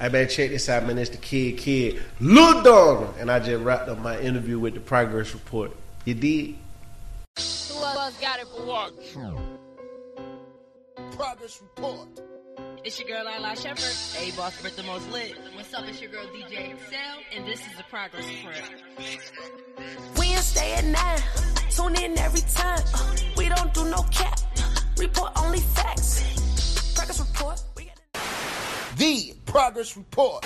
[0.00, 0.96] Hey man, check this out, man.
[0.96, 4.80] It's the kid, kid, Lil Donald, and I just wrapped up my interview with the
[4.80, 5.76] progress report.
[6.06, 6.54] You did?
[7.36, 8.94] Who else got it for what?
[11.12, 12.08] Progress report.
[12.82, 15.36] It's your girl Lalaa Shepard, A boss for the most lit.
[15.54, 15.84] What's up?
[15.86, 18.56] It's your girl DJ eXeL, and this is the progress report.
[20.16, 21.18] Wednesday at 9.
[21.68, 22.82] Tune in every time.
[22.94, 24.40] Uh, we don't do no cap.
[24.96, 26.94] Report only facts.
[26.94, 27.62] Progress report.
[27.76, 28.22] We got
[28.96, 30.44] The progress report.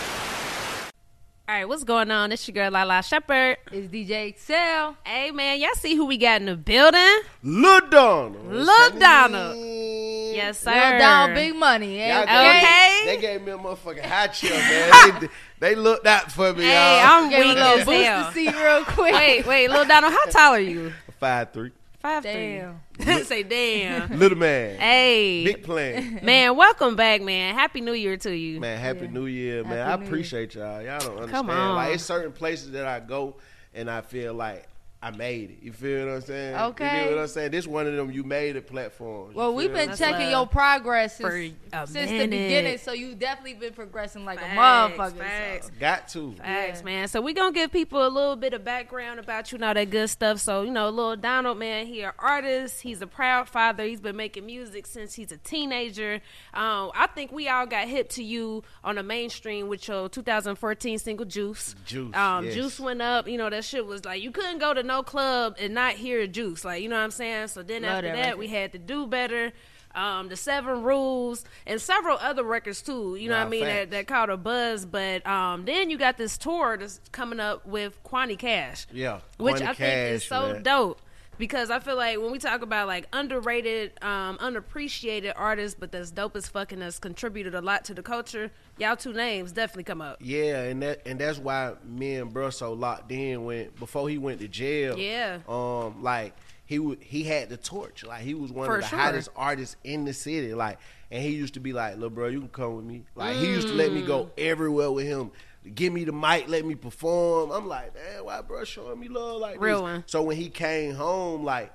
[1.47, 2.33] All right, what's going on?
[2.33, 3.59] It's your girl Lalaa Shepard.
[3.71, 4.97] It's DJ eXeL.
[5.05, 7.21] Hey man, y'all see who we got in the building?
[7.43, 8.47] Lil Donald.
[8.51, 9.57] Lil Donald.
[9.59, 10.71] Yes, sir.
[10.73, 12.01] Lil down big money.
[12.01, 12.23] eh?
[12.23, 13.03] Okay.
[13.05, 15.21] They gave me a motherfucking high chill, man.
[15.61, 17.25] they, they looked out for me, Hey, y'all.
[17.25, 19.13] I'm Give a weak little boost to see real quick.
[19.15, 20.93] Wait, wait, Lil Donald, how tall are you?
[21.21, 21.73] Five three.
[22.01, 22.33] Five Damn.
[22.73, 22.79] three.
[23.25, 24.19] Say damn.
[24.19, 24.79] Little man.
[24.79, 26.21] hey, Big plan.
[26.23, 27.55] man, welcome back, man.
[27.55, 28.61] Happy New Year to you.
[28.61, 29.73] Man, happy New Year, man.
[29.79, 30.09] Happy I New Year.
[30.09, 30.81] appreciate y'all.
[30.83, 31.31] Y'all don't understand.
[31.31, 31.75] Come on.
[31.75, 33.37] Like it's certain places that I go
[33.75, 34.69] and I feel like
[35.05, 35.57] I made it.
[35.61, 36.55] You feel what I'm saying?
[36.55, 36.85] Okay.
[36.85, 37.05] You Okay.
[37.11, 37.51] know what I'm saying?
[37.51, 39.35] This one of them you made it platforms.
[39.35, 39.89] Well, we've been?
[39.89, 41.55] That's checking your progress since,
[41.91, 44.59] since the beginning, so you definitely been progressing like Facts, a
[44.99, 45.19] motherfucker.
[45.19, 45.67] facts.
[45.67, 45.73] so.
[45.79, 46.35] got to.
[46.39, 47.09] Thanks, man.
[47.09, 49.91] So we're gonna give people a little bit of background about you and all that
[49.91, 50.41] good stuff.
[50.41, 54.17] So, you know, little Donald, man, he an artist, he's a proud father, he's been
[54.17, 56.15] making music since he's a teenager.
[56.55, 60.99] Um, I think we all got hip to you on the mainstream with your 2014
[60.99, 61.75] single Juice.
[61.85, 62.55] Juice, Um, yes.
[62.55, 65.57] Juice went up, you know, that shit was like you couldn't go to no club
[65.59, 66.65] and not hear Juice.
[66.65, 67.49] Like, you know what I'm saying?
[67.49, 69.53] So then Love after that that, we had to do better.
[69.95, 73.15] Um, the Seven Rules and several other records too.
[73.15, 73.65] You know Nah, what I mean?
[73.65, 74.85] That, that caught a buzz.
[74.85, 78.87] But um, then you got this tour that's coming up with Kwony Cash.
[78.93, 80.63] Yeah, which I think is so man.
[80.65, 81.01] dope.
[81.39, 86.11] Because I feel like when we talk about like underrated, um, unappreciated artists, but that's
[86.11, 90.01] dope as fucking that's contributed a lot to the culture, y'all two names definitely come
[90.01, 90.19] up.
[90.21, 94.19] Yeah, and that and that's why me and bro so locked in when before he
[94.19, 94.97] went to jail.
[94.99, 95.39] Yeah.
[95.49, 96.35] Um, like
[96.67, 98.05] he he had the torch.
[98.05, 98.99] Like he was one For of the sure.
[98.99, 100.55] hottest artists in the city.
[100.55, 100.79] Like,
[101.11, 103.47] and he used to be like, "Little bro, you can come with me." Like he
[103.47, 104.31] used to let me go Mm.
[104.39, 105.31] everywhere with him.
[105.75, 107.51] Give me the mic, let me perform.
[107.51, 109.83] I'm like, man, why bro showing me love like Real this?
[109.83, 110.05] one.
[110.07, 111.73] So when he came home, like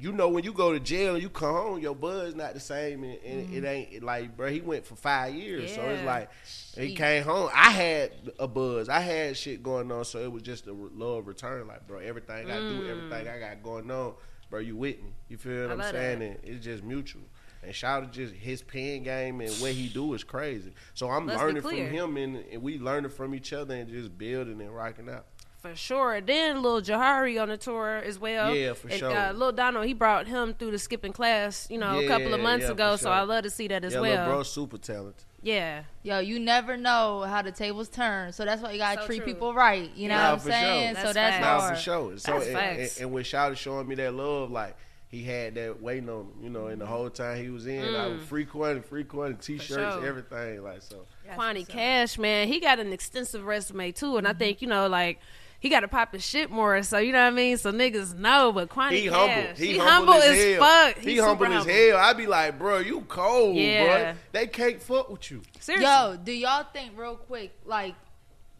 [0.00, 2.60] you know when you go to jail and you come home, your buzz not the
[2.60, 4.48] same, and, and it ain't like, bro.
[4.48, 6.06] He went for five years, so it's Mm-hmm.
[6.06, 6.30] Like
[6.76, 7.50] he came home.
[7.52, 11.26] I had a buzz, I had shit going on, so it was just a love
[11.26, 11.66] return.
[11.66, 14.14] Like, bro, everything I do, everything I got going on,
[14.50, 15.10] bro, you with me.
[15.28, 15.82] You feel what Mm.
[15.82, 16.22] I I'm saying?
[16.22, 17.22] And it's just mutual.
[17.62, 20.72] And shout out to just his pen game and what he do is crazy.
[20.94, 24.16] So I'm Let's learning from him, and, and we learning from each other, and just
[24.16, 25.26] building and rocking out.
[25.60, 26.20] For sure.
[26.20, 28.54] Then Lil Jahari on the tour as well.
[28.54, 29.10] Yeah, for and, sure.
[29.10, 32.40] Uh, Lil Donald, he brought him through the skipping class, you know, a couple of
[32.40, 32.92] months yeah, ago.
[32.96, 33.10] for So.
[33.10, 34.10] I love to see that as yeah, well.
[34.12, 35.24] little bro, super talented.
[35.42, 35.82] Yeah.
[36.04, 39.18] Yo, you never know how the tables turn, so that's why you gotta So treat
[39.18, 39.26] true.
[39.26, 39.90] people right.
[39.96, 40.52] You know Nah, what I'm for sure.
[40.52, 40.94] saying?
[40.94, 41.44] That's so that's facts.
[41.44, 41.76] Nah, hard.
[41.76, 42.18] for sure.
[42.18, 42.96] So That's and, facts.
[42.96, 44.76] and, and when Shout showing me that love, like
[45.08, 47.94] he had that waiting on him, you know, and the whole time he was in,
[47.94, 49.92] I was free coin, free coin, t-shirts, Mm.
[50.00, 50.06] sure.
[50.06, 51.06] everything, like so.
[51.34, 54.38] Kwony Cash, man, he got an extensive resume too, and I Mm-hmm.
[54.38, 55.18] think you know, like
[55.60, 56.82] he got to pop his shit more.
[56.84, 57.56] So you know what I mean.
[57.56, 59.54] So niggas know, but Kwony He Cash, humble.
[59.56, 60.60] He, he humble, as, hell.
[60.60, 60.98] fuck.
[60.98, 61.96] He He's humble super as hell.
[61.96, 64.12] I be like, bro, you cold, Yeah.
[64.12, 64.14] bro.
[64.32, 65.42] They can't fuck with you.
[65.58, 65.84] Seriously.
[65.84, 67.94] Yo, do y'all think real quick like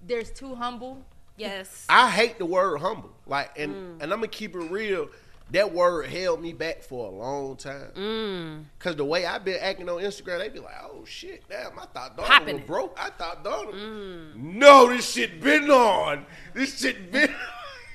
[0.06, 1.04] there's too humble?
[1.36, 1.86] yes.
[1.88, 3.12] I hate the word humble.
[3.26, 4.02] Like, and Mm.
[4.02, 5.08] and I'm gonna keep it real.
[5.52, 7.90] That word held me back for a long time.
[7.96, 8.64] Mm.
[8.78, 11.78] Cause the way I've been acting on Instagram, they be like, "Oh shit, damn!
[11.78, 12.98] I thought Donald Popping was broke.
[13.00, 13.74] I thought Donald.
[13.74, 14.34] Mm.
[14.34, 16.26] No, this shit been on.
[16.54, 17.34] This shit been.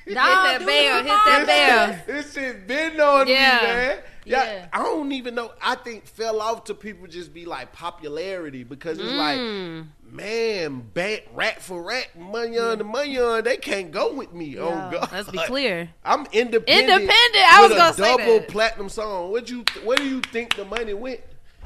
[0.06, 1.86] Nah, that dude, bell, come hit that bell.
[1.88, 2.02] man.
[2.06, 3.58] This shit been on Yeah.
[3.60, 3.98] me, man.
[4.26, 4.66] Yeah, Yeah.
[4.72, 5.52] I don't even know.
[5.62, 9.86] I think fell off to people just be like popularity because it's like, Mm.
[10.10, 14.58] man, bat, rat for rat, money on the money on, they can't go with me.
[14.58, 15.90] Oh God, Let's be clear.
[16.04, 16.68] I'm independent.
[16.90, 18.48] Independent, I was gonna a say double that.
[18.48, 19.30] platinum song.
[19.30, 19.64] What you?
[19.84, 21.20] Where do you think the money went?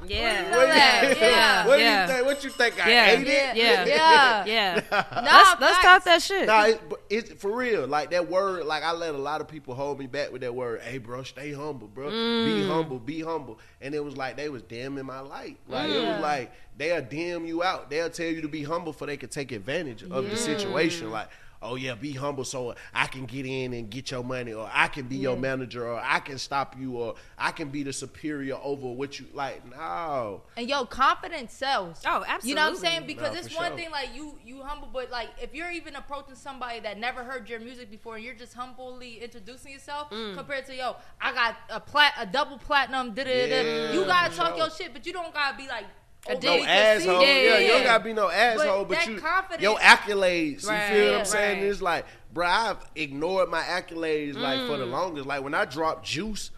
[0.06, 0.56] Yeah.
[0.56, 1.16] Where that?
[1.20, 1.66] you, Yeah.
[1.66, 2.06] What do Yeah.
[2.06, 2.26] you think?
[2.26, 2.86] What you think?
[2.86, 3.10] I Yeah.
[3.10, 3.56] ate it?
[3.56, 3.84] Yeah.
[3.84, 4.44] Yeah.
[4.44, 4.80] Yeah.
[5.18, 6.46] Nah, let's let's talk that shit.
[6.46, 6.80] Nah, it,
[7.10, 7.86] it's for real.
[7.86, 10.54] Like that word, like I let a lot of people hold me back with that
[10.54, 10.80] word.
[10.82, 12.10] Hey, bro, stay humble, bro.
[12.10, 12.44] Mm.
[12.44, 13.58] Be humble, be humble.
[13.80, 15.58] And it was like they was damning my light.
[15.68, 17.90] Like it was like they'll dim you out.
[17.90, 21.10] They'll tell you to be humble for they could take advantage of the situation.
[21.10, 21.28] Like.
[21.60, 24.87] Oh yeah, be humble so I can get in and get your money, or I
[24.88, 28.56] can be your manager, or I can stop you, or I can be the superior
[28.62, 29.69] over what you like.
[29.69, 32.02] No, And yo, confidence sells.
[32.06, 32.49] Oh, absolutely.
[32.50, 33.06] You know what I'm saying?
[33.08, 33.76] Because Nah, it's one sure.
[33.76, 37.49] thing like you you humble, but like if you're even approaching somebody that never heard
[37.49, 40.37] your music before, and you're just humbly introducing yourself, Mm.
[40.37, 43.93] compared to yo, I got a plat a double platinum, da da da.
[43.93, 44.58] You gotta talk sure.
[44.58, 45.87] your shit, but you don't gotta be like
[46.26, 46.67] A no dick.
[46.69, 47.23] asshole.
[47.23, 47.73] Yeah, Yeah, you yeah.
[47.73, 50.67] don't gotta be no asshole, but, that you confidence- your accolades.
[50.67, 51.61] Right, you feel what I'm saying?
[51.62, 51.70] right.
[51.70, 54.91] It's like, bro, I've ignored my accolades like for the Mm.
[54.91, 55.26] longest.
[55.26, 56.50] Like when I dropped Juice.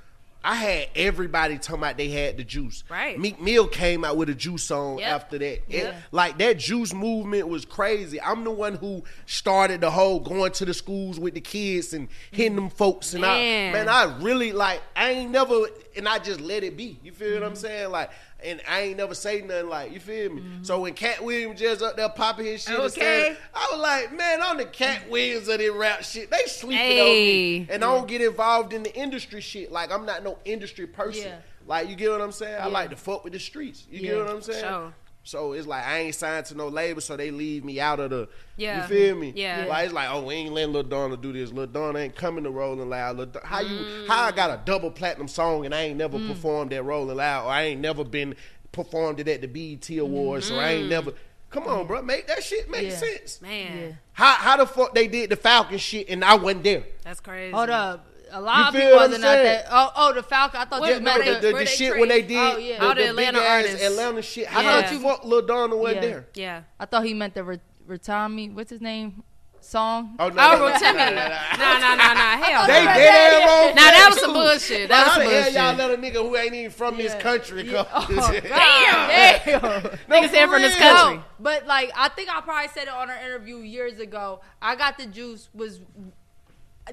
[0.43, 2.83] I had everybody talking about they had the juice.
[2.89, 3.19] Right.
[3.21, 5.07] Meek Mill came out with a juice song Yep.
[5.15, 5.61] after that.
[5.69, 8.19] It- like that juice movement was crazy.
[8.19, 12.09] I'm the one who started the whole going to the schools with the kids and
[12.31, 13.13] hitting them folks.
[13.13, 13.69] And Man.
[13.69, 16.99] I man, I really like I ain't never and I just let it be.
[17.05, 17.91] You feel what I'm saying?
[17.91, 18.09] Like
[18.45, 20.43] and I ain't never say nothing like you feel me.
[20.43, 20.65] Mm-hmm.
[20.65, 22.89] So when Katt Williams just up there popping his shit, Okay.
[23.01, 26.31] saying, I was like, man, I'm the Katt Williams of this rap shit.
[26.31, 29.71] They sleeping on me, and I don't get involved in the industry shit.
[29.73, 31.25] Like I'm not no industry person.
[31.25, 31.37] Yeah.
[31.67, 32.61] Like you get what I'm saying?
[32.61, 33.87] I like to fuck with the streets.
[33.91, 34.11] You Yeah.
[34.13, 34.65] get what I'm saying?
[34.65, 34.95] Sure.
[35.23, 38.11] So it's like I ain't signed to no label, so they leave me out of
[38.11, 38.29] the.
[38.57, 38.83] Yeah.
[38.83, 39.33] You feel me?
[39.37, 39.67] Yeah.
[39.69, 41.53] Like it's like, oh, we ain't letting Lil Donald do this.
[41.53, 43.19] Lil Donald ain't coming to Rolling Loud.
[43.19, 44.07] Lil Don- how you?
[44.09, 46.27] How I got a double platinum song and I ain't never mm.
[46.27, 48.35] performed at Rolling Loud, or I ain't never been
[48.73, 50.91] performed it at the BET Awards, or I ain't mm-hmm.
[50.91, 51.13] never.
[51.51, 52.97] Come on, bro, make that shit make Yeah.
[52.97, 53.43] sense.
[53.43, 53.93] Man, Yeah.
[54.13, 56.85] How how the fuck they did the Falcon shit and I wasn't there?
[57.05, 57.53] that's crazy.
[57.53, 58.07] Hold up.
[58.33, 59.67] A You lot of people what I'm wasn't out there.
[59.71, 60.61] Oh, oh, the Falcon.
[60.61, 62.37] I thought Where- you meant the, the, the, the where they shit when they did
[62.37, 62.79] Oh, yeah.
[62.79, 63.83] the, All oh, the the Atlanta artists.
[63.83, 64.47] Atlanta shit.
[64.47, 64.91] How Yeah.
[64.93, 66.09] the fuck Lil Donald wasn't Yeah.
[66.09, 66.27] there?
[66.35, 66.63] Yeah.
[66.79, 68.53] I thought he meant the re- Retami.
[68.55, 69.25] What's his name?
[69.63, 70.17] Song.
[70.19, 70.81] Oh no, Oh, no, no, Rotimi.
[70.81, 71.39] no, no, no.
[71.59, 72.43] Nah, nah, nah, nah.
[72.43, 72.95] Hell They no.
[72.95, 73.75] dead wrong.
[73.75, 74.89] Nah, that was some bullshit.
[74.89, 76.01] That Like, was how some the hell y'all bullshit.
[76.03, 77.21] let a nigga who ain't even from this Yeah.
[77.21, 77.85] country Yeah.
[77.85, 78.05] come?
[78.11, 79.61] Oh, Damn.
[79.61, 79.63] Damn.
[79.83, 81.17] No, Niggas here for from this country.
[81.19, 84.41] No, but like I think I probably said it on our interview years ago.
[84.63, 85.81] I got the juice was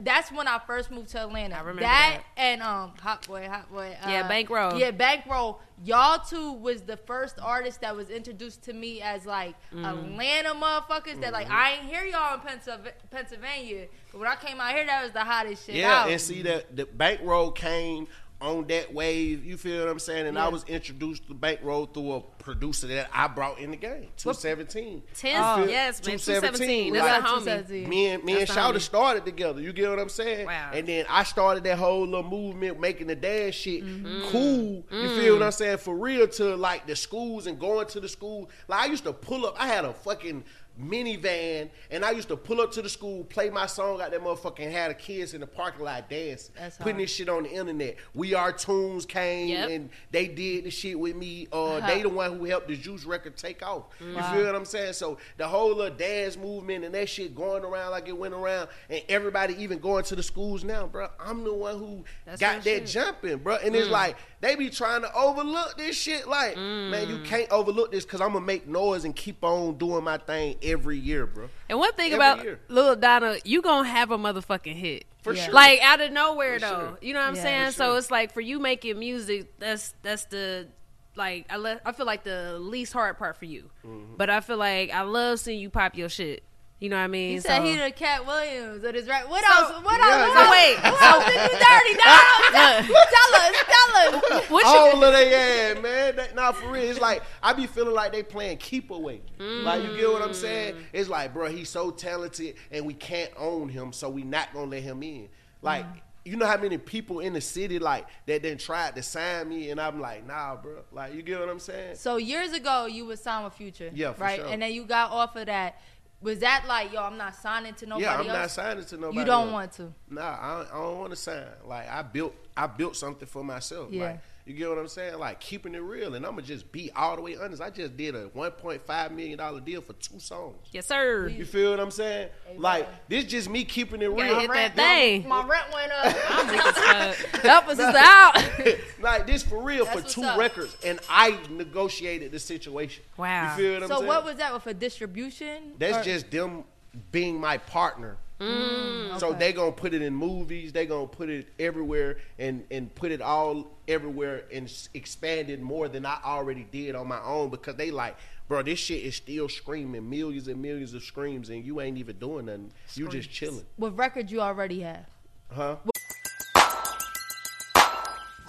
[0.02, 1.56] that's when I first moved to Atlanta.
[1.56, 2.42] I remember that, that.
[2.42, 3.96] and um Hot Boy, Hot Boy.
[4.04, 4.78] Uh, Yeah, Bankroll.
[4.78, 5.60] Yeah, Bankroll.
[5.84, 9.86] Y'all two was the first artist that was introduced to me as like Mm.
[9.86, 13.88] Atlanta motherfuckers that like I ain't hear y'all in Pennsylv- Pennsylvania.
[14.12, 16.10] But when I came out here, that was the hottest shit Yeah, out.
[16.10, 18.08] and see that the bankroll came
[18.40, 19.44] on that wave.
[19.44, 20.28] You feel what I'm saying?
[20.28, 23.78] And I was introduced to the bankroll through a producer that I brought in the
[23.78, 24.08] game.
[24.16, 25.02] Two seventeen.
[25.16, 25.66] Ten, Oh.
[25.68, 26.94] yes, 217, 217.
[26.94, 27.18] That's right.
[27.20, 27.44] a homie.
[27.46, 27.90] 217.
[27.90, 29.60] Me and me That's and Shouta started together.
[29.62, 30.46] You get what I'm saying?
[30.46, 30.70] Wow.
[30.74, 34.30] And then I started that whole little movement, making the dance shit Mm-hmm.
[34.30, 34.86] cool.
[34.92, 35.78] You feel what I'm saying?
[35.80, 38.50] For real, to like the schools and going to the school.
[38.68, 39.56] Like I used to pull up.
[39.60, 40.44] I had a fucking
[40.82, 44.22] minivan, and I used to pull up to the school, play my song out that
[44.22, 47.04] motherfucking had the kids in the parking lot dancing, That's putting hard.
[47.04, 47.96] this shit on the internet.
[48.16, 49.70] WeAreToonz came Yep.
[49.70, 51.48] and they did the shit with me.
[51.52, 53.86] Uh, they the one who helped the Juice record take off.
[54.00, 54.94] You feel what I'm saying?
[54.94, 58.70] So the whole little dance movement and that shit going around like it went around,
[58.90, 61.10] and everybody even going to the schools now, bro.
[61.20, 62.86] I'm the one who That's got that shit.
[62.88, 63.56] jumping, bro.
[63.58, 66.28] And it's like they be trying to overlook this shit.
[66.28, 70.04] Like, man, you can't overlook this because I'm gonna make noise and keep on doing
[70.04, 71.50] my thing every year, bro.
[71.70, 72.60] And one thing Every about year.
[72.68, 75.06] Lil Donald, you gonna have a motherfucking hit.
[75.24, 75.46] For Yeah.
[75.46, 75.54] sure.
[75.54, 76.80] Like out of nowhere For though.
[76.90, 76.98] sure.
[77.02, 77.42] You know what I'm Yeah.
[77.42, 77.68] saying?
[77.72, 80.68] For So it's like for you making music, that's that's the
[81.16, 83.70] like I le- I feel like the least hard part for you.
[83.86, 84.16] Mm-hmm.
[84.18, 86.44] But I feel like I love seeing you pop your shit.
[86.80, 87.32] You know what I mean?
[87.32, 89.28] He said So- he the Katt Williams of his right.
[89.28, 89.84] What So- else?
[89.84, 90.32] What Yeah, else?
[90.36, 90.42] yeah.
[90.42, 91.94] What wait, Who else did you dirty?
[91.98, 94.50] No, tell us, tell us.
[94.50, 96.16] what you All of they ass, man.
[96.16, 96.84] That, nah, for real.
[96.84, 99.22] It's like I be feeling like they playing keep away.
[99.40, 100.76] Like you get what I'm saying?
[100.76, 100.84] Mm.
[100.94, 104.70] It's like, bro, he's so talented and we can't own him, so we not gonna
[104.70, 105.30] let him in.
[105.64, 106.00] Like, mm.
[106.26, 109.72] you know how many people in the city like that then tried to sign me,
[109.72, 110.84] and I'm like, nah, bro.
[110.92, 111.96] Like, you get what I'm saying?
[111.96, 113.90] So years ago, you was signed with Future.
[113.94, 114.40] Yeah, for right.
[114.40, 114.48] sure.
[114.48, 115.82] And then you got off of that.
[116.20, 119.20] Was that like, yo, I'm not signing to nobody yeah, I'm not signing to nobody.
[119.20, 119.54] you don't else.
[119.54, 119.94] want to.
[120.10, 121.44] Nah, I don't, I don't want to sign.
[121.66, 123.92] Like I built, I built something for myself.
[123.92, 124.04] Yeah.
[124.06, 125.20] Like you get what I'm saying?
[125.20, 126.16] Like keeping it real.
[126.16, 127.62] And I'm gonna just be all the way honest.
[127.62, 130.56] I just did a 1.5 million dollar deal for two songs.
[130.72, 131.28] Yes, sir.
[131.28, 132.30] You feel what I'm saying?
[132.58, 134.40] Like this just me keeping it Gotta real.
[134.40, 135.28] hit that thing.
[135.28, 136.16] My rent went up.
[136.30, 136.78] I'm weak as
[137.18, 137.42] fuck.
[137.42, 138.78] Help us out.
[139.18, 140.38] like this for real That's for two up.
[140.38, 143.04] records, and I negotiated the situation.
[143.18, 143.52] Wow.
[143.56, 144.08] You feel what I'm so saying?
[144.08, 145.74] what was that with a distribution?
[145.78, 146.64] That's Or- just them
[147.12, 148.18] being my partner.
[148.40, 149.40] Mm, So okay.
[149.40, 150.72] they gonna put it in movies.
[150.72, 155.60] They gonna put it everywhere and and put it all everywhere and s- expand it
[155.60, 158.16] more than I already did on my own because they like,
[158.48, 162.18] bro, this shit is still screaming millions and millions of screams and you ain't even
[162.20, 162.72] doing nothing.
[162.94, 165.06] You just chilling, What record you already have?
[165.52, 165.78] huh?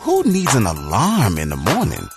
[0.09, 2.09] Who needs an alarm in the morning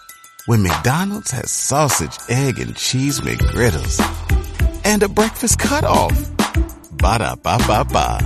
[0.45, 3.99] when McDonald's has sausage, egg, and cheese McGriddles
[4.85, 6.13] and a breakfast cutoff?
[6.93, 8.17] Ba da ba ba ba.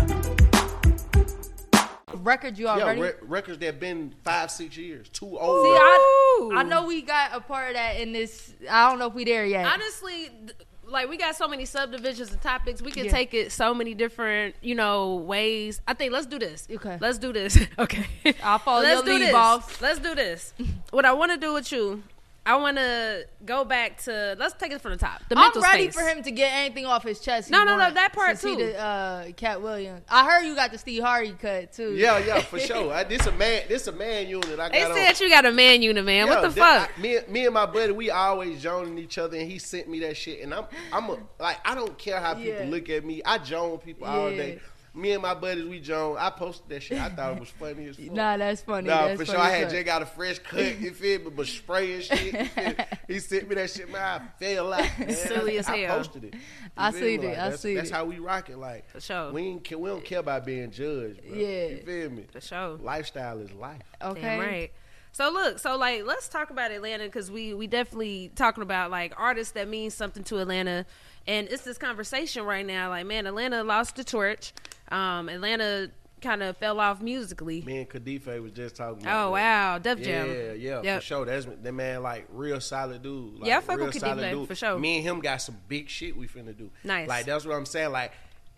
[2.14, 3.02] Record you Yeah, already?
[3.02, 5.66] re- records that been five six years, too See, old.
[5.66, 8.54] I, I know we got a part of that in this.
[8.70, 9.66] I don't know if we there yet.
[9.66, 10.54] Honestly, th-
[10.88, 13.12] like we got so many subdivisions and topics, we can Yeah.
[13.12, 15.82] take it so many different, you know, ways.
[15.88, 16.68] I think let's do this.
[16.70, 16.98] Okay.
[17.00, 17.58] Let's do this.
[17.80, 18.06] okay.
[18.44, 19.82] I'll follow let's your lead, boss.
[19.82, 20.54] Let's do this.
[20.92, 22.04] what I want to do with you,
[22.48, 24.36] I want to go back to.
[24.38, 25.22] Let's take it from the top.
[25.30, 25.96] The I'm ready space.
[25.96, 27.50] for him to get anything off his chest.
[27.50, 28.56] No, no, no, that part to too.
[28.56, 30.04] The, uh, Katt Williams.
[30.10, 31.96] I heard you got the Steve Harvey cut too.
[31.96, 32.94] Yeah, yeah, for sure.
[32.94, 34.54] I, this a man, this a man unit.
[34.60, 34.94] I got They on.
[34.96, 36.28] said you got a man unit, man.
[36.28, 36.98] what the that- fuck?
[36.98, 40.00] I- me, me and my buddy, we always joning each other, and he sent me
[40.02, 40.42] that shit.
[40.42, 42.70] And I'm, I'm a, like, I don't care how people Yeah.
[42.70, 43.22] look at me.
[43.26, 44.60] I join people all day.
[44.96, 46.18] Me and my buddies, we join.
[46.18, 47.00] I posted that shit.
[47.00, 48.12] I thought it was funny as fuck.
[48.12, 48.88] Nah, that's funny.
[48.88, 49.46] Nah, that's for funny sure.
[49.46, 49.72] I had fuck.
[49.72, 50.80] Jay got a fresh cut.
[50.80, 51.30] You feel me?
[51.36, 52.34] But spray and shit.
[52.34, 52.76] you feel me?
[53.08, 53.92] he sent me that shit.
[53.92, 55.00] Man, I fell out.
[55.00, 55.10] Man.
[55.14, 55.98] Silly as I hell.
[55.98, 56.34] posted it.
[56.34, 56.40] You
[56.78, 57.28] I see seen me?
[57.28, 57.30] it.
[57.30, 58.58] Like, I that's, seen That's how we rock it.
[58.58, 59.32] Like For sure.
[59.32, 59.80] we ain't.
[59.80, 61.22] We don't care about being judged.
[61.28, 61.38] Bro.
[61.38, 61.68] Yeah.
[61.68, 62.26] You feel me?
[62.32, 62.78] For sure.
[62.78, 63.82] Lifestyle is life.
[64.02, 64.22] Okay.
[64.22, 64.72] Damn right.
[65.16, 69.14] So look, so like let's talk about Atlanta because we we definitely talking about like
[69.16, 70.86] artists that mean something to Atlanta,
[71.28, 72.90] and it's this conversation right now.
[72.90, 74.54] Like man, Atlanta lost the torch.
[74.90, 75.90] Um, Atlanta
[76.22, 77.62] kind of fell off musically.
[77.62, 79.32] Me and Kadife was just talking about Oh that.
[79.32, 80.56] wow, Def Yeah, Jam.
[80.60, 81.02] yeah, Yep.
[81.02, 81.26] for sure.
[81.26, 83.40] That's that man, like real solid dude.
[83.40, 84.48] Like, Yeah, I fuck real with solid dude.
[84.48, 84.80] for sure.
[84.80, 86.70] Me and him got some big shit we finna do.
[86.84, 87.08] Nice.
[87.08, 87.92] Like that's what I'm saying.
[87.92, 88.12] Like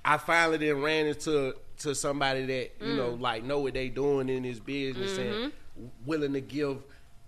[0.05, 3.21] I finally then ran into to somebody that you know Mm.
[3.21, 5.87] like know what they doing in this business and Mm-hmm.
[6.05, 6.77] willing to give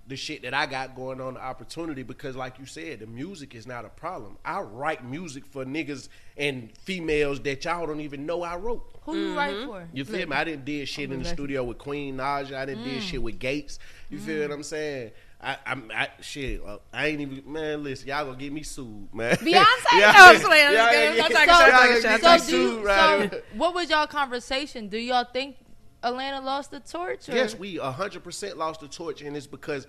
[0.10, 3.56] the shit that I got going on the opportunity because like you said, the music
[3.56, 4.38] is not a problem.
[4.44, 8.84] I write music for niggas and females that y'all don't even know I wrote.
[9.04, 9.88] Who you write for?
[9.94, 10.36] You feel me?
[10.36, 11.36] I didn't did shit in the invested.
[11.36, 12.54] studio with Queen Naija.
[12.56, 12.94] I didn't Mm.
[12.96, 13.80] did shit with Gates.
[14.10, 15.12] You feel what I'm saying?
[15.42, 16.62] I, I'm I, shit.
[16.66, 17.82] uh, I ain't even man.
[17.82, 19.36] Listen, y'all gonna get me sued, man.
[19.38, 19.46] Beyonce?
[19.54, 19.64] Y'all-
[20.02, 20.68] No, I'm playing.
[20.68, 21.22] I'm y'all just gonna kidding.
[21.22, 23.32] I'm get- talking shit, I'm talking shit, me I'm So, talking do sued you, right
[23.32, 24.88] so what was y'all conversation?
[24.90, 25.56] Do y'all think
[26.04, 27.28] Atlanta lost the torch?
[27.30, 27.34] Or?
[27.36, 29.88] Yes, we hundred percent lost the torch, and it's because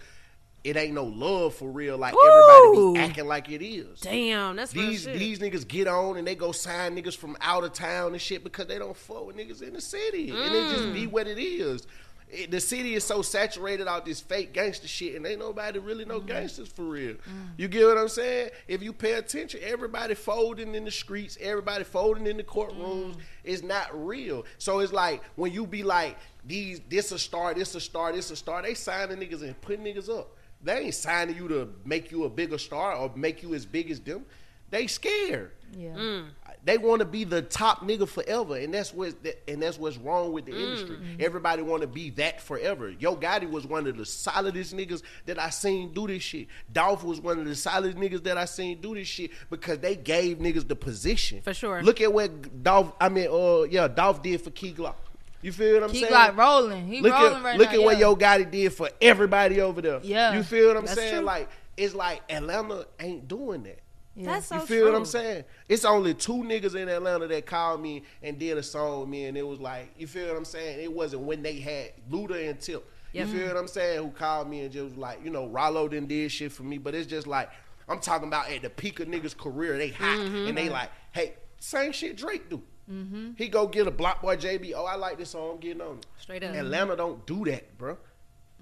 [0.63, 1.97] it ain't no love for real.
[1.97, 2.21] Like Woo!
[2.29, 4.01] everybody be acting like it is.
[4.01, 5.19] Damn, that's These shit.
[5.19, 8.45] these niggas get on and they go sign niggas from out of town and shit
[8.45, 10.95] because they don't fuck with niggas in the city, and it just Mm.
[10.95, 11.87] be what it is.
[12.33, 16.05] It- the city is so saturated out this fake gangster shit, and ain't nobody really
[16.05, 16.09] Mm.
[16.09, 17.17] no gangsters for real.
[17.57, 18.51] You get what I'm saying?
[18.69, 23.63] If you pay attention, everybody folding in the streets, everybody folding in the courtrooms is
[23.63, 24.45] not real.
[24.59, 28.31] So it's like when you be like these, this a star, this a star, this
[28.31, 28.63] a star.
[28.63, 30.37] They signing niggas and putting niggas up.
[30.63, 33.91] They ain't signing you to make you a bigger star or make you as big
[33.91, 34.25] as them.
[34.71, 35.51] They scared.
[35.77, 35.95] Yeah.
[35.95, 36.27] Mm.
[36.63, 39.15] They want to be the top nigga forever, and that's what
[39.49, 40.61] and that's what's wrong with the Mm.
[40.63, 40.99] industry.
[41.19, 42.91] Everybody want to be that forever.
[42.91, 46.49] Yo Gotti was one of the solidest niggas that I seen do this shit.
[46.73, 49.97] Dolph was one of the solidest niggas that I seen do this shit because they
[49.97, 51.41] gave niggas the position.
[51.41, 51.83] For sure.
[51.83, 52.93] Look at what Dolph.
[53.01, 54.97] I mean, uh, yeah, Dolph did for Key Glock.
[55.43, 56.13] You feel what I'm He saying?
[56.13, 56.87] like rolling.
[56.87, 57.79] He look rolling at right look now.
[57.79, 57.97] at what.
[57.99, 60.01] Yo Gotti did for everybody over there.
[60.03, 60.35] Yeah.
[60.35, 61.15] you feel what I'm saying?
[61.15, 61.25] true.
[61.25, 61.49] Like
[61.79, 63.79] it's like Atlanta ain't doing that.
[64.25, 64.93] That's so You feel true.
[64.93, 65.45] what I'm saying?
[65.69, 69.25] It's only two niggas in Atlanta that called me and did a song with me,
[69.27, 70.81] and it was like, you feel what I'm saying?
[70.81, 72.89] It wasn't when they had Luda and Tip.
[73.13, 73.27] Yep.
[73.27, 74.03] You feel what I'm saying?
[74.03, 76.79] Who called me and just was like, you know, Rollo didn't did shit for me,
[76.79, 77.51] but it's just like
[77.89, 80.47] I'm talking about at the peak of niggas' career, they hot Mm-hmm.
[80.49, 82.63] and they like, hey, same shit Drake do.
[82.89, 83.31] Mm-hmm.
[83.37, 84.73] He go get a BlocBoy JB.
[84.77, 85.53] Oh, I like this song.
[85.55, 86.07] I'm getting on it.
[86.19, 86.55] Straight up.
[86.55, 87.97] Atlanta don't do that, bro.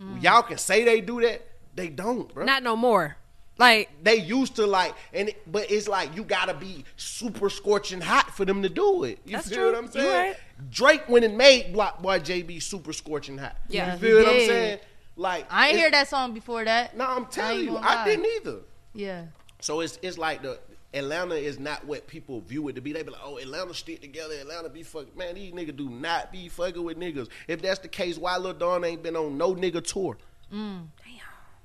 [0.02, 0.22] Mm.
[0.22, 1.42] Y'all can say they do that.
[1.74, 3.16] They don't, bro Not no more.
[3.58, 8.00] Like they used to like and it- but it's like you gotta be super scorching
[8.00, 9.18] hot for them to do it.
[9.24, 9.66] You feel true.
[9.66, 10.28] what I'm saying?
[10.30, 10.36] right.
[10.70, 13.56] Drake went and made BlocBoy JB super scorching hot.
[13.68, 14.78] Yeah, you feel what I'm saying?
[15.16, 16.96] Like I ain't hear that song before that.
[16.96, 18.58] No, I'm telling ain't you, I didn't either.
[18.94, 19.24] Yeah.
[19.60, 20.60] So it's it's like the
[20.94, 22.92] Atlanta is not what people view it to be.
[22.92, 24.34] They be like, oh, Atlanta stick together.
[24.36, 25.16] Atlanta be fucking.
[25.16, 27.28] Man, these niggas do not be fucking with niggas.
[27.46, 30.16] If that's the case, why Lil Dawn ain't been on no nigga tour?
[30.50, 30.90] damn.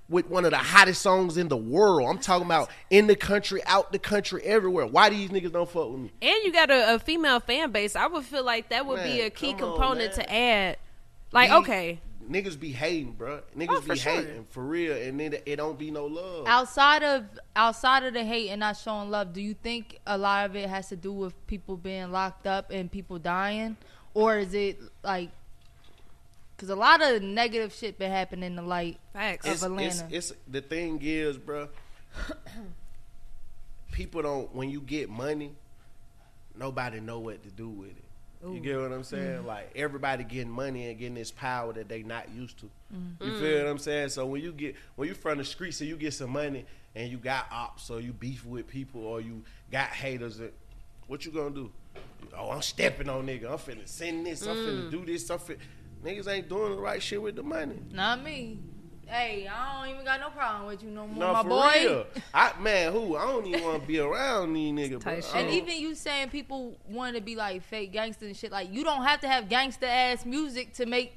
[0.10, 2.10] With one of the hottest songs in the world.
[2.10, 4.86] I'm talking about in the country, out the country, everywhere.
[4.86, 6.12] Why do these niggas don't fuck with me?
[6.22, 7.96] And you got a, a female fan base.
[7.96, 10.78] I would feel like that would be a key come on, component to add.
[11.32, 13.42] Like, Be- okay, Niggas be hating, bro.
[13.58, 14.14] Niggas Oh, for be sure.
[14.14, 16.48] hating for real, and then it don't be no love.
[16.48, 20.46] outside of outside of the hate and not showing love, do you think a lot
[20.46, 23.76] of it has to do with people being locked up and people dying,
[24.14, 25.32] or is it like?
[26.56, 29.46] Because a lot of negative shit been happening in the light facts.
[29.46, 30.08] of it's, Atlanta.
[30.10, 31.68] it's, it's the thing is, bro.
[33.92, 35.52] people don't when you get money,
[36.56, 38.04] nobody know what to do with it.
[38.46, 39.38] You get what I'm saying?
[39.38, 39.48] Mm-hmm.
[39.48, 42.70] Like everybody getting money and getting this power that they not used to.
[43.22, 43.40] You mm.
[43.40, 44.10] feel what I'm saying?
[44.10, 47.10] So when you get when you from the streets and you get some money and
[47.10, 50.48] you got ops or you beef with people or you got haters, uh,
[51.08, 51.72] what you gonna do?
[52.38, 53.50] Oh, I'm stepping on nigga.
[53.50, 54.46] I'm finna send this.
[54.46, 54.92] I'm finna mm.
[54.92, 55.30] do this.
[55.30, 55.60] I'm finna.
[56.04, 57.80] Niggas ain't doing the right shit with the money.
[57.92, 58.60] Not me.
[59.06, 61.74] Hey, I don't even got no problem with you no more, No, my for boy.
[61.76, 62.06] real.
[62.34, 63.16] I man, who?
[63.16, 65.02] I don't even want to be around these niggas.
[65.02, 65.20] bro.
[65.40, 68.84] And even you saying people want to be like fake gangster and shit, like you
[68.84, 71.16] don't have to have gangster ass music to make.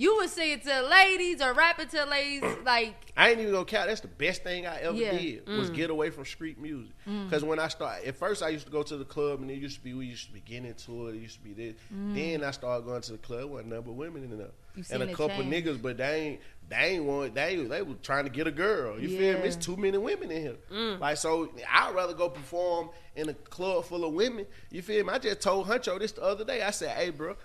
[0.00, 3.52] You would sing it to ladies or rap it to ladies, like I ain't even
[3.52, 3.86] gonna count.
[3.86, 5.12] That's the best thing I ever Yeah.
[5.12, 5.74] did was mm.
[5.74, 6.94] get away from street music.
[7.06, 7.28] Mm.
[7.28, 9.58] Because when I started, at first I used to go to the club and it
[9.58, 11.16] used to be we used to be getting into it.
[11.16, 11.74] It used to be this.
[11.94, 12.14] Mm.
[12.14, 14.48] Then I started going to the club with a number of women in there
[14.90, 15.66] and a couple change.
[15.66, 16.40] niggas, but they ain't
[16.70, 18.98] they ain't want they they were trying to get a girl.
[18.98, 19.48] You feel me?
[19.48, 20.96] It's too many women in here.
[20.98, 24.46] Like so, I'd rather go perform in a club full of women.
[24.70, 25.12] You feel me?
[25.12, 26.62] I just told Huncho this the other day.
[26.62, 27.36] I said, "Hey, bro."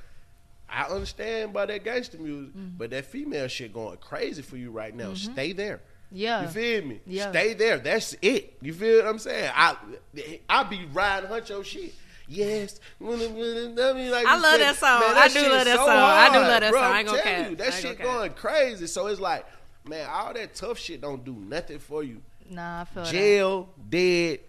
[0.69, 2.77] I understand by that gangster music, mm-hmm.
[2.77, 5.11] but that female shit going crazy for you right now.
[5.11, 5.33] Mm-hmm.
[5.33, 5.81] Stay there.
[6.11, 6.43] Yeah.
[6.43, 7.01] You feel me?
[7.05, 7.29] Yeah.
[7.29, 7.77] Stay there.
[7.77, 8.57] That's it.
[8.61, 9.51] You feel what I'm saying?
[9.53, 9.75] I
[10.49, 11.93] I be riding Huncho shit.
[12.27, 12.79] Yes.
[12.99, 13.75] I, mean,
[14.11, 14.99] like I love said, that song.
[15.01, 15.89] man, I do love that so song.
[15.89, 16.81] I do love that bro.
[16.81, 16.91] song.
[16.91, 17.49] I ain't gonna cap.
[17.49, 18.87] you, that shit going crazy.
[18.87, 19.45] So it's like,
[19.87, 22.21] man, all that tough shit don't do nothing for you.
[22.49, 23.11] nah, I feel that.
[23.11, 24.39] Jail, dead,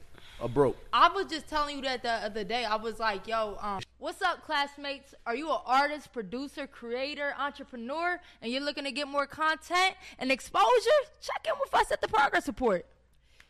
[0.40, 0.76] or broke.
[0.92, 2.64] I was just telling you that the other day.
[2.64, 5.14] I was like, yo, um, what's up, classmates?
[5.26, 10.30] Are you an artist, producer, creator, entrepreneur, and you're looking to get more content and
[10.30, 10.90] exposure?
[11.20, 12.86] Check in with us at the Progress Report.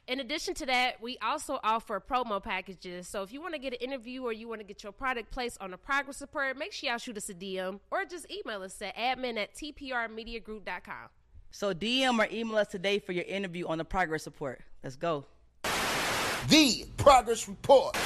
[0.09, 3.09] In addition to that, we also offer promo packages.
[3.09, 5.33] So if you want to get an interview or you want to get your product
[5.33, 8.63] placed on the progress report, make sure y'all shoot us a DM or just email
[8.63, 11.09] us at admin at tprmediagroup.com.
[11.51, 14.61] So DM or email us today for your interview on the progress report.
[14.85, 15.27] Let's go.
[16.49, 17.97] The progress report.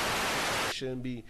[0.72, 1.24] Shouldn't be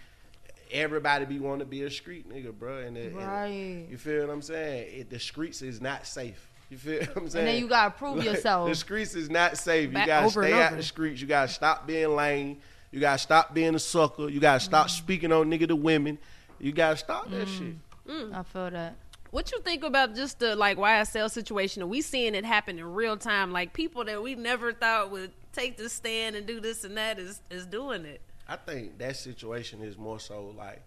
[0.71, 2.77] everybody be want to be a street nigga, bro.
[2.79, 3.85] And, it- and Right.
[3.89, 4.99] you feel what I'm saying?
[5.01, 6.47] It, the streets is not safe.
[6.69, 7.47] You feel what I'm saying?
[7.47, 8.69] And then you gotta prove Like, yourself.
[8.69, 9.89] The streets is not safe.
[9.91, 11.19] You gotta stay out the streets.
[11.19, 12.59] You gotta stop being lame.
[12.91, 14.29] You gotta stop being a sucker.
[14.29, 14.91] You gotta stop Mm.
[14.91, 16.17] speaking on nigga to women.
[16.59, 17.57] You gotta stop that Mm.
[17.57, 18.33] shit.
[18.33, 18.95] I feel that.
[19.31, 21.87] What you think about just the like YSL situation?
[21.89, 23.51] We seeing it happen in real time.
[23.51, 27.19] Like people that we never thought would take this stand and do this and that
[27.19, 28.21] is is doing it.
[28.47, 30.81] I think that situation is more so like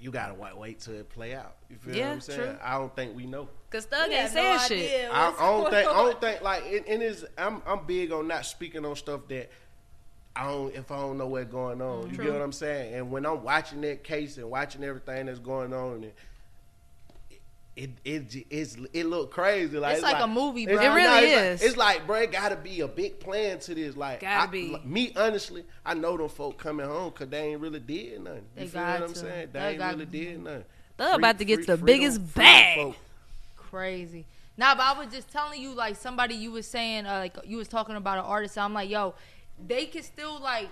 [0.00, 1.56] you gotta wait, wait till it play out.
[1.68, 2.40] You feel Yeah, what I'm saying?
[2.40, 2.56] true.
[2.62, 3.48] I don't think we know.
[3.70, 5.10] Cause Thug We ain't had no saying shit.
[5.12, 7.26] I, I don't think I don't think like it, it is.
[7.36, 9.50] I'm I'm big on not speaking on stuff that
[10.34, 12.10] I don't if I don't know what's going on.
[12.10, 12.94] You get what I'm saying?
[12.94, 16.12] And when I'm watching that case and watching everything that's going on, and
[17.76, 19.78] it it it it's, it look crazy.
[19.78, 20.84] Like It's like a movie, it's- bro.
[20.84, 21.62] It really no, it's is.
[21.62, 23.96] Like, it's like, bro, it gotta be a big plan to this.
[23.96, 24.76] Like, Gotta I- be.
[24.84, 28.42] Me honestly, I know them folk coming home because they ain't really did nothing.
[28.54, 29.18] They You feel got what I'm to.
[29.20, 29.48] saying?
[29.52, 30.64] They, They ain't got really did nothing.
[30.98, 32.94] Thug about to get Free- the free biggest bag.
[33.56, 34.26] Crazy.
[34.56, 37.56] Nah, but I was just telling you, like somebody you was saying, uh, like you
[37.56, 38.58] was talking about an artist.
[38.58, 39.14] I'm like, yo,
[39.66, 40.68] they can still like,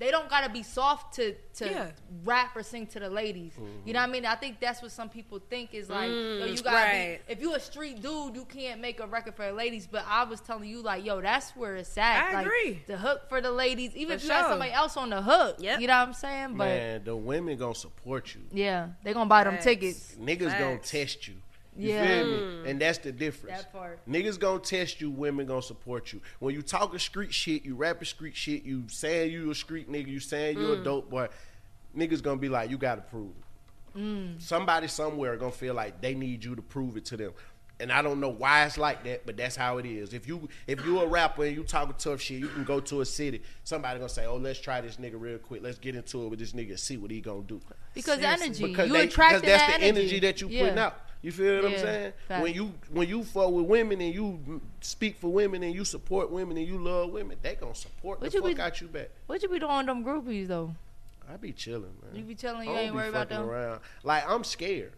[0.00, 1.90] they don't gotta be soft to to Yeah.
[2.24, 3.52] rap or sing to the ladies.
[3.84, 4.26] You know what I mean?
[4.26, 7.20] I think that's what some people think is like, yo, you Mm, gotta right.
[7.28, 7.32] be.
[7.32, 9.86] If you a street dude, you can't make a record for the ladies.
[9.86, 12.30] But I was telling you, like, yo, that's where it's at.
[12.30, 12.82] I like, agree.
[12.86, 14.48] The hook for the ladies, even For if you got sure.
[14.52, 15.56] somebody else on the hook.
[15.60, 15.80] Yep.
[15.80, 16.56] You know what I'm saying?
[16.56, 18.40] But Man, the women gonna support you.
[18.52, 19.64] yeah, they gonna buy them Facts.
[19.64, 20.16] tickets.
[20.18, 21.34] Niggas gonna test you.
[21.80, 22.06] You Yeah.
[22.22, 22.26] feel
[22.62, 22.70] me?
[22.70, 23.62] And that's the difference.
[23.62, 24.00] That part.
[24.08, 26.20] Niggas gonna test you, women gonna support you.
[26.38, 30.08] When you talking street shit, you rapping street shit, you saying you a street nigga,
[30.08, 30.80] you saying you Mm.
[30.80, 31.28] a dope boy,
[31.96, 33.30] niggas gonna be like, you gotta prove
[33.94, 33.98] it.
[33.98, 34.40] Mm.
[34.40, 37.32] Somebody somewhere gonna feel like they need you to prove it to them.
[37.80, 40.12] And I don't know why it's like that, but that's how it is.
[40.12, 43.00] If you if you a rapper and you talking tough shit, you can go to
[43.00, 43.40] a city.
[43.64, 45.62] Somebody gonna say, "Oh, let's try this nigga real quick.
[45.62, 46.78] Let's get into it with this nigga.
[46.78, 47.58] See what he gonna do."
[47.94, 50.20] Because energy, because you they, attracting because that's that the energy.
[50.20, 50.62] that you Yeah.
[50.64, 51.00] putting out.
[51.22, 52.12] You feel what I'm saying?
[52.28, 52.42] facts.
[52.42, 56.30] When you when you fuck with women and you speak for women and you support
[56.30, 58.88] women and you love women, they gonna support What the you fuck be- out you
[58.88, 59.10] back.
[59.26, 60.74] What you be doing them groupies though?
[61.30, 62.14] I be chilling, man.
[62.16, 63.48] You be chilling, I you ain't worried about them.
[63.48, 63.80] around.
[64.02, 64.92] Like I'm scared.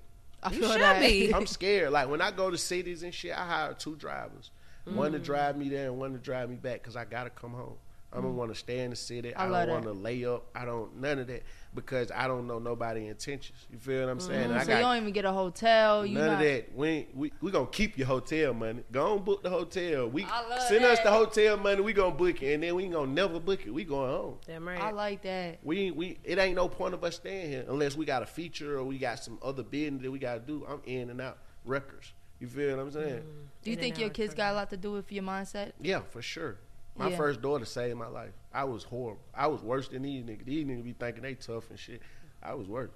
[0.45, 1.01] I you should that.
[1.01, 1.31] be.
[1.35, 1.91] I'm scared.
[1.93, 4.51] Like when I go to cities and shit, I hire two drivers,
[4.85, 5.25] one to Mm.
[5.25, 7.75] drive me there and one to drive me back because I gotta come home.
[8.13, 8.37] I don't Mm.
[8.37, 9.35] want to stay in the city.
[9.35, 10.45] I I, don't want to lay up.
[10.55, 11.43] I don't none of that
[11.75, 13.67] because I don't know nobody intentions.
[13.71, 14.51] You feel what I'm saying?
[14.51, 16.05] Mm, I so you don't even get a hotel.
[16.05, 16.77] You None not, of that.
[16.77, 18.83] We ain't- we we gonna keep your hotel money.
[18.93, 20.09] Go on book the hotel.
[20.09, 21.81] We I love send us the hotel money.
[21.81, 23.73] We gonna book it, and then we ain't gonna never book it.
[23.73, 24.39] We going home.
[24.47, 24.81] Damn right.
[24.81, 25.59] I like that.
[25.63, 28.79] We we it ain't no point of us staying here unless we got a feature
[28.79, 30.67] or we got some other business that we gotta do.
[30.69, 32.13] I'm in and out records.
[32.41, 33.23] You feel what I'm saying?
[33.63, 35.73] Do you think your kids got a lot to do with your mindset?
[35.81, 36.57] Yeah, for sure.
[37.03, 37.17] My Yeah.
[37.17, 38.31] first daughter saved my life.
[38.53, 39.21] I was horrible.
[39.35, 40.45] I was worse than these niggas.
[40.45, 42.01] These niggas be thinking they tough and shit.
[42.43, 42.91] I was worse.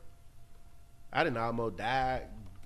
[1.12, 2.22] I didn't almost die.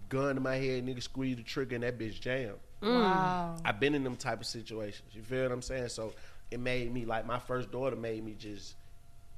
[0.09, 2.55] Gun to my head, nigga squeeze the trigger and that bitch jam.
[2.83, 3.01] Mm.
[3.01, 3.57] Wow.
[3.65, 5.09] I've been in them type of situations.
[5.15, 5.89] You feel what I'm saying?
[5.89, 6.13] So
[6.51, 8.75] it made me like my first daughter made me just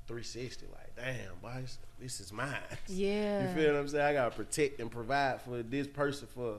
[0.07, 0.67] 360.
[0.73, 2.57] Like, damn, boy, this- this is mine.
[2.88, 3.49] Yeah.
[3.49, 4.05] You feel what I'm saying?
[4.07, 6.57] I gotta protect and provide for this person for,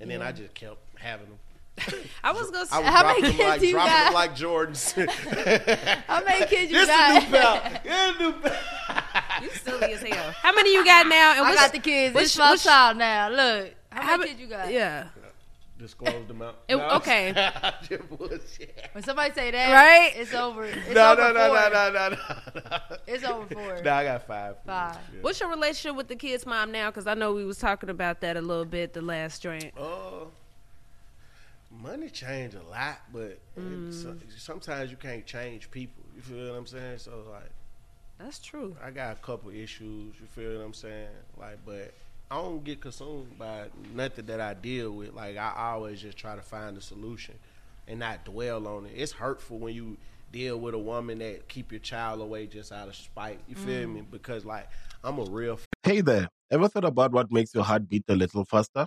[0.00, 1.38] and then I just kept having them.
[2.22, 4.04] I was gonna I say, was How dropping many them like kids you dropping got?
[4.04, 6.04] them like Jordans.
[6.06, 7.10] How many kids you this got?
[7.22, 7.80] a new pair.
[7.84, 8.58] Yeah, new pair.
[9.42, 10.32] you silly as hell.
[10.40, 11.32] How many you got now?
[11.32, 12.14] And I what's- got the kids.
[12.14, 13.28] what's- It's my what's- child now.
[13.28, 14.70] Look, how, how many kids you got?
[14.72, 15.08] Yeah.
[15.76, 16.60] Disclose them out.
[16.68, 16.88] It- No.
[16.92, 17.32] okay.
[17.88, 18.88] Just bullshit.
[18.92, 20.12] When somebody say that, Right?
[20.16, 20.64] It's over.
[20.66, 22.16] It's No, over no, no, no, no, no, no,
[22.54, 22.96] no.
[23.08, 23.82] It's over four.
[23.82, 24.56] No, I got five.
[24.64, 24.96] Five.
[25.12, 25.18] Yeah.
[25.22, 26.90] What's your relationship with the kid's mom now?
[26.90, 29.72] Because I know we was talking about that a little bit the last drink.
[29.76, 30.26] Uh,
[31.84, 33.88] money change a lot, but Mm.
[34.22, 36.02] it- sometimes you can't change people.
[36.16, 36.98] You feel what I'm saying?
[36.98, 37.50] So like,
[38.18, 38.76] That's true.
[38.82, 40.14] I got a couple issues.
[40.20, 41.08] You feel what I'm saying?
[41.36, 41.92] Like, but
[42.30, 45.14] I don't get consumed by nothing that I deal with.
[45.14, 47.34] Like, I always just try to find a solution
[47.88, 48.92] and not dwell on it.
[48.94, 49.96] It's hurtful when you
[50.30, 53.40] deal with a woman that keep your child away just out of spite.
[53.48, 53.94] You feel Mm.
[53.94, 54.00] me?
[54.08, 54.68] Because like,
[55.02, 58.44] I'm a real Hey there, ever thought about what makes your heart beat a little
[58.44, 58.86] faster?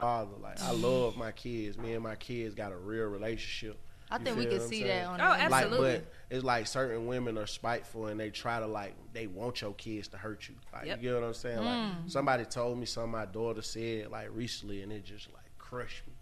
[0.00, 0.32] Father.
[0.42, 1.78] Like, I love my kids.
[1.78, 3.78] Me and my kids got a real relationship.
[4.12, 4.86] I You think we can see saying?
[4.88, 5.92] that on Oh, the Like, absolutely.
[5.98, 9.72] but it's like certain women are spiteful and they try to like they want your
[9.74, 10.56] kids to hurt you.
[10.72, 10.96] Like Yep.
[11.02, 11.58] you get what I'm saying?
[11.58, 11.64] Mm.
[11.64, 16.02] Like somebody told me something my daughter said like recently and it just like crushed
[16.08, 16.14] me.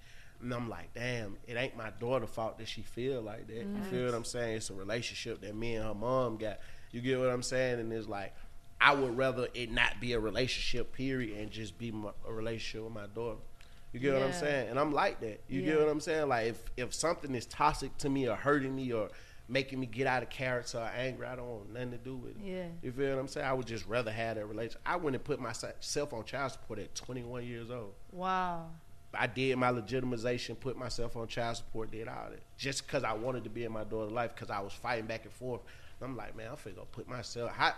[0.43, 3.57] And I'm like, damn, it ain't my daughter's fault that she feel like that.
[3.57, 4.59] You feel what I'm saying?
[4.59, 6.59] It's a relationship that me and her mom got.
[6.93, 7.81] You get what I'm saying?
[7.81, 8.35] And it's like
[8.81, 12.85] I would rather it not be a relationship period and just be my, a relationship
[12.85, 13.39] with my daughter.
[13.93, 14.69] You get what I'm saying?
[14.71, 15.41] And I'm like that.
[15.49, 15.67] You Yeah.
[15.73, 16.29] get what I'm saying?
[16.29, 19.09] Like if if something is toxic to me or hurting me or
[19.51, 22.33] making me get out of character or angry, I don't want nothing to do with
[22.33, 22.43] it.
[22.45, 22.67] Yeah.
[22.83, 23.47] You feel what I'm saying?
[23.47, 24.83] I would just rather have that relationship.
[24.85, 27.95] I went and put myself on child support at 21 years old.
[28.13, 28.67] Wow.
[29.15, 32.41] I did my legitimization, put myself on child support, did all that.
[32.59, 35.25] Just because I wanted to be in my daughter's life, because I was fighting back
[35.25, 35.63] and forth.
[36.03, 37.51] I'm like, man, I'm finna go put myself.
[37.53, 37.75] How,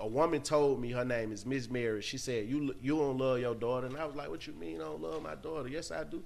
[0.00, 2.02] a woman told me her name is Miss Mary.
[2.02, 4.76] She said, "You you don't love your daughter," and I was like, "What you mean
[4.76, 6.22] I don't love my daughter?" Yes, I do.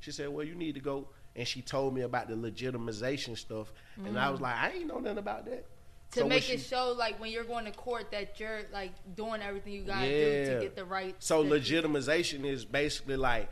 [0.00, 3.72] She said, "Well, you need to go." And she told me about the legitimization stuff,
[4.04, 4.44] and I was mm.
[4.44, 5.66] like, "I ain't know nothing about that."
[6.12, 8.92] To So make she- it show like when you're going to court that you're like
[9.14, 11.14] doing everything you gotta do to get the right.
[11.20, 13.50] So legitimization is basically like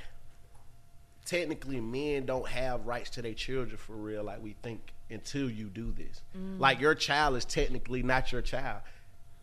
[1.24, 5.66] technically men don't have rights to their children for real, like we think until you
[5.66, 6.20] do this.
[6.36, 6.58] Mm.
[6.60, 8.80] Like your child is technically not your child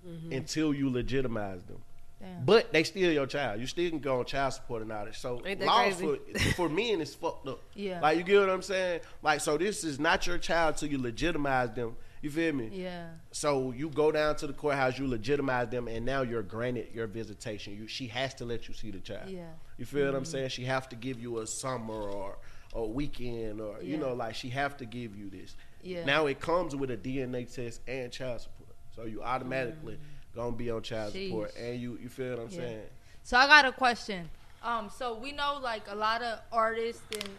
[0.07, 0.35] Mhm.
[0.35, 1.81] until you legitimize them.
[2.19, 2.45] Damn.
[2.45, 3.59] But they still your child.
[3.61, 5.15] You still can go on child support and all that.
[5.15, 6.17] So Ain't that laws for
[6.55, 7.61] for men is fucked up.
[7.75, 7.99] Yeah.
[8.01, 9.01] Like you get what I'm saying?
[9.21, 11.95] Like so this is not your child till you legitimize them.
[12.23, 12.69] You feel me?
[12.73, 13.09] Yeah.
[13.31, 17.05] So you go down to the courthouse, you legitimize them, and now you're granted your
[17.05, 17.75] visitation.
[17.77, 19.29] You, she has to let you see the child.
[19.29, 19.51] Yeah.
[19.77, 20.27] You feel what I'm Mhm.
[20.27, 20.49] saying?
[20.49, 22.39] She have to give you a summer or
[22.77, 25.55] a weekend or you know like she have to give you this.
[25.81, 26.05] Yeah.
[26.05, 29.97] Now it comes with a DNA test and child support, so you automatically
[30.35, 31.63] gonna be on child support, Mm.
[31.63, 32.57] And you you feel what I'm Yeah.
[32.59, 32.85] saying?
[33.23, 34.29] So I got a question.
[34.63, 37.29] Um, so we know like a lot of artists and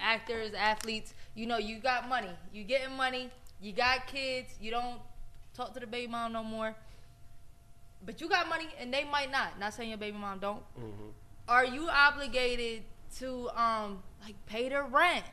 [0.00, 1.14] actors, athletes.
[1.34, 2.30] You know, you got money.
[2.52, 3.30] You getting money.
[3.60, 4.54] You got kids.
[4.60, 5.00] You don't
[5.54, 6.74] talk to the baby mom no more.
[8.04, 9.58] But you got money, and they might not.
[9.58, 10.62] Not saying your baby mom don't.
[10.78, 11.08] Mm-hmm.
[11.48, 12.82] Are you obligated
[13.18, 15.24] to um like pay their rent,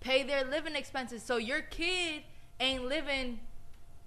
[0.00, 2.22] pay their living expenses, so your kid
[2.60, 3.40] ain't living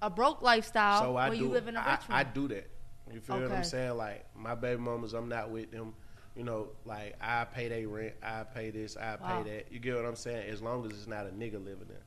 [0.01, 1.45] a broke lifestyle So I when do.
[1.45, 2.19] you live in a I, rich one?
[2.19, 2.69] I do that.
[3.13, 3.97] You feel what I'm saying?
[3.97, 5.93] Like my baby mamas, I'm not with them.
[6.35, 9.43] You know, like I pay their rent, I pay this, I Wow.
[9.43, 9.71] pay that.
[9.71, 10.49] You get what I'm saying?
[10.49, 12.03] As long as it's not a nigga living there.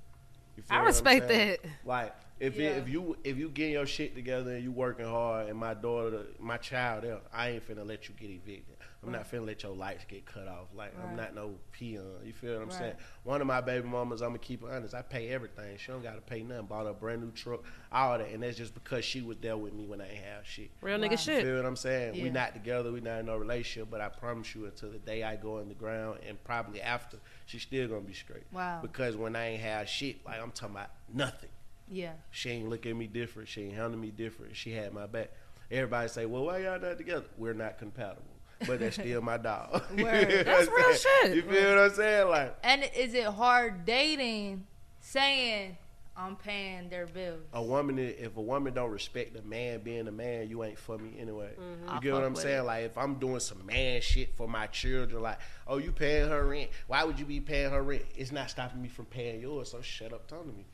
[0.56, 1.58] You I what I'm respect saying?
[1.62, 1.70] that.
[1.84, 2.70] Like if Yeah.
[2.70, 5.74] it, if you if you getting your shit together and you working hard and my
[5.74, 8.76] daughter, my child, I ain't finna let you get evicted.
[9.04, 10.66] I'm not finna let your lights get cut off.
[10.74, 12.04] Like I'm not no peon.
[12.24, 12.78] You feel what I'm Right.
[12.78, 12.94] saying?
[13.22, 14.92] One of my baby mamas, I'm gonna keep it honest.
[14.92, 15.76] I pay everything.
[15.78, 16.66] She don't gotta pay nothing.
[16.66, 19.56] Bought her a brand new truck, all that, and that's just because she was there
[19.56, 20.70] with me when I ain't have shit.
[20.80, 21.10] Real nigga shit.
[21.10, 21.44] You shit.
[21.44, 22.20] Feel what I'm saying?
[22.22, 22.90] We not together.
[22.90, 23.88] We not in no relationship.
[23.90, 27.18] But I promise you, until the day I go in the ground, and probably after,
[27.46, 28.44] she still gonna be straight.
[28.52, 28.80] Wow.
[28.82, 31.50] Because when I ain't have shit, like I'm talking about nothing.
[31.88, 32.14] Yeah.
[32.32, 33.48] She ain't look at me different.
[33.48, 34.56] She ain't handle me different.
[34.56, 35.30] She had my back.
[35.70, 38.24] Everybody say, "Well, why y'all not together?" We're not compatible.
[38.66, 39.82] But that's still my dog.
[39.96, 40.28] You Word.
[40.28, 40.96] know That's real saying?
[41.24, 41.36] shit.
[41.36, 42.28] You feel what I'm saying?
[42.28, 44.66] Like And is it hard dating
[45.00, 45.76] saying
[46.16, 47.40] I'm paying their bills?
[47.52, 50.98] a woman, if a woman don't respect a man being a man, you ain't for
[50.98, 51.50] me anyway.
[51.56, 51.88] Mhm.
[51.88, 52.58] I You get what I'm saying?
[52.60, 52.62] it.
[52.64, 56.44] Like if I'm doing some man shit for my children, like, oh, you paying her
[56.44, 56.70] rent?
[56.88, 58.02] Why would you be paying her rent?
[58.16, 59.70] It's not stopping me from paying yours.
[59.70, 60.64] So shut up, talking to me.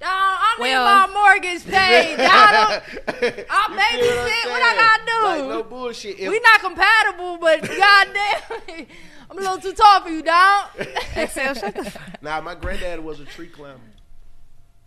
[0.00, 2.16] Y'all, I need Well- my mortgage paid.
[2.18, 2.82] Y'all don't.
[3.50, 4.50] I You feel what babysit.
[4.50, 5.24] What I gotta do?
[5.24, 6.18] Like no bullshit.
[6.18, 8.86] If- we not compatible, but goddamn,
[9.30, 10.66] I'm a little too tall for you, dog.
[11.14, 13.80] eXeL, shut the Nah, my granddad was a tree climber.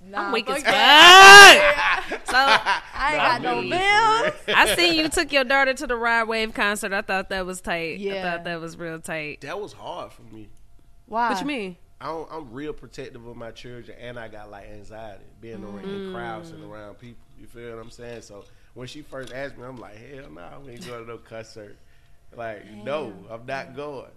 [0.02, 2.26] Nah, I'm weak fuck as fuck.
[2.26, 4.34] so I ain't got no bills.
[4.56, 6.94] I seen you took your daughter to the Rod Wave concert.
[6.94, 8.00] I thought that was tight.
[8.00, 9.42] I thought that was real tight.
[9.42, 10.50] That was hard for me.
[11.06, 11.30] Why?
[11.32, 11.78] What you mean?
[12.02, 15.90] I I'm real protective of my children, and I got like anxiety being around in
[15.90, 16.14] mm.
[16.14, 17.24] crowds and around people.
[17.40, 18.22] You feel what I'm saying?
[18.22, 21.18] So when she first asked me, I'm like, hell no, we ain't going to no
[21.18, 21.78] concert.
[22.36, 24.12] Like, no, I'm not going.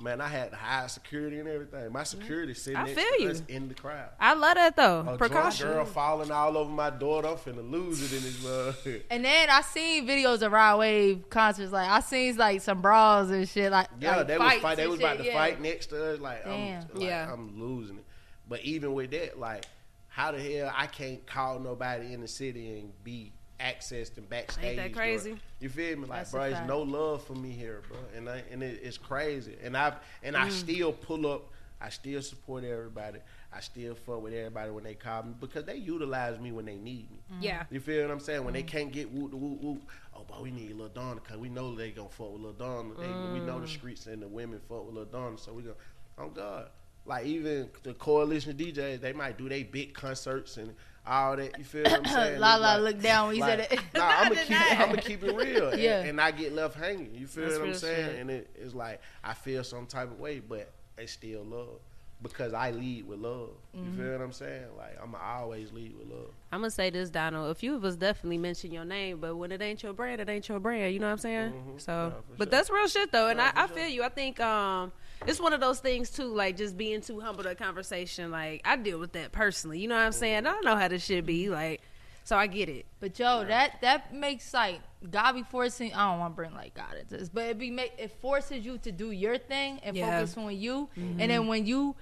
[0.00, 1.92] Man, I had high security and everything.
[1.92, 3.28] My security sitting I next feel to you.
[3.30, 4.08] us in the crowd.
[4.18, 5.00] I love that though.
[5.00, 5.68] A drunk Precaution.
[5.68, 7.28] girl falling all over my daughter.
[7.28, 9.02] I'm finna lose it in this mug.
[9.10, 11.70] And then I seen videos of Rod Wave concerts.
[11.72, 13.70] Like I seen like some bras and shit.
[13.70, 14.76] Like Yeah, like they was fight.
[14.76, 15.34] They was shit, about to yeah.
[15.34, 16.18] fight next to us.
[16.20, 16.82] Like, Damn.
[16.82, 17.32] I'm, like, Yeah.
[17.32, 18.04] I'm losing it.
[18.48, 19.66] But even with that, like,
[20.08, 24.64] how the hell I can't call nobody in the city and be accessed and backstage?
[24.64, 25.36] Ain't that or- crazy?
[25.60, 26.06] you feel me?
[26.06, 28.98] Like, That's bro, there's no love for me here, bro, and I, and it, it's
[28.98, 29.56] crazy.
[29.62, 30.52] And I and I Mm.
[30.52, 31.48] still pull up.
[31.80, 33.18] I still support everybody.
[33.52, 36.76] I still fuck with everybody when they call me because they utilize me when they
[36.76, 37.18] need me.
[37.32, 37.36] Mm.
[37.42, 37.64] Yeah.
[37.70, 38.44] You feel what I'm saying?
[38.44, 38.68] When they mm.
[38.68, 39.82] can't get whoop the whoop whoop,
[40.14, 42.96] oh, but we need Lil Donald because we know they gonna fuck with Lil Donald.
[42.98, 43.68] They, We know the mm.
[43.68, 45.74] streets and the women fuck with Lil Donald, so we go,
[46.18, 46.68] oh God.
[47.04, 50.74] Like even the coalition DJs, they might do they big concerts and
[51.06, 51.58] all that.
[51.58, 52.40] You feel what I'm saying?
[52.40, 53.80] Lalaa It's looked down when you said it.
[53.94, 54.80] Nah, I'm gonna keep.
[54.80, 56.02] I'm gonna keep it real, and, Yeah.
[56.04, 57.12] and I get left hanging.
[57.14, 58.06] You feel That's what I'm saying?
[58.10, 58.18] shit.
[58.20, 61.80] And it, it's like I feel some type of way, but it's still love
[62.22, 63.50] because I lead with love.
[63.74, 63.96] You Mhm.
[63.96, 64.66] feel what I'm saying?
[64.78, 66.30] Like I'm always lead with love.
[66.52, 67.50] I'm gonna say this, Donald.
[67.50, 70.28] A few of us definitely mention your name, but when it ain't your brand, it
[70.28, 70.94] ain't your brand.
[70.94, 71.52] You know what I'm saying?
[71.52, 71.80] Mhm.
[71.80, 72.50] So, Nah, but sure.
[72.52, 73.76] that's real shit though, and Nah, I, for I sure.
[73.76, 74.02] feel you.
[74.04, 74.92] I think um,
[75.26, 78.30] it's one of those things too, like just being too humble to a conversation.
[78.30, 79.78] Like I deal with that personally.
[79.78, 80.38] You know what I'm saying?
[80.46, 81.80] I don't know how this should be like,
[82.24, 82.86] so I get it.
[83.00, 84.80] But yo, that that makes like
[85.10, 85.92] God be forcing.
[85.94, 88.64] I don't want to bring like God into this, but it be make it forces
[88.64, 90.18] you to do your thing and Yeah.
[90.18, 90.88] focus on you.
[90.96, 91.16] Mhm.
[91.20, 91.94] And then when you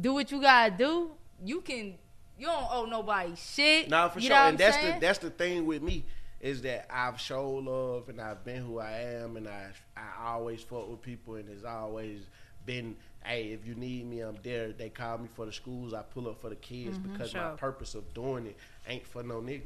[0.00, 1.10] do what you gotta do,
[1.44, 1.98] you can.
[2.36, 3.88] You don't owe nobody shit.
[3.88, 4.30] Nah, for you sure.
[4.30, 4.94] Know what And I'm that's saying?
[4.94, 6.04] the that's the thing with me
[6.44, 10.62] is that I've showed love and I've been who I am and I I always
[10.62, 12.20] fought with people and it's always
[12.66, 14.70] been hey if you need me I'm there.
[14.72, 15.94] They call me for the schools.
[15.94, 19.22] I pull up for the kids Mhm, because my purpose of doing it ain't for
[19.22, 19.62] no nigga.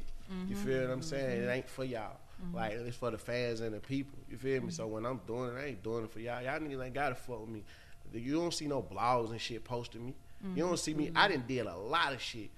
[0.47, 1.41] You Mhm, feel what I'm saying?
[1.43, 1.53] It mhm.
[1.55, 2.15] ain't for y'all.
[2.41, 2.55] Mhm.
[2.55, 4.17] Like it's for the fans and the people.
[4.29, 4.71] You feel me?
[4.71, 6.41] So when I'm doing it, I ain't doing it for y'all.
[6.41, 7.65] Y'all niggas ain't gotta fuck with me.
[8.13, 10.15] You don't see no blogs and shit posting me.
[10.55, 11.11] You don't see me.
[11.13, 12.49] I didn't did a lot of shit.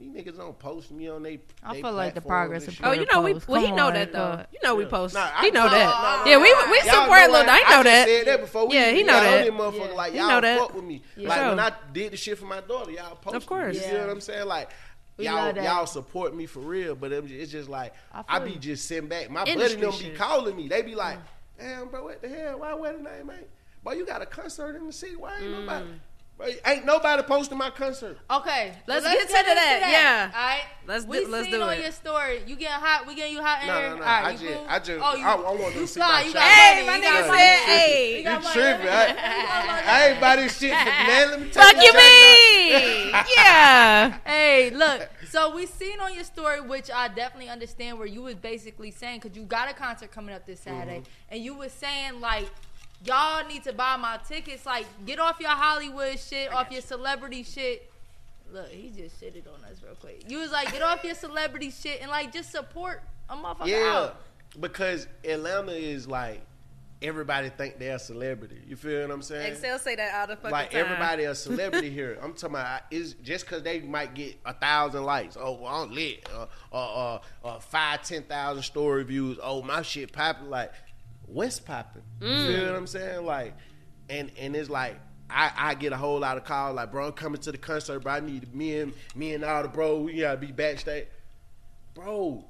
[0.00, 1.40] You niggas don't post me on they.
[1.62, 2.78] I they feel like the progress of.
[2.84, 4.18] Oh, you know we well, he know on, that though.
[4.28, 4.46] Lord.
[4.52, 5.14] You know we post.
[5.14, 5.84] Nah, I- he know no, that.
[5.84, 7.50] no, no, yeah, we we support know Lil.
[7.50, 8.06] I- I I know that.
[8.08, 9.46] said that before yeah, he know that.
[9.48, 10.58] motherfucker like y'all know that.
[10.60, 11.02] fuck with me.
[11.16, 11.28] Yeah.
[11.28, 11.48] Like Sure.
[11.50, 13.36] when I did the shit for my daughter, y'all post.
[13.36, 13.74] Of course.
[13.74, 14.00] You see Yeah.
[14.02, 14.46] what I'm saying?
[14.46, 14.70] Like.
[15.16, 18.58] We y'all, y'all support me for real, but it's just like I I, be you.
[18.60, 19.28] just sitting back.
[19.30, 20.68] My buddy Industry them be calling me.
[20.68, 21.22] They be like, mm.
[21.58, 22.60] "Damn, bro, what the hell?
[22.60, 23.48] Why wedding name ain't?
[23.82, 25.16] Boy, you got a concert in the city.
[25.16, 25.98] Why ain't nobody?" Mm.
[26.38, 28.16] Bro, ain't nobody posting my concert.
[28.30, 30.30] Okay, Let's well, get to that, yeah.
[30.32, 31.82] All right, Let's we do- let's seen do on it.
[31.82, 32.42] your story.
[32.46, 33.08] You getting hot?
[33.08, 33.88] We getting you hot in No, here?
[33.90, 34.00] no, no.
[34.02, 34.66] All right, I just- cool?
[34.68, 36.08] I just- oh, you, I- I want to you see fly.
[36.08, 36.42] my You shot.
[36.42, 38.18] Hey, my you nigga said, hey.
[38.18, 38.54] You got You money.
[38.54, 38.88] tripping.
[38.88, 41.30] I, I ain't buy this shit man.
[41.30, 41.92] Let me tell Fuck you, you.
[41.92, 43.10] me.
[43.36, 44.18] yeah.
[44.24, 45.08] Hey, look.
[45.30, 49.20] So we seen on your story, which I definitely understand, where you was basically saying,
[49.22, 51.34] because you got a concert coming up this Saturday, Mm-hmm.
[51.34, 52.48] and you was saying like,
[53.04, 54.66] y'all need to buy my tickets.
[54.66, 57.90] Like, get off your Hollywood shit, off your celebrity shit.
[58.52, 60.24] Look, he just shitted on us real quick.
[60.30, 63.92] You was like, get off your celebrity shit and like just support a motherfucker Yeah,
[64.10, 64.20] out.
[64.58, 66.40] because Atlanta is like
[67.02, 68.60] everybody think they're a celebrity.
[68.66, 69.54] You feel what I'm saying?
[69.54, 70.80] eXeL say that all the fucking like time.
[70.80, 72.18] everybody a celebrity here.
[72.22, 75.36] I'm talking about is just because they might get a thousand likes.
[75.38, 76.26] Oh, well, I'm lit.
[76.34, 76.76] Uh, uh,
[77.14, 79.38] uh, uh, five, ten thousand story views.
[79.42, 80.48] Oh, my shit popping.
[80.50, 80.72] Like,
[81.28, 82.02] what's popping?
[82.20, 82.46] You Mm.
[82.46, 83.24] feel what I'm saying?
[83.24, 83.54] Like,
[84.08, 84.98] and and it's like.
[85.30, 88.00] I, I get a whole lot of calls like, bro, I'm coming to the concert,
[88.00, 88.14] bro.
[88.14, 89.98] I need me and me and all the bro.
[90.00, 91.06] We gotta be backstage,
[91.92, 92.46] bro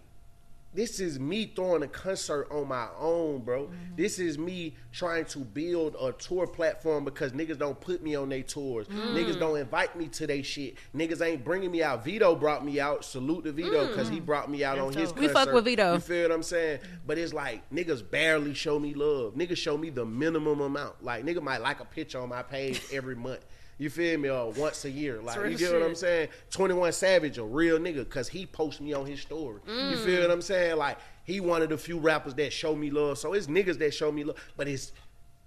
[0.75, 3.71] this is me throwing a concert on my own, bro.
[3.97, 8.29] This is me trying to build a tour platform because niggas don't put me on
[8.29, 8.87] their tours.
[8.89, 9.15] Mm.
[9.15, 10.77] Niggas don't invite me to their shit.
[10.95, 12.05] Niggas ain't bringing me out.
[12.05, 13.05] Vito brought me out.
[13.05, 15.33] Salute to Vito because he brought me out on his We concert.
[15.33, 15.95] fuck with Vito.
[15.95, 16.81] You feel what I'm saying?
[17.07, 19.35] But it's like niggas barely show me love.
[19.35, 21.03] Niggas show me the minimum amount.
[21.03, 23.45] Like nigga might like a picture on my page every month.
[23.79, 24.29] You feel me?
[24.29, 25.23] Or once a year.
[25.23, 26.29] Like you get what I'm saying?
[26.51, 29.61] 21 Savage, a real nigga, cause he posts me on his story.
[29.67, 30.77] You feel what I'm saying?
[30.77, 33.19] Like he one of the few rappers that show me love.
[33.19, 34.93] So it's niggas that show me love, but it's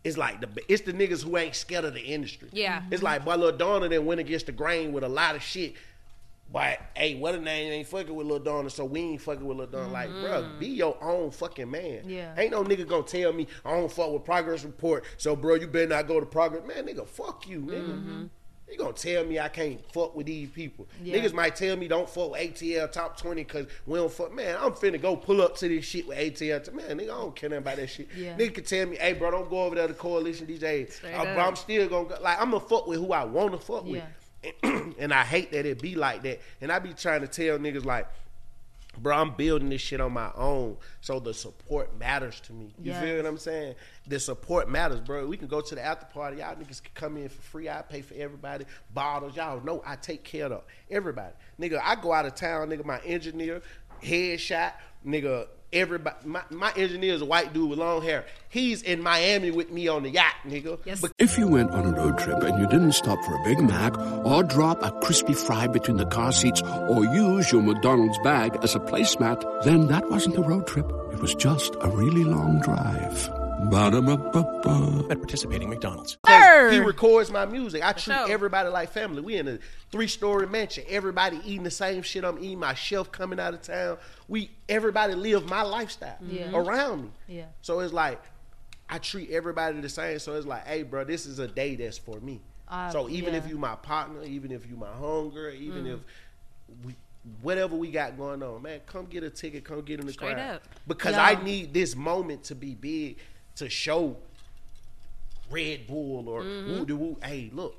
[0.04, 2.50] it's like the it's the niggas who ain't scared of the industry.
[2.52, 2.84] Yeah.
[2.90, 5.74] It's like boy Lil Donald that went against the grain with a lot of shit.
[6.52, 9.58] But hey, what a name ain't fucking with Lil Donald, so we ain't fucking with
[9.58, 9.92] Lil Donald.
[9.94, 12.02] Like, bro, be your own fucking man.
[12.06, 12.34] Yeah.
[12.38, 15.68] Ain't no nigga gonna tell me I don't fuck with Progress Report, so bro, you
[15.68, 16.64] better not go to Progress.
[16.68, 18.30] Man, nigga, fuck you, nigga.
[18.70, 20.88] You gonna tell me I can't fuck with these people?
[21.04, 21.18] Yeah.
[21.18, 24.34] Niggas might tell me don't fuck with ATL top twenty because we don't fuck.
[24.34, 26.74] Man, I'm finna go pull up to this shit with ATL.
[26.74, 28.08] Man, nigga, I don't care nothing about that shit.
[28.16, 28.38] Yeah.
[28.38, 30.90] Nigga can tell me, hey, bro, don't go over there to Coalition DJ.
[30.90, 32.18] Straight Uh, bro, I'm still gonna go.
[32.22, 34.04] Like, I'm gonna fuck with who I wanna fuck with.
[34.64, 36.42] and I hate that it be like that.
[36.62, 38.08] And I be trying to tell niggas like,
[38.98, 42.74] bro, I'm building this shit on my own, so the support matters to me.
[42.82, 43.04] You Yes.
[43.04, 43.76] feel what I'm saying?
[44.08, 45.28] The support matters, bro.
[45.28, 46.38] We can go to the after party.
[46.38, 47.70] Y'all niggas can come in for free.
[47.70, 48.66] I pay for everybody.
[48.94, 51.34] Bottles, y'all know I take care of everybody.
[51.60, 52.84] Nigga, I go out of town, nigga.
[52.84, 53.62] My engineer,
[54.04, 54.74] headshot,
[55.06, 55.48] nigga.
[55.74, 58.26] Everybody, my, my engineer is a white dude with long hair.
[58.50, 60.78] He's in Miami with me on the yacht, nigga.
[60.86, 61.00] Yes.
[61.00, 63.60] But- if you went on a road trip and you didn't stop for a Big
[63.62, 68.58] Mac or drop a crispy fry between the car seats or use your McDonald's bag
[68.64, 70.92] as a placemat, then that wasn't a road trip.
[71.14, 73.30] It was just a really long drive.
[73.70, 75.06] Ba-da-ba-ba-ba.
[75.12, 76.18] At participating McDonald's.
[76.70, 77.84] He records my music.
[77.84, 78.30] I treat sure.
[78.32, 79.22] everybody like family.
[79.22, 79.60] We in a
[79.92, 80.84] three story mansion.
[80.88, 82.60] Everybody eating the same shit I'm eating.
[82.60, 83.98] My chef coming out of town.
[84.28, 86.52] We everybody live my lifestyle Yeah.
[86.54, 87.10] around me.
[87.28, 87.46] Yeah.
[87.62, 88.22] So it's like
[88.90, 90.20] I treat everybody the same.
[90.20, 92.42] So it's like, hey, bro, this is a day that's for me.
[92.68, 95.94] Uh, so even if you my partner, even if you my hunger, even Mm.
[95.96, 96.00] if
[96.86, 96.96] we
[97.44, 100.34] whatever we got going on, man, come get a ticket, come get in the Straight
[100.34, 100.56] crowd.
[100.56, 100.64] up.
[100.88, 101.24] Because Yeah.
[101.26, 103.18] I need this moment to be big
[103.58, 104.18] to show
[105.52, 106.86] Red Bull or Mm-hmm.
[106.92, 107.18] woo woo.
[107.24, 107.76] Hey, look,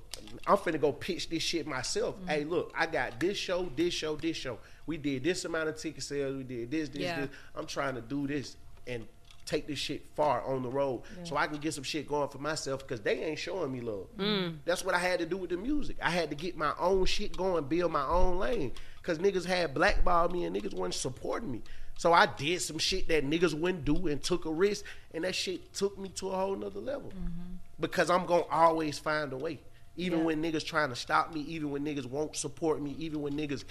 [0.47, 2.17] I'm finna go pitch this shit myself.
[2.17, 2.29] Mm-hmm.
[2.29, 4.59] Hey, look, I got this show, this show, this show.
[4.87, 6.37] We did this amount of ticket sales.
[6.37, 7.21] We did this, this, Yeah.
[7.23, 7.31] this.
[7.55, 8.57] I'm trying to do this
[8.87, 9.07] and
[9.45, 12.39] take this shit far on the road so I can get some shit going for
[12.39, 14.07] myself because they ain't showing me love.
[14.17, 14.59] Mm.
[14.65, 15.97] That's what I had to do with the music.
[16.01, 19.75] I had to get my own shit going, build my own lane because niggas had
[19.75, 21.63] blackballed me and niggas wasn't supporting me.
[21.99, 25.35] So I did some shit that niggas wouldn't do and took a risk, and that
[25.35, 27.13] shit took me to a whole nother level.
[27.83, 29.59] Because I'm gonna always find a way.
[29.97, 30.25] Even Yeah.
[30.27, 33.65] when niggas trying to stop me, even when niggas won't support me, even when niggas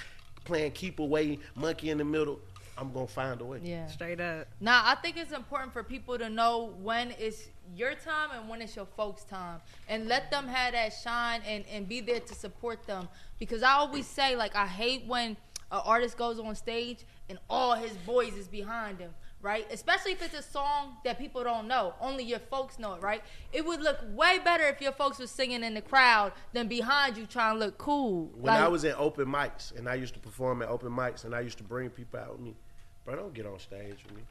[0.44, 2.40] playing keep away, monkey in the middle,
[2.78, 3.62] I'm gonna find a way.
[3.64, 3.88] Yeah.
[3.88, 4.48] Straight up.
[4.60, 8.62] Now, I think it's important for people to know when it's your time and when
[8.62, 9.62] it's your folks' time.
[9.88, 13.08] And let them have that shine and, and be there to support them.
[13.40, 15.38] Because I always say, like, I hate when
[15.72, 19.68] an artist goes on stage and all his boys is behind him, right?
[19.72, 21.94] Especially if it's a song that people don't know.
[22.00, 23.24] Only your folks know it, right?
[23.52, 27.18] It would look way better if your folks were singing in the crowd than behind
[27.18, 28.30] you trying to look cool.
[28.36, 31.26] When Like, I was in open mics and I used to perform at open mics
[31.26, 32.56] and I used to bring people out with me,
[33.06, 34.24] bro, don't get on stage with me.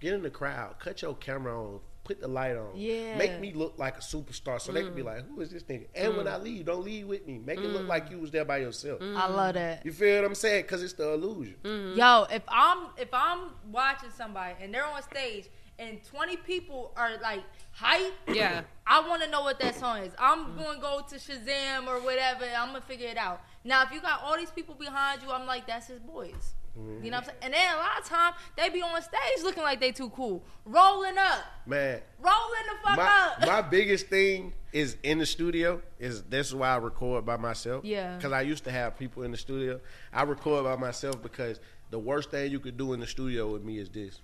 [0.00, 2.70] Get in the crowd, cut your camera on, put the light on.
[2.74, 3.16] Yeah.
[3.16, 5.06] Make me look like a superstar so they can be mm.
[5.06, 5.86] like, who is this nigga?
[5.94, 6.42] And when I mm.
[6.42, 7.38] leave, don't leave with me.
[7.38, 8.12] Make it look like mm.
[8.12, 9.00] you was there by yourself.
[9.00, 9.86] I love that.
[9.86, 10.62] You feel what I'm saying?
[10.62, 11.54] Because it's the illusion.
[11.62, 11.98] Mm-hmm.
[11.98, 15.48] Yo, if I'm if I'm watching somebody and they're on stage
[15.78, 18.62] and 20 people are like hype, Yeah.
[18.86, 20.12] I want to know what that song is.
[20.18, 22.44] I'm going to go to Shazam or whatever.
[22.44, 23.40] I'm going to figure it out.
[23.62, 26.54] Now, if you got all these people behind you, I'm like, that's his boys.
[26.76, 27.38] You know what I'm saying?
[27.42, 30.42] And then a lot of time they be on stage looking like they too cool,
[30.64, 33.46] rolling up, Man, rolling the fuck my, up.
[33.46, 37.84] my biggest thing is in the studio is this is why I record by myself.
[37.84, 38.16] Yeah.
[38.16, 39.80] Because I used to have people in the studio.
[40.12, 41.60] I record by myself because
[41.90, 44.20] the worst thing you could do in the studio with me is this.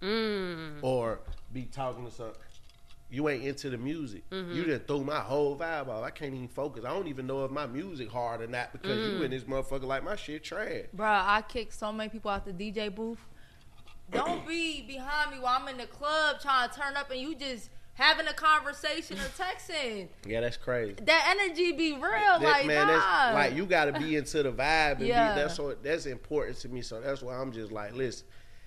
[0.00, 0.78] Mm.
[0.82, 1.20] Or
[1.52, 2.32] be talking to some
[3.10, 4.28] you ain't into the music.
[4.30, 4.54] Mhm.
[4.54, 6.02] You just threw my whole vibe off.
[6.02, 6.84] I can't even focus.
[6.86, 9.84] I don't even know if my music hard or not because you and this motherfucker
[9.84, 10.86] like my shit trash.
[10.94, 13.20] Bro, I kick so many people out the DJ booth.
[14.10, 17.34] Don't be behind me while I'm in the club trying to turn up and you
[17.34, 20.08] just having a conversation or texting.
[20.26, 20.94] Yeah, that's crazy.
[21.02, 23.32] That energy be real, That- like man, nah.
[23.34, 25.34] like you got to be into the vibe, and Yeah.
[25.34, 26.82] be, that's what that's important to me.
[26.82, 28.26] So that's why I'm just like, listen,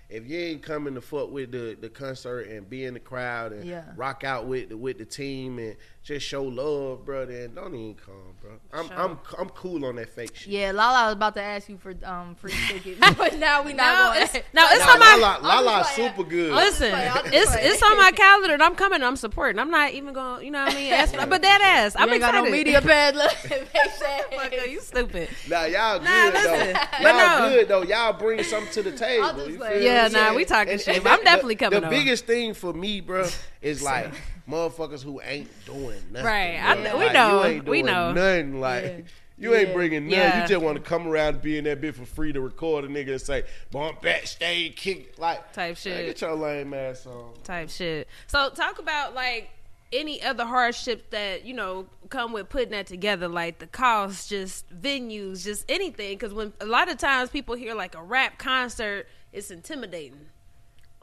[0.10, 3.52] if you ain't coming to fuck with the, the concert and be in the crowd
[3.54, 3.86] and Yeah.
[3.96, 5.76] rock out with the, with the team and
[6.06, 8.52] just show love, bro, then don't even come, bro.
[8.72, 9.00] I'm Sure.
[9.00, 10.50] I'm I'm cool on that fake shit.
[10.50, 13.84] Yeah, Lalaa was about to ask you for um free tickets, but now we No,
[13.84, 14.24] not going.
[14.24, 16.10] it's- no, it's Nah, on my- Lalaa, Lalaa just playing.
[16.16, 16.52] super good.
[16.54, 17.72] Listen, playing, it's playing.
[17.74, 19.02] it's on my calendar and I'm coming.
[19.02, 19.58] I'm supporting.
[19.58, 20.46] I'm not even going.
[20.46, 20.94] You know what I mean?
[20.94, 23.16] Ask, but that ass, I'm You ain't got no media pad.
[23.16, 25.30] Look, Fucker, you stupid.
[25.50, 26.52] Nah, y'all Nah, good listen.
[26.74, 26.80] though.
[27.02, 27.50] But Y'all no.
[27.50, 27.82] good though.
[27.84, 29.34] Y'all bring something to the table.
[29.34, 29.74] just you playing.
[29.80, 33.02] feel Yeah, nah, we talking shit, but I'm definitely coming The biggest thing for me,
[33.02, 33.28] bro,
[33.62, 34.14] is like
[34.50, 36.26] motherfuckers who ain't doing nothing.
[36.26, 36.58] Right.
[36.60, 36.98] I- bro.
[37.00, 37.40] we Like, know.
[37.44, 38.14] You ain't We know.
[38.14, 38.60] Nothing.
[38.60, 38.84] Like.
[38.84, 39.00] Yeah.
[39.38, 39.74] You ain't Yeah.
[39.74, 40.18] bringing nothing.
[40.20, 40.42] Yeah.
[40.44, 42.86] You just want to come around and be in that bit for free to record
[42.86, 46.06] a nigga and say, "Bump backstage, kick like Type shit.
[46.06, 47.34] get your lame ass on.
[47.44, 48.08] type shit.
[48.28, 49.50] So talk about like
[49.92, 54.70] any other hardships that you know come with putting that together, like the cost, just
[54.74, 56.14] venues, just anything.
[56.18, 60.28] Because when a lot of times people hear like a rap concert, it's intimidating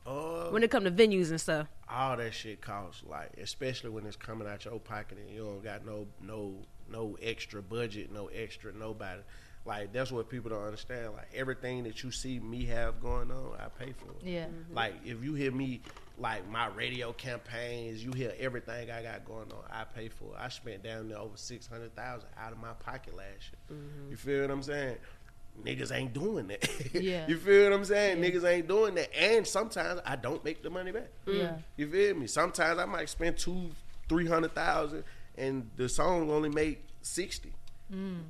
[0.07, 1.68] Uh, when it come to venues and stuff.
[1.88, 5.62] all that shit costs like especially when it's coming out your pocket and you don't
[5.62, 6.55] got no no
[6.90, 9.22] no extra budget no extra nobody.
[9.64, 11.12] Like that's what people don't understand.
[11.12, 14.24] Like everything that you see me have going on i pay for it.
[14.28, 14.46] Yeah.
[14.72, 15.80] like if you hear me
[16.18, 20.38] like my radio campaigns you hear everything i got going on i pay for it.
[20.38, 23.78] I spent down there over 600000 out of my pocket last year.
[24.11, 24.96] You feel what i'm saying
[25.64, 26.68] Niggas ain't doing that.
[26.94, 27.26] Yeah.
[27.26, 28.18] you feel what I'm saying?
[28.22, 29.14] Niggas ain't doing that.
[29.16, 31.09] And sometimes I don't make the money back.
[31.26, 31.38] Mm.
[31.38, 31.55] Yeah.
[31.76, 32.26] You feel me?
[32.26, 33.70] Sometimes I might spend two,
[34.09, 35.05] three hundred thousand,
[35.36, 37.53] and the song only make sixty.
[37.92, 38.22] Mm.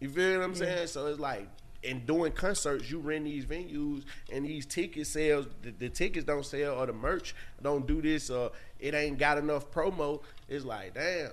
[0.00, 0.86] You feel what I'm saying?
[0.88, 1.48] So it's like,
[1.82, 6.44] in doing concerts, you rent these venues, and these ticket sales, the, the tickets don't
[6.46, 10.22] sell, or the merch don't do this, or it ain't got enough promo.
[10.48, 11.30] It's like, damn.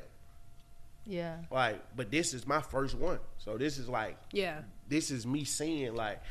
[1.06, 1.38] Yeah.
[1.52, 4.62] Like, but this is my first one, so this is like, Yeah.
[4.88, 6.22] This is me seeing like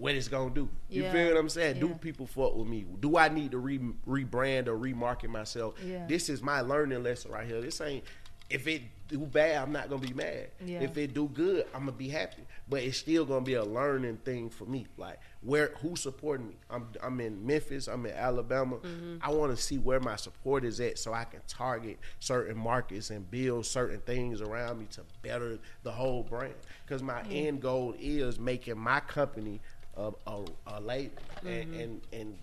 [0.00, 0.68] what it's gonna do.
[0.88, 1.12] You Yeah.
[1.12, 1.78] feel what I'm saying?
[1.78, 2.84] Do people fuck with me?
[3.00, 5.74] Do I need to re- rebrand or remarket myself?
[5.84, 6.04] Yeah.
[6.08, 7.60] This is my learning lesson right here.
[7.60, 8.02] This ain't
[8.50, 10.50] if it do bad, I'm not gonna be mad.
[10.64, 10.80] Yeah.
[10.80, 12.42] If it do good, I'm gonna be happy.
[12.68, 14.86] But it's still gonna be a learning thing for me.
[14.96, 16.56] Like where who's supporting me?
[16.70, 17.86] I'm I'm in Memphis.
[17.86, 18.76] I'm in Alabama.
[18.76, 19.16] Mm-hmm.
[19.20, 23.10] I want to see where my support is at, so I can target certain markets
[23.10, 26.54] and build certain things around me to better the whole brand.
[26.86, 27.32] Because my mm-hmm.
[27.32, 29.60] end goal is making my company
[29.96, 31.80] a, a, a label and, mm-hmm.
[31.80, 32.38] and and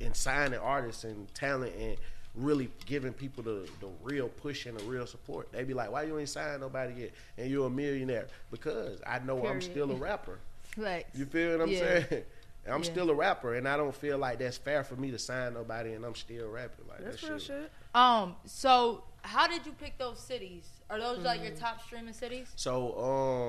[0.00, 1.96] and signing artists and talent and
[2.34, 5.50] really giving people the, the real push and the real support.
[5.52, 7.10] They be like, why you ain't sign nobody yet?
[7.36, 8.28] And you're a millionaire.
[8.50, 10.38] Because I know I'm still a rapper.
[10.62, 11.18] Flex.
[11.18, 11.78] You feel what I'm Yeah.
[11.78, 12.06] saying?
[12.68, 12.90] I'm Yeah.
[12.90, 15.94] still a rapper and I don't feel like that's fair for me to sign nobody
[15.94, 16.86] and I'm still rapping.
[16.88, 17.46] Like That's that real shit.
[17.62, 17.72] shit.
[17.94, 18.36] Um.
[18.44, 20.68] So, how did you pick those cities?
[20.88, 21.44] Are those like Mm.
[21.44, 22.52] your top streaming cities?
[22.56, 22.98] So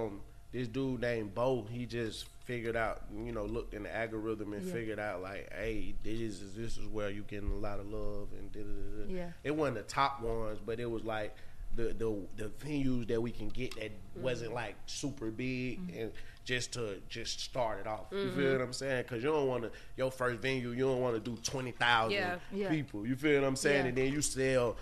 [0.08, 0.22] um
[0.52, 4.66] this dude named Bo, he just figured out, you know, looked in the algorithm and
[4.66, 4.74] Yeah.
[4.74, 8.30] figured out like, hey, this is this is where you getting a lot of love
[8.38, 9.14] and da da da.
[9.14, 9.32] Yeah.
[9.44, 11.36] It wasn't the top ones, but it was like
[11.76, 14.22] the the the venues that we can get that mm-hmm.
[14.22, 16.02] wasn't like super big mm-hmm.
[16.02, 16.12] and
[16.44, 18.08] just to just start it off.
[18.12, 18.52] You feel mm-hmm.
[18.54, 19.04] what I'm saying?
[19.04, 22.42] Because you don't want to your first venue, you don't want to do twenty thousand.
[22.52, 22.70] Yeah.
[22.70, 23.08] people.
[23.08, 23.84] You feel what I'm saying?
[23.84, 23.90] Yeah.
[23.90, 24.78] And then you sell.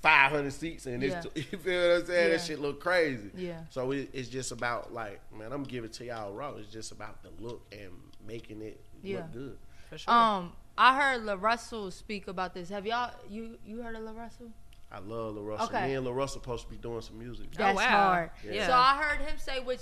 [0.00, 2.30] 500 seats and it's you feel what I'm saying?
[2.30, 2.36] Yeah.
[2.36, 3.30] That shit look crazy.
[3.36, 3.60] Yeah.
[3.70, 6.52] So it, it's just about like, man, I'm giving it to y'all raw.
[6.56, 7.90] It's just about the look and
[8.26, 9.18] making it Yeah.
[9.18, 9.58] look good.
[9.90, 10.14] For sure.
[10.14, 10.52] Um.
[10.80, 12.68] I heard La Russell speak about this.
[12.68, 14.52] Have y'all you you heard of La Russell?
[14.90, 15.66] I love La Russell.
[15.66, 15.88] Okay.
[15.88, 17.50] Me and La Russell supposed to be doing some music.
[17.52, 17.84] That's wow.
[17.84, 18.30] hard.
[18.48, 18.66] Yeah.
[18.68, 19.80] So I heard him say, which,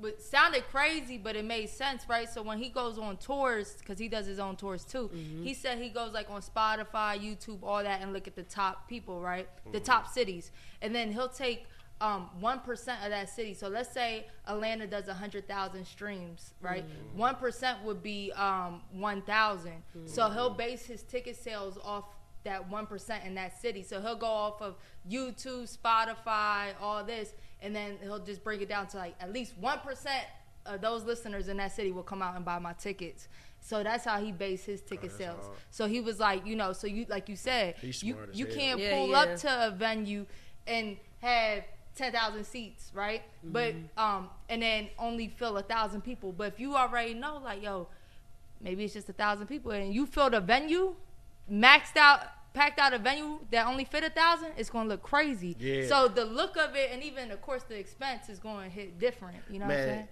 [0.00, 2.28] which sounded crazy, but it made sense, right?
[2.28, 5.44] So when he goes on tours, because he does his own tours too, Mm-hmm.
[5.44, 8.88] he said he goes like on Spotify, YouTube, all that, and look at the top
[8.88, 9.48] people, right?
[9.60, 9.72] Mm-hmm.
[9.72, 10.50] The top cities,
[10.82, 11.66] and then he'll take
[12.00, 13.54] um one percent of that city.
[13.54, 16.84] So let's say Atlanta does hundred thousand streams, right?
[17.14, 17.36] One
[17.84, 19.82] would be um one thousand.
[20.06, 22.04] So he'll base his ticket sales off
[22.44, 23.82] that one percent in that city.
[23.82, 24.76] So he'll go off of
[25.10, 27.32] YouTube, Spotify, all this,
[27.62, 30.24] and then he'll just bring it down to like at least one percent
[30.66, 33.28] of those listeners in that city will come out and buy my tickets.
[33.60, 35.44] So that's how he based his ticket that's sales.
[35.46, 35.58] hard.
[35.70, 38.94] So he was like, you know, so you like you said, you you can't Yeah,
[38.96, 39.18] pull yeah.
[39.18, 40.26] up to a venue
[40.66, 41.64] and have
[41.96, 43.22] ten thousand seats, right?
[43.42, 43.98] But Mm-hmm.
[43.98, 46.32] um, and then only fill a thousand people.
[46.32, 47.88] But if you already know, like, yo,
[48.60, 50.94] maybe it's just a thousand people, and you fill the venue,
[51.50, 52.20] maxed out,
[52.54, 55.56] packed out a venue that only fit a thousand, it's gonna look crazy.
[55.58, 55.86] Yeah.
[55.86, 58.98] So the look of it, and even of course the expense is going to hit
[58.98, 59.38] different.
[59.50, 60.08] You know what I'm saying?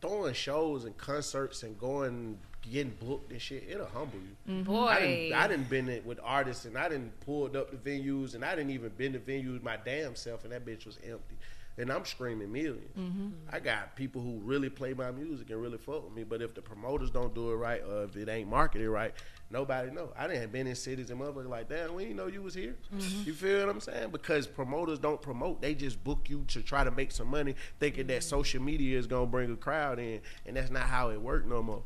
[0.00, 4.52] throwing shows and concerts and going getting booked and shit, it'll humble you.
[4.52, 4.64] Mhm.
[4.64, 4.86] Boy.
[4.86, 8.34] I didn't, I didn't been it with artists and I didn't pulled up the venues
[8.34, 11.36] and I didn't even been to venues my damn self and that bitch was empty.
[11.78, 13.32] And I'm screaming 1000000s Mhm.
[13.50, 16.54] I got people who really play my music and really fuck with me, but if
[16.54, 19.14] the promoters don't do it right or if it ain't marketed right,
[19.50, 20.12] nobody know.
[20.16, 22.54] I didn't have been in cities and motherfuckers like, damn, we didn't know you was
[22.54, 22.76] here.
[22.94, 23.26] Mhm.
[23.26, 24.10] You feel what I'm saying?
[24.10, 28.06] Because promoters don't promote; they just book you to try to make some money, thinking
[28.08, 31.48] that social media is gonna bring a crowd in, and that's not how it worked
[31.48, 31.82] no more.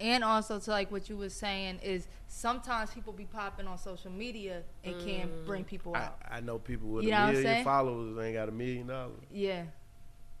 [0.00, 4.12] And also to like what you was saying is sometimes people be popping on social
[4.12, 6.20] media and can't bring people out.
[6.30, 9.18] I know people with You know a million followers ain't got a million dollars.
[9.32, 9.64] Yeah.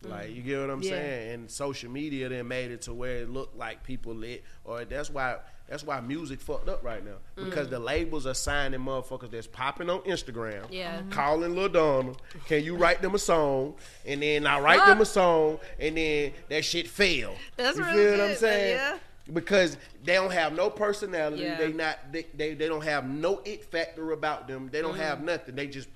[0.02, 0.90] Like you get what I'm Yeah.
[0.90, 1.32] saying?
[1.34, 5.10] And social media then made it to where it looked like people lit, or that's
[5.10, 5.38] why
[5.68, 7.70] that's why music fucked up right now because Mm.
[7.70, 11.00] the labels are signing motherfuckers that's popping on Instagram, Yeah.
[11.02, 11.10] Mhm.
[11.12, 13.74] calling Lil Donald, can you write them a song?
[14.06, 17.36] And then I write them a song, and then that shit fail.
[17.56, 18.76] That's you real feel what I'm saying?
[18.76, 18.98] yeah.
[19.30, 21.42] Because they don't have no personality.
[21.42, 21.58] Yeah.
[21.58, 24.70] They not they, they they don't have no it factor about them.
[24.72, 25.00] They don't Mm.
[25.00, 25.54] have nothing.
[25.54, 25.88] They just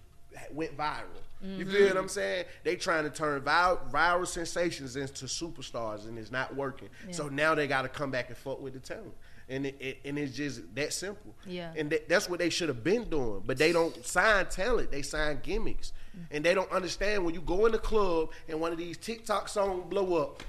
[0.53, 1.05] went viral.
[1.43, 1.73] You Mhm.
[1.73, 2.45] feel what I'm saying?
[2.63, 6.89] They trying to turn viral, viral sensations into superstars, and it's not working.
[7.07, 7.15] Yeah.
[7.15, 9.15] So now they got to come back and fuck with the talent,
[9.53, 11.35] and it, it and it's just that simple.
[11.47, 11.73] Yeah.
[11.77, 15.03] And that, that's what they should have been doing, but they don't sign talent; they
[15.03, 15.93] sign gimmicks,
[16.31, 19.49] and they don't understand when you go in the club and one of these TikTok
[19.49, 20.43] songs blow up.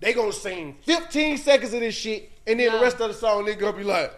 [0.00, 3.44] They gonna sing 15 seconds of this shit, and then the rest of the song
[3.44, 4.12] they gonna be like,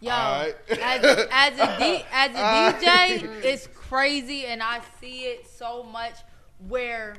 [0.00, 0.54] Yo, right.
[0.70, 3.44] as, a- as a D, as a DJ, right.
[3.44, 6.14] it's crazy, and I see it so much.
[6.68, 7.16] Where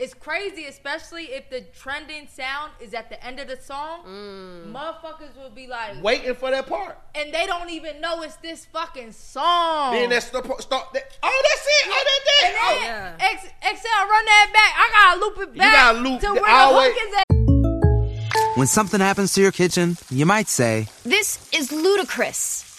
[0.00, 4.00] it's crazy, especially if the trending sound is at the end of the song.
[4.06, 4.72] Mm.
[4.72, 6.98] Motherfuckers will be like, waiting for that part.
[7.14, 9.92] and they don't even know it's this fucking song.
[9.94, 10.62] Then that's the part.
[10.62, 11.04] Start that.
[11.22, 11.92] Oh, that's it.
[11.92, 12.46] Oh, that's it.
[12.46, 12.80] And Oh.
[12.80, 14.72] then X, eXeL run that back.
[14.76, 17.14] I gotta loop it back You gotta loop to the- where the always- hook is
[17.16, 18.56] at.
[18.56, 22.64] When something happens to your kitchen, you might say, This is ludicrous.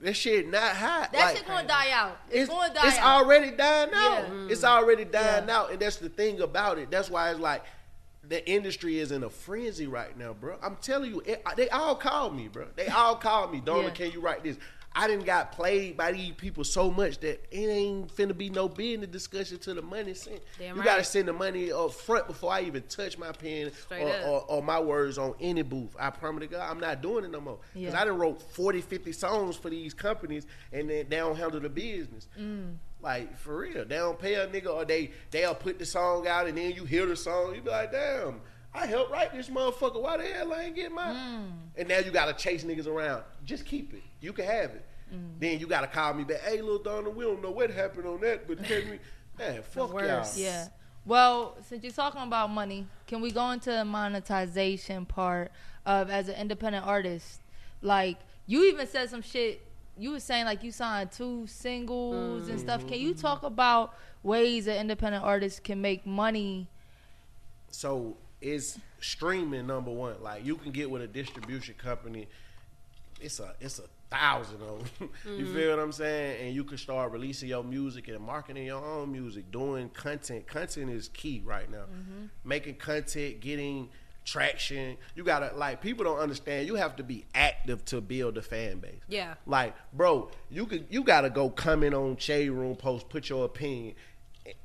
[0.00, 1.12] That shit not hot.
[1.12, 2.18] That Like, shit gonna die out.
[2.30, 3.24] It's, gonna die it's out.
[3.24, 4.24] already dying out.
[4.28, 4.46] Yeah.
[4.50, 6.90] It's already dying out, and that's the thing about it.
[6.90, 7.64] That's why it's like
[8.28, 10.58] the industry is in a frenzy right now, bro.
[10.62, 12.66] I'm telling you, it, they all called me, bro.
[12.76, 13.62] They all called me.
[13.64, 13.90] Donna, Yeah.
[13.90, 14.58] can you write this?
[14.98, 18.66] I didn't got played by these people so much that it ain't finna be no
[18.66, 20.40] business discussion till the money sent.
[20.58, 20.84] Damn you right.
[20.86, 24.62] gotta send the money up front before I even touch my pen or, or, or
[24.62, 25.94] my words on any booth.
[25.98, 27.58] I promise to God, I'm not doing it no more.
[27.74, 28.00] Because Yeah.
[28.00, 31.68] I done wrote 40, 50 songs for these companies and then they don't handle the
[31.68, 32.26] business.
[32.40, 32.76] Mm.
[33.02, 36.46] Like for real, they don't pay a nigga, or they they'll put the song out,
[36.48, 38.40] and then you hear the song, you be like, damn,
[38.76, 40.00] I helped write this motherfucker.
[40.00, 41.16] Why the hell I ain't get mine?
[41.16, 41.50] Mm.
[41.78, 43.22] And now you gotta chase niggas around.
[43.44, 44.02] Just keep it.
[44.20, 44.84] You can have it.
[45.38, 46.40] Then you gotta call me back.
[46.40, 48.98] Hey, little Donna, we don't know what happened on that, but can we?
[49.38, 50.26] Man, fuck y'all.
[50.34, 50.68] Yeah.
[51.04, 55.52] Well, since you're talking about money, can we go into the monetization part
[55.84, 57.40] of as an independent artist?
[57.82, 59.62] Like you even said some shit.
[59.98, 62.86] You were saying like you signed two singles and stuff.
[62.86, 66.68] Can you talk about ways that independent artists can make money?
[67.70, 68.16] So
[68.46, 70.22] it's streaming number one.
[70.22, 72.28] Like you can get with a distribution company.
[73.20, 75.10] It's a it's a thousand of them.
[75.38, 75.54] you Mhm.
[75.54, 76.46] feel what I'm saying?
[76.46, 80.46] And you can start releasing your music and marketing your own music, doing content.
[80.46, 81.84] Content is key right now.
[82.44, 83.88] Making content, getting
[84.24, 84.96] traction.
[85.14, 86.66] You gotta like people don't understand.
[86.68, 89.00] You have to be active to build a fan base.
[89.08, 89.34] Yeah.
[89.46, 93.94] Like, bro, you could you gotta go comment on Shade Room post, put your opinion.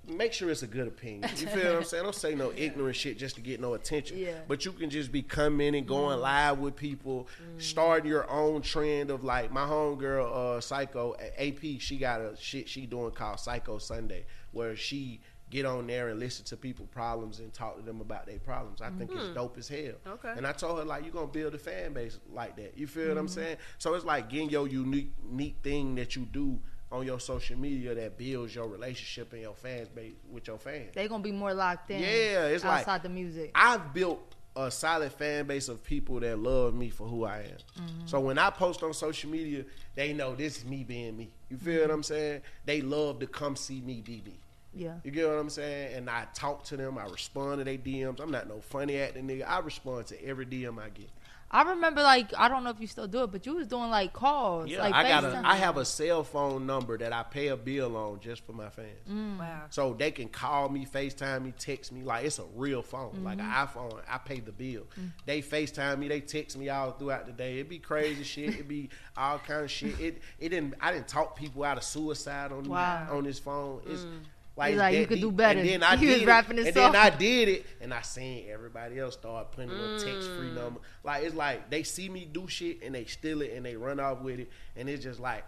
[0.07, 1.29] Make sure it's a good opinion.
[1.37, 2.03] You feel what I'm saying?
[2.03, 4.17] Don't say no ignorant shit just to get no attention.
[4.17, 4.39] Yeah.
[4.47, 6.21] But you can just be coming and going Mm.
[6.21, 7.27] live with people,
[7.57, 11.79] starting your own trend of like my homegirl, uh, Psycho AP.
[11.79, 16.17] She got a shit she doing called Psycho Sunday, where she get on there and
[16.17, 18.81] listen to people problems and talk to them about their problems.
[18.81, 19.33] I think it's Mhm.
[19.33, 19.95] dope as hell.
[20.07, 20.33] Okay.
[20.37, 22.77] And I told her like you're gonna build a fan base like that.
[22.77, 23.39] You feel what I'm Mm-hmm.
[23.39, 23.43] Mhm.
[23.43, 23.57] saying?
[23.77, 26.61] So it's like getting your unique neat thing that you do
[26.91, 30.89] on your social media that builds your relationship and your fans base with your fans.
[30.93, 32.01] They gonna be more locked in.
[32.01, 33.51] Yeah, it's like- outside the music.
[33.55, 34.19] I've built
[34.57, 37.39] a solid fan base of people that love me for who I
[37.77, 37.83] am.
[37.85, 38.09] Mhm.
[38.09, 39.63] So when I post on social media,
[39.95, 41.31] they know this is me being me.
[41.49, 42.41] You feel what I'm saying?
[42.65, 44.37] They love to come see me be me.
[44.73, 44.99] Yeah.
[45.03, 45.95] You get what I'm saying?
[45.95, 46.97] And I talk to them.
[46.97, 48.19] I respond to their DMs.
[48.19, 49.47] I'm not no funny acting nigga.
[49.47, 51.09] I respond to every DM I get.
[51.53, 53.89] I remember like I don't know if you still do it, but you was doing
[53.89, 54.69] like calls.
[54.69, 55.27] Yeah, like I got a.
[55.27, 55.43] FaceTime.
[55.43, 58.69] I have a cell phone number that I pay a bill on just for my
[58.69, 58.87] fans.
[59.09, 59.37] Mm.
[59.37, 59.63] Wow.
[59.69, 62.03] So they can call me, FaceTime me, text me.
[62.03, 63.99] Like it's a real phone, like an iPhone.
[64.09, 64.83] I pay the bill.
[64.97, 65.11] Mm.
[65.25, 67.55] They FaceTime me, they text me all throughout the day.
[67.55, 68.53] It'd be crazy shit.
[68.53, 69.99] It'd be all kind of shit.
[69.99, 70.75] It it didn't.
[70.79, 73.09] I didn't talk people out of suicide on Wow.
[73.11, 73.81] on this phone.
[73.87, 74.19] It's Mm.
[74.61, 75.23] Like, He's like, you could deep.
[75.23, 75.59] do better.
[75.59, 76.95] And then I He was did rapping it, his and then.
[76.95, 80.55] I did it, and I seen everybody else start putting a text free Mm.
[80.55, 80.79] number.
[81.03, 83.99] Like it's like they see me do shit and they steal it and they run
[83.99, 85.43] off with it, and it's just like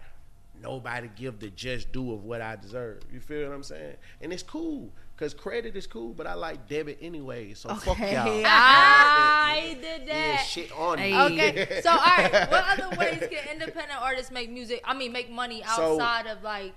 [0.62, 3.02] nobody give the just due of what I deserve.
[3.12, 3.96] You feel what I'm saying?
[4.20, 4.90] And it's cool.
[5.16, 7.54] Cause credit is cool, but I like debit anyway.
[7.54, 8.42] So fuck y'all.
[8.46, 10.46] I did Yeah, that.
[10.48, 11.16] shit on me.
[11.16, 14.80] Okay, so all right, what other ways can independent artists make music?
[14.84, 16.72] I mean, make money So- outside of like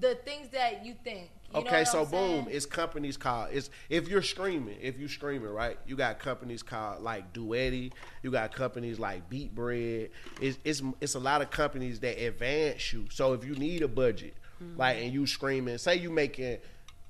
[0.00, 1.30] the things that you think.
[1.52, 5.76] You okay, so boom, it's companies called it's if you're streaming, if you're streaming, right?
[5.86, 7.92] You got companies called like Duetti,
[8.22, 10.10] you got companies like beatBread.
[10.40, 13.06] It's it's it's a lot of companies that advance you.
[13.10, 14.34] So if you need a budget,
[14.76, 16.58] like and you streaming, say you making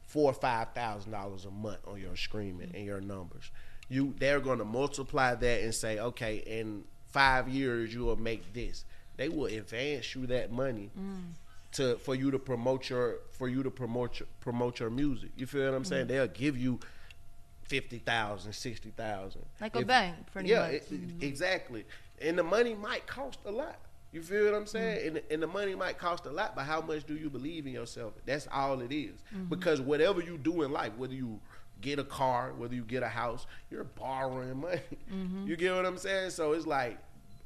[0.07, 3.51] four or five thousand dollars a month on your streaming and your numbers,
[3.88, 8.84] you they're gonna multiply that and say, okay, in five years you will make this.
[9.16, 10.91] They will advance you that money
[11.73, 15.31] to for you to promote your for you to promote your, promote your music.
[15.37, 16.07] You feel what I'm saying?
[16.07, 16.09] Mhm.
[16.09, 16.81] They'll give you
[17.62, 20.71] fifty thousand, sixty thousand, Like a bank, pretty yeah, much.
[20.91, 21.85] it- exactly.
[22.21, 23.79] And the money might cost a lot.
[24.12, 25.07] You feel what I'm saying?
[25.07, 27.73] And, and the money might cost a lot, but how much do you believe in
[27.73, 28.14] yourself?
[28.27, 29.21] That's all it is.
[29.33, 29.49] Mhm.
[29.49, 31.39] Because whatever you do in life, whether you
[31.81, 34.81] get a car, whether you get a house, you're borrowing money.
[35.12, 35.47] Mhm.
[35.47, 36.31] You get what I'm saying?
[36.31, 36.99] So it's like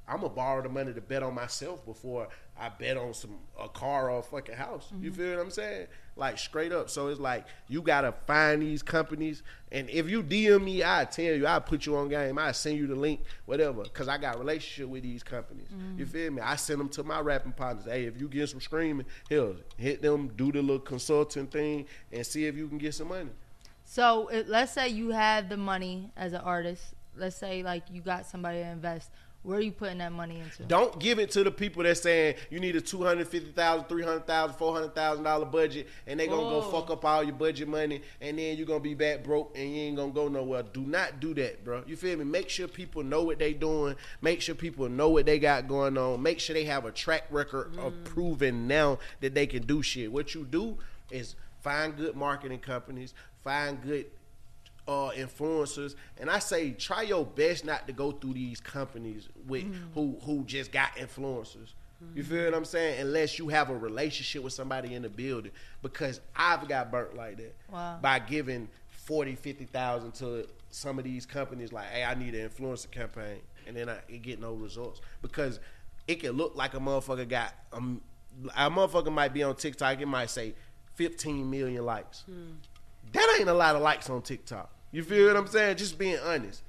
[0.09, 2.29] I'm gonna borrow the money to bet on myself before
[2.59, 4.89] I bet on some a car or a fucking house.
[5.01, 5.17] You Mhm.
[5.17, 5.89] feel what I'm saying?
[6.17, 6.89] Like straight up.
[6.89, 9.43] So it's like you gotta find these companies,
[9.73, 12.39] and if you DM me, I tell you, I put you on game.
[12.39, 15.69] I send you the link, whatever, because I got relationship with these companies.
[15.69, 15.99] Mhm.
[15.99, 16.41] You feel me?
[16.43, 17.87] I send them to my rapping partners.
[17.87, 22.25] Hey, if you get some streaming, hell, hit them, do the little consulting thing, and
[22.25, 23.31] see if you can get some money.
[23.83, 26.95] So let's say you have the money as an artist.
[27.17, 29.11] Let's say like you got somebody to invest.
[29.45, 30.62] Where are you putting that money into?
[30.62, 33.90] Don't give it to the people that's saying you need a two hundred fifty thousand,
[33.90, 36.70] three hundred thousand, four hundred thousand dollar budget, and they gonna go Oh.
[36.70, 39.82] fuck up all your budget money, and then you're gonna be back broke, and you
[39.82, 40.62] ain't gonna go nowhere.
[40.62, 41.82] Do not do that, bro.
[41.86, 42.24] You feel me?
[42.24, 43.97] Make sure people know what they doing.
[44.22, 46.22] Make sure people know what they got going on.
[46.22, 48.05] Make sure they have a track record of mm.
[48.05, 50.11] proving now that they can do shit.
[50.11, 50.78] What you do
[51.11, 54.07] is find good marketing companies, find good
[54.87, 59.64] uh, influencers, and I say try your best not to go through these companies with
[59.95, 61.72] who who just got influencers.
[62.14, 63.01] You feel what I'm saying?
[63.01, 67.39] Unless you have a relationship with somebody in the building, because I've got burnt like
[67.39, 67.99] that Wow.
[68.03, 71.72] by giving 40, 50,000 to some of these companies.
[71.72, 75.61] Like, hey, I need an influencer campaign, and then I get no results because
[76.07, 78.03] it can look like a motherfucker got um,
[78.55, 79.99] a motherfucker might be on TikTok.
[79.99, 80.55] It might say
[80.97, 82.24] 15 million likes.
[83.12, 84.70] That ain't a lot of likes on TikTok.
[84.95, 85.76] You feel what I'm saying?
[85.76, 86.62] Just being honest.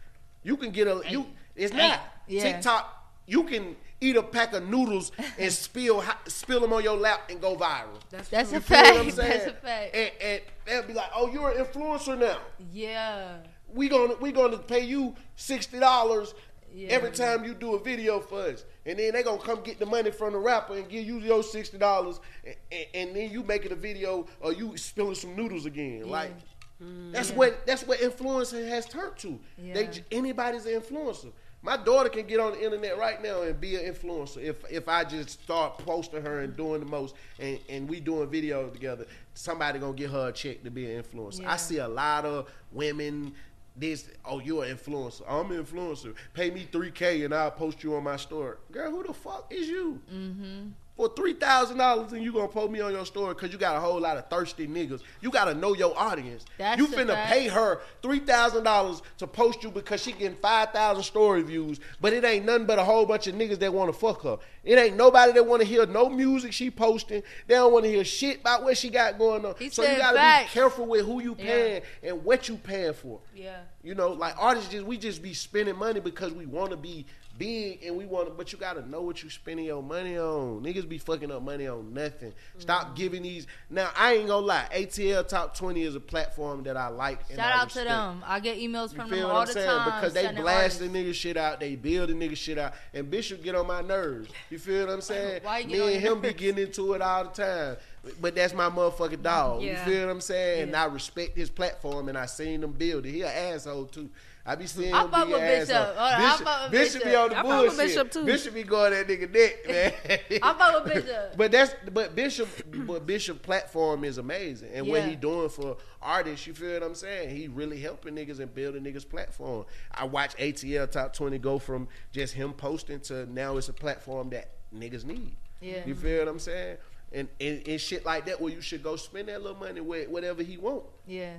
[0.43, 1.27] You can get a you.
[1.55, 2.41] It's not Yeah.
[2.53, 2.91] TikTok.
[3.27, 7.39] You can eat a pack of noodles and spill spill them on your lap and
[7.39, 7.99] go viral.
[8.09, 9.15] That's You a feel what I'm fact.
[9.15, 9.29] saying?
[9.29, 9.95] That's a fact.
[9.95, 12.39] And, and they'll be like, "Oh, you're an influencer now.
[12.73, 13.37] Yeah.
[13.73, 16.33] We gonna we gonna pay you sixty dollars
[16.73, 16.89] Yeah.
[16.89, 19.85] every time you do a video for us, and then they gonna come get the
[19.85, 23.43] money from the rapper and give you your sixty dollars, and, and, and then you
[23.43, 26.07] making a video or you spilling some noodles again.
[26.09, 26.31] Like
[26.79, 29.39] that's what that's what influencer has turned to.
[29.57, 29.91] They Yeah.
[29.91, 31.31] j- anybody's an influencer.
[31.61, 34.87] My daughter can get on the internet right now and be an influencer if if
[34.87, 39.05] I just start posting her and doing the most and, and we doing videos together.
[39.33, 41.41] Somebody gonna get her a check to be an influencer.
[41.41, 41.53] Yeah.
[41.53, 43.33] I see a lot of women.
[43.77, 45.23] This oh you're an influencer.
[45.27, 46.13] I'm an influencer.
[46.33, 48.57] Pay me three k and I'll post you on my story.
[48.71, 49.99] Girl, who the fuck is you?
[50.13, 50.67] Mm-hmm.
[50.95, 53.75] For three thousand dollars and you gonna post me on your story because you got
[53.75, 55.01] a whole lot of thirsty niggas.
[55.21, 56.45] You gotta know your audience.
[56.57, 57.31] That's you finna fact.
[57.31, 61.79] pay her three thousand dollars to post you because she getting five thousand story views,
[61.99, 64.37] but it ain't nothing but a whole bunch of niggas that wanna fuck her.
[64.63, 67.23] It ain't nobody that wanna hear no music she posting.
[67.47, 69.55] They don't wanna hear shit about what she got going on.
[69.59, 71.45] He so you gotta be careful with who you Yeah.
[71.45, 73.19] paying and what you paying for.
[73.35, 73.57] Yeah.
[73.83, 77.05] You know, like artists just we just be spending money because we want to be
[77.37, 80.17] big and we want to, but you got to know what you spending your money
[80.17, 80.61] on.
[80.63, 82.33] Niggas be fucking up money on nothing.
[82.57, 82.95] Stop Mm-hmm.
[82.95, 83.47] giving these.
[83.69, 87.21] Now I ain't gonna lie, ATL Top Twenty is a platform that I like.
[87.29, 88.23] and Shout I out to them.
[88.25, 89.67] I get emails You from them what all I'm the saying?
[89.67, 89.85] time.
[90.01, 93.43] Because they blast the nigga shit out, they build the nigga shit out, and Bishop
[93.43, 94.29] get on my nerves.
[94.49, 95.41] You feel what I'm saying?
[95.43, 97.77] Why you Me and him be getting into it all the time.
[98.21, 99.61] But that's my motherfucking dog.
[99.61, 100.63] You feel what I'm saying?
[100.63, 103.11] And I respect his platform, and I seen him build it.
[103.11, 104.09] He an asshole too.
[104.47, 105.75] I be seeing I him fuck be with an Bishop.
[105.75, 105.95] asshole.
[105.95, 107.77] Hold on, I Bishop, fuck with Bishop be on the I fuck with bullshit.
[107.87, 108.25] Bishop, too.
[108.25, 110.39] Bishop be going that nigga neck, man.
[110.43, 111.37] I fuck with Bishop.
[111.37, 112.49] But that's but Bishop
[112.85, 114.69] but Bishop platform is amazing.
[114.73, 117.35] And what he doing for artists, you feel what I'm saying?
[117.35, 119.65] He really helping niggas and building niggas platform.
[119.91, 124.29] I watch ATL Top 20 go from just him posting to now it's a platform
[124.29, 125.35] that niggas need.
[125.59, 125.81] Yeah.
[125.87, 126.77] You feel what I'm saying?
[127.15, 130.09] And, and, and shit like that where you should go spend that little money with
[130.09, 130.83] whatever he want.
[131.07, 131.37] Yeah.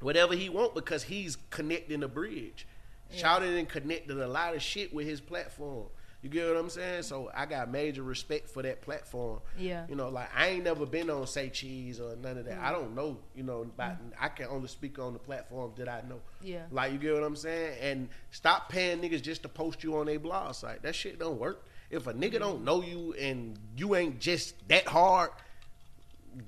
[0.00, 2.66] Whatever he want because he's connecting the bridge.
[3.12, 5.86] Shouted and connected a lot of shit with his platform.
[6.20, 7.02] You get what I'm saying?
[7.02, 9.40] So I got major respect for that platform.
[9.58, 9.84] Yeah.
[9.88, 12.58] You know, like I ain't never been on Say Cheese or none of that.
[12.58, 12.72] I Mm.
[12.72, 16.20] don't know, you know, about I can only speak on the platform that I know.
[16.42, 16.62] Yeah.
[16.72, 17.76] Like you get what I'm saying?
[17.80, 20.82] And stop paying niggas just to post you on their blog site.
[20.82, 21.62] That shit don't work.
[21.90, 25.30] If a nigga don't know you and you ain't just that hard,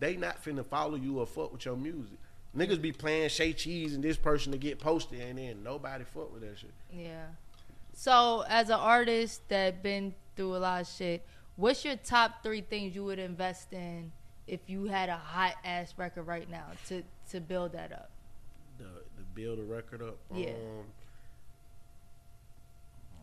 [0.00, 2.18] they not finna follow you or fuck with your music.
[2.56, 6.32] Niggas be playing Say Cheese and this person to get posted and then nobody fuck
[6.32, 6.72] with that shit.
[6.92, 7.26] Yeah.
[7.92, 11.24] So, as an artist that been through a lot of shit,
[11.56, 14.12] what's your top three things you would invest in
[14.46, 18.10] if you had a hot ass record right now to to build that up?
[18.78, 20.16] The the build a record up.
[20.34, 20.50] Yeah.
[20.50, 20.84] Um,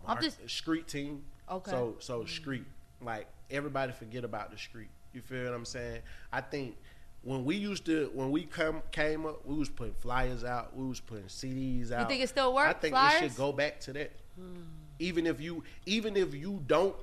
[0.08, 1.24] I'm just- street team.
[1.50, 1.72] Okay.
[1.72, 2.66] So so street.
[3.02, 4.90] Like everybody forget about the street.
[5.14, 6.02] You feel what I'm saying?
[6.32, 6.76] I think
[7.24, 10.86] when we used to when we come came up, we was putting flyers out, we
[10.86, 12.02] was putting CDs out.
[12.02, 12.70] You think it still works?
[12.70, 13.22] I think flyers?
[13.22, 14.12] it should go back to that.
[14.36, 14.62] Hmm.
[15.00, 16.96] Even if you even if you don't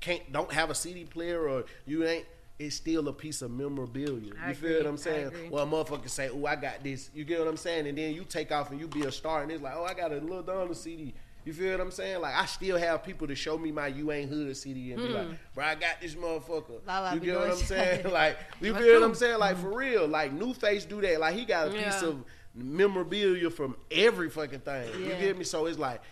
[0.00, 2.26] can't don't have a CD player or you ain't
[2.58, 4.32] it's still a piece of memorabilia.
[4.42, 5.30] I you feel agree, what I'm saying?
[5.50, 7.86] Well, a motherfucker say, "Oh, I got this." You get what I'm saying?
[7.86, 9.94] And then you take off and you be a star, and it's like, "Oh, I
[9.94, 11.14] got a little Donna CD."
[11.48, 12.20] You feel what I'm saying?
[12.20, 15.08] Like I still have people to show me my "You Ain't Hood" CD and be
[15.08, 15.14] Hmm.
[15.14, 18.10] like, "Bro, I got this motherfucker." Lalaa you be get what I'm saying?
[18.12, 19.02] like you feel what.
[19.08, 19.38] I'm saying?
[19.38, 21.18] Like for real, like New Face do that.
[21.20, 22.08] Like he got a piece Yeah.
[22.08, 22.22] of
[22.54, 24.88] memorabilia from every fucking thing.
[25.00, 25.20] You Yeah.
[25.20, 25.44] get me?
[25.44, 26.02] So it's like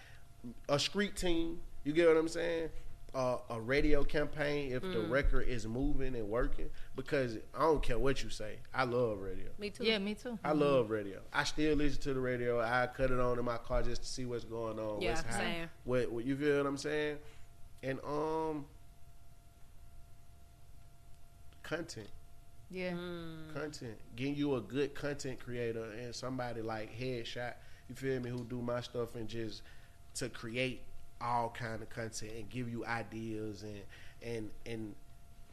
[0.70, 1.60] a street team.
[1.84, 2.70] You get what I'm saying?
[3.16, 5.08] Uh, a radio campaign if the Mm.
[5.10, 8.58] record is moving and working because I don't care what you say.
[8.74, 9.48] I love radio.
[9.58, 9.84] Me too.
[9.84, 10.38] Yeah, me too.
[10.44, 11.22] I love radio.
[11.32, 12.60] I still listen to the radio.
[12.60, 15.00] I cut it on in my car just to see what's going on.
[15.00, 15.32] Yeah, what's hot.
[15.40, 15.70] same.
[15.84, 17.16] What, what you feel what I'm saying?
[17.82, 18.66] And um,
[21.62, 22.08] content,
[22.70, 22.94] Yeah.
[23.54, 27.54] content, getting you a good content creator and somebody like Headshot.
[27.88, 28.28] You feel me?
[28.28, 29.62] Who do my stuff and just
[30.16, 30.82] to create
[31.20, 33.80] all kind of content and give you ideas and
[34.22, 34.94] and and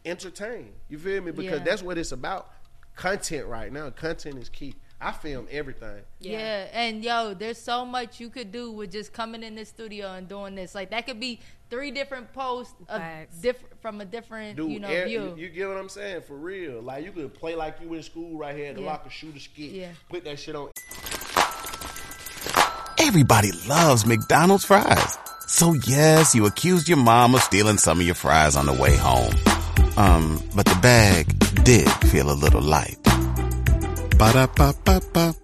[0.05, 0.73] entertain.
[0.89, 1.31] You feel me?
[1.31, 1.63] Because Yeah.
[1.65, 2.49] that's what it's about.
[2.95, 3.89] Content right now.
[3.89, 4.75] Content is key.
[5.01, 6.01] I film everything.
[6.19, 6.67] Yeah.
[6.71, 10.29] and yo, there's so much you could do with just coming in the studio and
[10.29, 10.73] doing this.
[10.75, 13.01] Like that could be three different posts of
[13.41, 15.33] different from a different, Dude, you know, air- view.
[15.35, 16.21] you, you get what I'm saying?
[16.21, 16.81] For real.
[16.81, 18.87] Like you could play like you in school right here at the Yeah.
[18.91, 19.91] locker, shoot a skit, Yeah.
[20.09, 20.69] put that shit on.
[22.99, 25.17] Everybody loves McDonald's fries.
[25.47, 28.95] So yes, you accused your mom of stealing some of your fries on the way
[28.95, 29.33] home.
[29.97, 31.27] Um, but the bag
[31.63, 32.97] did feel a little light.
[34.17, 35.35] Ba-da-ba-ba-ba.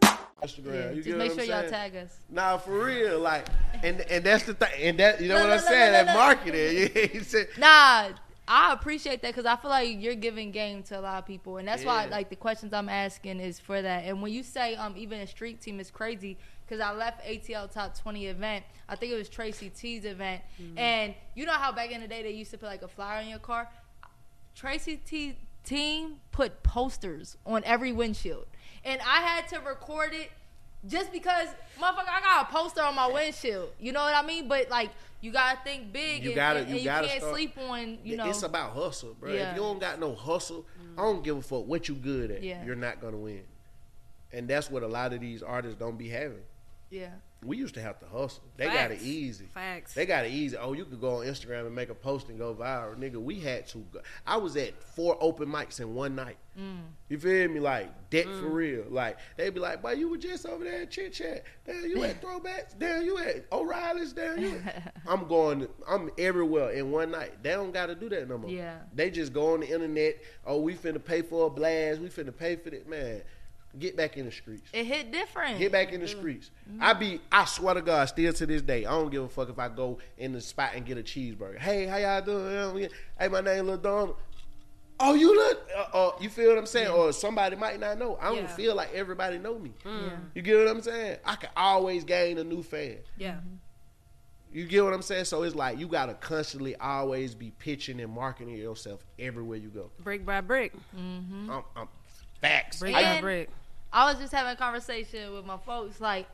[0.43, 0.95] Instagram.
[0.95, 2.17] you Just make sure y'all tag us.
[2.29, 3.19] Nah, for real.
[3.19, 3.45] Like,
[3.83, 4.69] and and that's the thing.
[4.81, 5.91] And that you know Look, what I'm look, saying?
[5.93, 6.55] look, That look, look.
[6.55, 6.89] marketing.
[6.95, 7.47] Yeah, he said.
[7.57, 8.09] Nah,
[8.47, 11.57] I appreciate that because I feel like you're giving game to a lot of people,
[11.57, 12.11] and that's why Yeah.
[12.11, 14.05] like the questions I'm asking is for that.
[14.05, 16.37] And when you say um even a street team is crazy
[16.69, 20.77] because I left ATL Top 20 event, I think it was Tracy T's event, mm.
[20.77, 23.21] and you know how back in the day they used to put like a flyer
[23.21, 23.67] in your car.
[24.55, 28.45] Tracy T team put posters on every windshield,
[28.83, 30.31] and I had to record it
[30.87, 31.47] just because,
[31.79, 33.69] motherfucker, I got a poster on my windshield.
[33.79, 34.47] You know what I mean?
[34.47, 34.91] But like,
[35.21, 37.97] you gotta think big, You and, gotta, and, you and gotta can't start- sleep on.
[38.03, 39.33] You know, it's about hustle, bro.
[39.33, 39.49] Yeah.
[39.49, 40.99] If you don't got no hustle, mm.
[40.99, 42.43] I don't give a fuck what you good at.
[42.43, 42.63] Yeah.
[42.63, 43.41] You're not gonna win,
[44.31, 46.43] and that's what a lot of these artists don't be having.
[46.89, 47.09] Yeah.
[47.45, 48.43] we used to have to hustle.
[48.57, 49.45] They got it easy.
[49.53, 49.93] Facts.
[49.93, 50.57] They got it easy.
[50.57, 53.17] Oh, you could go on Instagram and make a post and go viral, nigga.
[53.17, 53.79] We had to.
[53.91, 53.99] Go.
[54.25, 56.37] I was at four open mics in one night.
[56.59, 56.81] Mm.
[57.07, 57.59] You feel me?
[57.59, 58.85] Like that for real.
[58.89, 61.43] Like they'd be like, "Boy, you were just over there at Chit Chat.
[61.65, 62.77] Damn, you at Throwbacks.
[62.77, 64.13] Damn, you at O'Reilly's.
[64.13, 64.95] Damn, you." At.
[65.07, 65.67] I'm going.
[65.87, 67.41] I'm everywhere in one night.
[67.41, 68.49] They don't got to do that no more.
[68.49, 68.79] Yeah.
[68.93, 70.17] They just go on the internet.
[70.45, 72.01] Oh, we finna pay for a blast.
[72.01, 72.89] We finna pay for it.
[72.89, 73.21] Man,
[73.77, 74.69] get back in the streets.
[74.73, 75.59] It hit different.
[75.59, 76.49] Get back in the streets.
[76.79, 79.49] I be, I swear to God, still to this day, I don't give a fuck
[79.49, 81.59] if I go in the spot and get a cheeseburger.
[81.59, 82.89] Hey, how y'all doing?
[83.19, 84.15] Hey, my name Lil Donald.
[85.01, 86.89] Oh, you look, uh, uh, you feel what I'm saying?
[86.89, 88.17] Or somebody might not know.
[88.19, 88.47] I don't Yeah.
[88.47, 89.71] feel like everybody know me.
[89.85, 90.17] Yeah.
[90.35, 91.19] You get what I'm saying?
[91.23, 92.97] I can always gain a new fan.
[93.17, 93.39] Yeah.
[94.51, 95.25] You get what I'm saying?
[95.25, 99.91] So it's like you gotta constantly always be pitching and marketing yourself everywhere you go.
[100.03, 100.73] Brick by brick.
[100.97, 101.51] Mm-hmm.
[101.51, 101.87] I'm, I'm,
[102.41, 102.79] facts.
[102.79, 103.49] Brick I- by brick.
[103.91, 105.99] I was just having a conversation with my folks.
[105.99, 106.27] Like,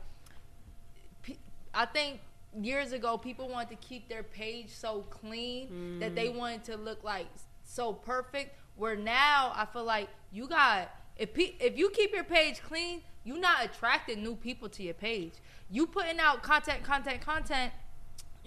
[1.72, 2.20] I think
[2.60, 6.34] years ago, people wanted to keep their page so clean that they mm.
[6.34, 7.26] wanted to look like
[7.64, 8.58] so perfect.
[8.76, 13.02] Where now, I feel like you got if pe- if you keep your page clean,
[13.24, 15.32] you're not attracting new people to your page.
[15.70, 17.72] You putting out content, content, content.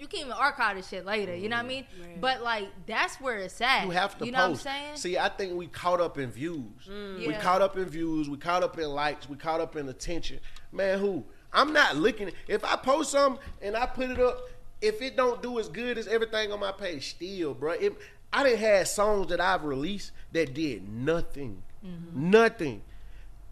[0.00, 1.36] You can even archive this shit later.
[1.36, 1.84] You know what I mean?
[2.20, 3.84] But like, that's where it's at.
[3.84, 4.64] You have to You know post.
[4.64, 4.96] what I'm saying?
[4.96, 6.64] See, I think we caught up in views.
[6.88, 7.40] We Yeah.
[7.40, 8.28] caught up in views.
[8.30, 9.28] We caught up in likes.
[9.28, 10.40] We caught up in attention.
[10.72, 11.24] Man, who?
[11.52, 12.30] I'm not looking.
[12.48, 14.40] If I post something and I put it up,
[14.80, 17.72] if it don't do as good as everything on my page, still, bro.
[17.72, 17.94] It,
[18.32, 22.30] I didn't have songs that I've released that did nothing, Mm-hmm.
[22.30, 22.82] nothing.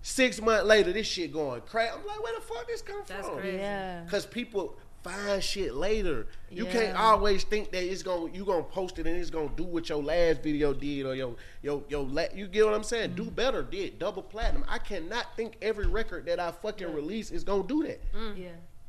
[0.01, 1.91] Six months later, this shit going crazy.
[1.93, 3.39] I'm like, where the fuck this come That's from?
[3.41, 3.59] crazy.
[3.59, 4.05] Yeah.
[4.09, 4.77] Cause people
[5.09, 6.27] find shit later.
[6.51, 6.73] You Yeah.
[6.73, 9.89] can't always think that it's gonna you gonna post it and it's gonna do what
[9.89, 13.11] your last video did or your your your la- you get what I'm saying?
[13.11, 13.25] Mm-hmm.
[13.25, 14.65] Do better, did double platinum.
[14.69, 18.01] I cannot think every record that I fucking release is gonna do that.
[18.37, 18.49] Yeah.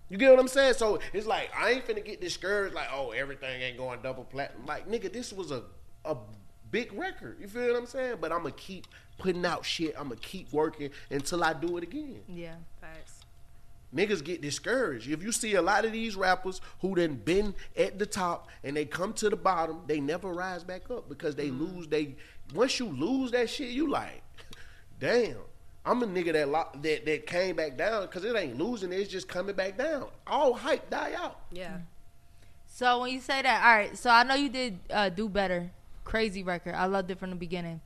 [0.10, 0.74] You get what I'm saying?
[0.74, 2.74] So it's like I ain't finna get discouraged.
[2.76, 4.66] Like oh everything ain't going double platinum.
[4.66, 5.64] Like nigga, this was a
[6.06, 6.16] a
[6.72, 7.38] big record.
[7.40, 8.18] You feel what I'm saying?
[8.22, 9.94] But I'm gonna keep putting out shit.
[9.98, 12.22] I'm gonna keep working until I do it again.
[12.28, 12.56] Yeah.
[12.80, 13.09] Facts.
[13.96, 15.10] Niggas get discouraged.
[15.10, 18.78] If you see a lot of these rappers who then been at the top and
[18.78, 21.88] they come to the bottom, they never rise back up because they lose.
[21.88, 22.16] They
[22.54, 24.22] once you lose that shit, you like,
[25.00, 25.38] damn.
[25.86, 28.92] I'm a nigga that lo- that that came back down because it ain't losing.
[28.92, 30.08] It's just coming back down.
[30.28, 31.40] All hype die out.
[31.52, 31.78] Yeah.
[32.68, 33.98] So when you say that, all right.
[33.98, 35.72] So I know you did uh, do better,
[36.04, 36.76] crazy record.
[36.76, 37.82] I loved it from the beginning,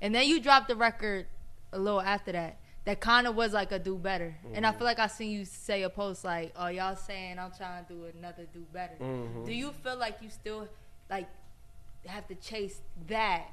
[0.00, 1.26] and then you dropped the record
[1.72, 2.58] a little after that.
[2.88, 5.44] That kind of was like a do better, and I feel like I seen you
[5.44, 9.44] say a post like, "Oh, y'all saying I'm trying to do another do better." Mhm.
[9.44, 10.66] Do you feel like you still
[11.10, 11.28] like
[12.06, 13.44] have to chase that?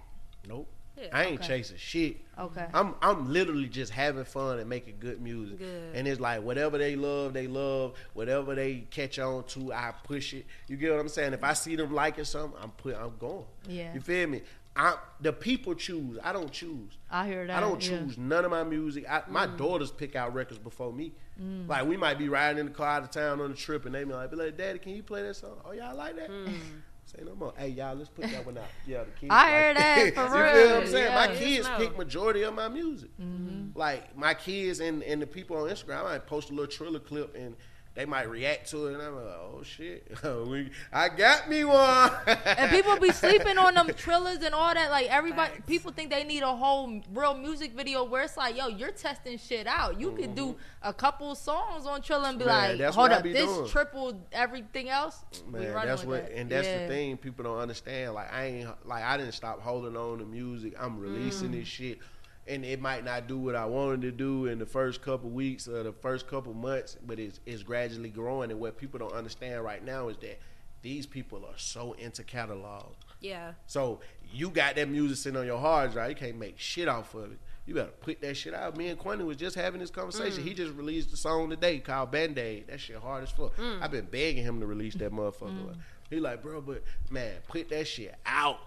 [0.47, 0.69] Nope.
[0.97, 1.47] Yeah, I ain't okay.
[1.47, 2.17] chasing shit.
[2.39, 2.65] Okay.
[2.73, 5.59] I'm I'm literally just having fun and making good music.
[5.59, 5.95] Good.
[5.95, 7.95] And it's like whatever they love, they love.
[8.13, 10.45] Whatever they catch on to, I push it.
[10.69, 11.33] You get what I'm saying?
[11.33, 13.43] If I see them liking something, I'm put I'm going.
[13.67, 13.93] Yeah.
[13.93, 14.43] You feel me?
[14.75, 16.17] I the people choose.
[16.23, 16.97] I don't choose.
[17.09, 17.55] I hear that.
[17.55, 17.97] I don't yeah.
[17.99, 19.05] choose none of my music.
[19.09, 19.57] I, my Mm.
[19.57, 21.13] daughters pick out records before me.
[21.41, 21.67] Mm.
[21.69, 23.95] Like we might be riding in the car out of town on a trip, and
[23.95, 25.57] they be like, "Be like, Daddy, can you play that song?
[25.63, 26.29] Oh, y'all like that?
[27.05, 27.53] Say no more.
[27.55, 28.63] Hey, y'all, let's put that one out.
[28.87, 29.27] Yeah, the kids.
[29.29, 30.15] I like hear that, it.
[30.15, 31.05] for you feel what I'm saying?
[31.05, 31.15] Yeah.
[31.15, 33.11] my kids Yes, pick majority of my music.
[33.21, 33.77] Mm-hmm.
[33.77, 36.99] Like my kids and, and the people on Instagram, I might post a little Triller
[36.99, 37.55] clip and.
[37.95, 40.05] They might react to it, and I'm like, "Oh shit,
[40.47, 42.11] we, I got me one."
[42.45, 44.91] and people be sleeping on them trillers and all that.
[44.91, 48.67] Like everybody, people think they need a whole real music video where it's like, yo,
[48.67, 49.97] you're testing shit out.
[49.97, 52.77] You could do a couple songs on Triller and be Mm-hmm.
[52.77, 53.69] Man, like, hold up, this doing.
[53.69, 55.23] tripled everything else.
[55.49, 56.37] Man, that's what, that.
[56.37, 56.81] and that's Yeah.
[56.83, 58.13] the thing people don't understand.
[58.13, 60.73] Like I ain't, like I didn't stop holding on to music.
[60.77, 61.59] I'm releasing Mm.
[61.59, 61.99] this shit,
[62.47, 65.67] and it might not do what I wanted to do in the first couple weeks
[65.67, 68.51] or the first couple months, but it's it's gradually growing.
[68.51, 70.39] And what people don't understand right now is that
[70.81, 72.93] these people are so into catalog.
[73.19, 73.53] Yeah.
[73.65, 76.09] So you got that music sitting on your hard drive.
[76.09, 77.39] You can't make shit off of it.
[77.65, 78.77] You gotta put that shit out.
[78.77, 80.43] Me and Quentin was just having this conversation.
[80.43, 80.47] Mm.
[80.47, 82.67] He just released a song today called Band Aid.
[82.67, 83.57] That shit hard as fuck.
[83.57, 83.81] Mm.
[83.81, 85.75] I've been begging him to release that motherfucker.
[86.11, 88.59] He like, bro, but man, put that shit out.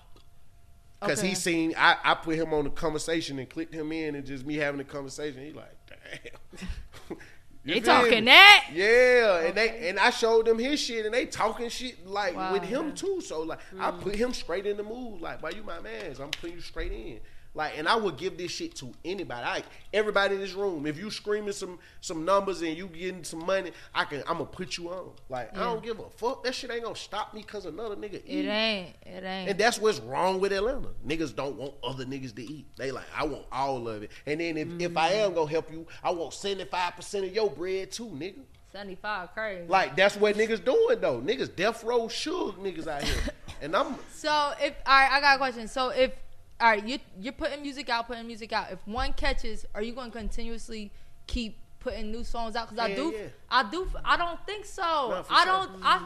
[1.01, 1.28] Cause Okay.
[1.28, 4.44] he seen I, I put him on the conversation and clicked him in and just
[4.44, 5.44] me having the conversation.
[5.44, 7.16] He like, damn.
[7.64, 8.30] They talking me?
[8.30, 8.70] that?
[8.72, 12.53] Yeah, and they and I showed them his shit and they talking shit like Wow.
[12.55, 13.20] with him too.
[13.20, 14.01] So like I Mm.
[14.01, 15.20] put him straight in the mood.
[15.20, 16.14] Like, why you my man?
[16.20, 17.20] I'm putting you straight in.
[17.59, 19.44] Like, and I would give this shit to anybody.
[19.44, 20.86] I, everybody in this room.
[20.86, 24.20] If you screaming some some numbers and you getting some money, I can.
[24.28, 25.11] I'm gonna put you on.
[25.28, 26.44] Like, I don't give a fuck.
[26.44, 28.44] That shit ain't gonna stop me because another nigga eat.
[28.44, 28.94] It ain't.
[29.04, 29.50] It ain't.
[29.50, 30.90] And that's what's wrong with Atlanta.
[31.04, 32.68] Niggas don't want other niggas to eat.
[32.76, 34.12] They like, I want all of it.
[34.24, 35.20] And then if, if I mm-hmm.
[35.22, 38.38] am gonna help you, I want 75% of your bread too, nigga.
[38.70, 39.66] 75, crazy.
[39.66, 41.20] Like that's what niggas doing though.
[41.20, 43.20] Niggas death row shook niggas out here,
[43.62, 45.66] and I'm So if all right, I got a question.
[45.66, 46.12] So if
[46.61, 48.72] all right, you you're putting music out, putting music out.
[48.72, 50.90] If one catches, are you going to continuously
[51.26, 52.68] keep putting new songs out?
[52.68, 53.26] Because I Yeah, do, yeah.
[53.50, 54.82] I do, I don't think so.
[54.82, 55.52] No, I sure.
[55.52, 55.70] don't.
[55.84, 56.02] I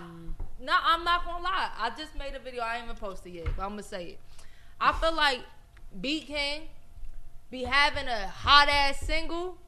[0.61, 1.71] no, I'm not gonna lie.
[1.79, 2.63] I just made a video.
[2.63, 4.19] I ain't even posted yet, but I'm gonna say it.
[4.81, 5.41] I feel like
[6.01, 6.63] BeatKing
[7.51, 9.59] be having a hot ass single.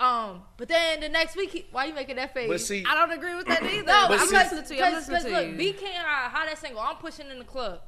[0.00, 2.48] Um, but then the next week, he, why you making that face?
[2.48, 3.82] But see- I don't agree with that either.
[3.84, 4.82] No, I'm because- listening to you.
[4.84, 5.74] I'm because- listening to because you.
[5.74, 6.80] Look, BeatKing got how that single.
[6.80, 7.80] I'm pushing in the club.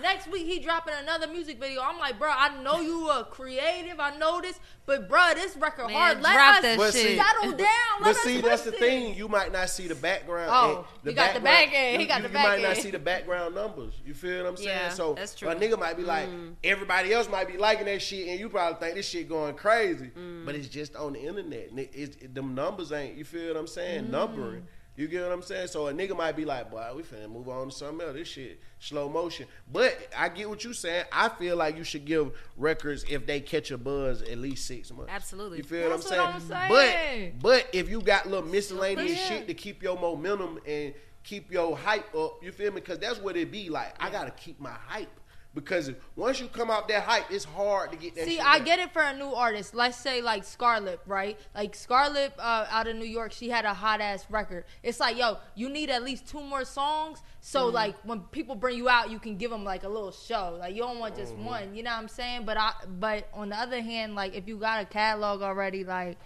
[0.00, 1.80] Next week he dropping another music video.
[1.82, 3.98] I'm like, bro, I know you are creative.
[3.98, 6.22] I know this, but bro, this record Man, hard.
[6.22, 7.02] Let drop us that shit.
[7.02, 7.66] see- settle down.
[8.00, 8.86] Let But us see, that's the listen.
[8.86, 9.14] thing.
[9.16, 10.50] You might not see the background.
[10.54, 11.96] Oh, and you got the back end.
[11.96, 13.94] He you- got you, the you back might not see the background numbers.
[14.06, 14.68] You feel what I'm saying?
[14.68, 15.48] Yeah, so that's true.
[15.48, 16.54] a nigga might be like, Mm.
[16.62, 20.12] everybody else might be liking that shit, and you probably think this shit going crazy.
[20.16, 20.46] Mm.
[20.46, 21.72] But it's just on the internet.
[21.72, 23.16] Ni- It's, it, them numbers ain't.
[23.16, 24.04] You feel what I'm saying?
[24.04, 24.10] Mm.
[24.10, 24.66] Numbering.
[24.98, 25.68] You get what I'm saying?
[25.68, 28.16] So a nigga might be like, boy, we finna move on to something else.
[28.16, 29.46] This shit slow motion.
[29.72, 31.04] But I get what you saying.
[31.12, 34.90] I feel like you should give records if they catch a buzz at least six
[34.92, 35.12] months.
[35.14, 35.58] Absolutely.
[35.58, 36.60] You feel That's what I'm what saying?
[36.62, 37.38] I'm But saying.
[37.40, 39.28] but if you got little miscellaneous Yeah.
[39.28, 40.92] shit to keep your momentum and
[41.22, 42.80] keep your hype up, you feel me?
[42.80, 43.94] Because that's what it be like.
[44.02, 45.08] I gotta keep my hype
[45.54, 48.26] because once you come out that hype, it's hard to get that.
[48.26, 49.74] See, I get it for a new artist.
[49.74, 51.38] Let's say like Scarlett, right?
[51.54, 54.64] Like Scarlett uh, out of New York, she had a hot ass record.
[54.82, 57.22] It's like, yo, you need at least two more songs.
[57.40, 57.74] So Mm-hmm.
[57.74, 60.56] like when people bring you out, you can give them like a little show.
[60.60, 61.44] Like you don't want just Mm-hmm.
[61.44, 61.74] one.
[61.74, 62.44] You know what I'm saying?
[62.44, 66.18] But I, but on the other hand, like if you got a catalog already, like.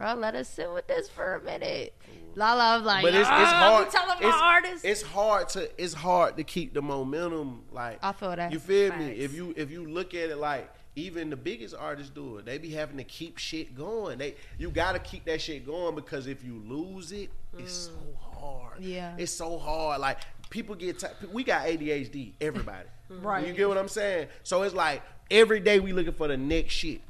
[0.00, 1.94] Bro, let us sit with this for a minute.
[2.34, 3.84] Lalaa was like, But it's, it's "Ah, hard.
[3.86, 4.84] You telling my it's, artist?
[4.84, 7.64] it's hard to it's hard to keep the momentum.
[7.70, 8.50] Like I feel that.
[8.50, 9.10] You feel me?
[9.10, 12.56] If you if you look at it like even the biggest artists do it, they
[12.56, 14.16] be having to keep shit going.
[14.18, 17.28] They you got to keep that shit going because if you lose it,
[17.58, 18.78] it's so hard.
[18.80, 18.88] Mm.
[18.94, 19.14] Yeah.
[19.18, 20.00] it's so hard.
[20.00, 22.32] Like people get t- we got ADHD.
[22.40, 23.46] Everybody, Right.
[23.46, 24.28] You get what I'm saying?
[24.44, 27.02] So it's like every day we looking for the next shit.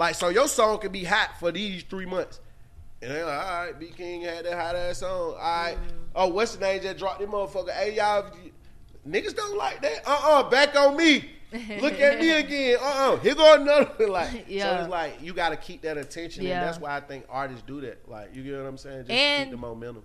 [0.00, 2.40] Like so, your song could be hot for these three months.
[3.02, 5.34] And they're like, all right, BeatKing had that hot ass song.
[5.34, 5.76] All right.
[6.14, 6.82] Oh, what's the name?
[6.84, 7.70] that dropped them motherfucker.
[7.70, 8.30] Hey, y'all,
[9.06, 10.00] niggas don't like that.
[10.06, 11.30] Uh uh back on me.
[11.82, 12.78] Look at me again.
[12.80, 14.08] Uh uh Here go another.
[14.08, 14.80] like, so Yeah.
[14.80, 16.44] it's like, you got to keep that attention.
[16.44, 16.60] Yeah.
[16.60, 18.08] And that's why I think artists do that.
[18.08, 19.00] Like, you get what I'm saying?
[19.00, 20.02] Just And- keep the momentum.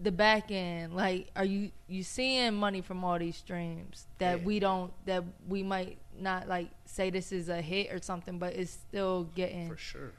[0.00, 4.44] the back end like are you you seeing money from all these streams that Yeah.
[4.44, 8.54] we don't that we might not like say this is a hit or something but
[8.54, 10.12] it's still getting For sure.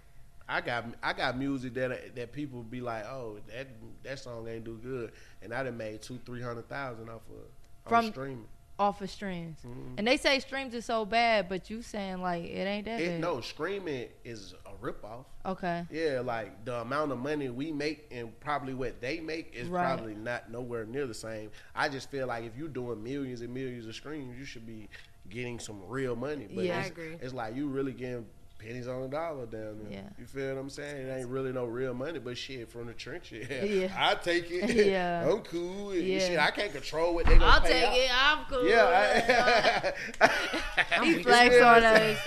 [0.49, 3.67] I got I got music that that people be like, oh, that
[4.03, 7.89] that song ain't do good, and I done made two three hundred thousand off of
[7.89, 8.45] From- streaming.
[8.79, 9.95] off of streams Mhm.
[9.97, 13.07] and they say streams are so bad but you saying like it ain't that It,
[13.09, 15.25] bad no, streaming is a ripoff.
[15.45, 19.67] okay Yeah, like the amount of money we make and probably what they make is
[19.67, 19.83] Right.
[19.83, 21.49] probably not nowhere near the same.
[21.73, 24.87] I just feel like if you're doing millions and millions of streams, you should be
[25.29, 26.47] getting some real money.
[26.53, 26.79] But Yeah.
[26.79, 27.17] I agree.
[27.21, 28.25] it's like you really getting
[28.57, 29.91] pennies on the dollar down there.
[29.91, 30.09] Yeah.
[30.19, 31.07] You feel what I'm saying?
[31.07, 33.47] It ain't really no real money, but shit from the trenches.
[33.51, 33.63] Yeah.
[33.63, 33.95] Yeah.
[33.97, 34.75] I take it.
[34.87, 35.27] Yeah.
[35.29, 35.93] I'm cool.
[35.95, 36.19] Yeah.
[36.19, 37.97] Shit, I can't control what they gonna i'll pay take out.
[37.97, 39.93] it i'm cool Yeah.
[40.21, 42.17] I, he You flex feel on us saying?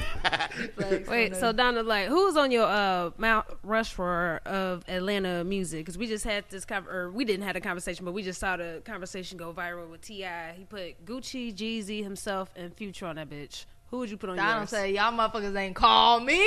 [0.57, 1.57] he flex Wait, on so us.
[1.57, 5.81] Donald, like, who's on your uh Mount Rushmore of Atlanta music?
[5.81, 8.41] Because we just had this con- or we didn't have a conversation, but we just
[8.41, 10.27] saw the conversation go viral with Ti.
[10.57, 13.65] He put Gucci, Jeezy, himself, and Future on that bitch.
[13.91, 14.71] Who would you put on I don't yours?
[14.71, 16.41] say y'all motherfuckers ain't call me.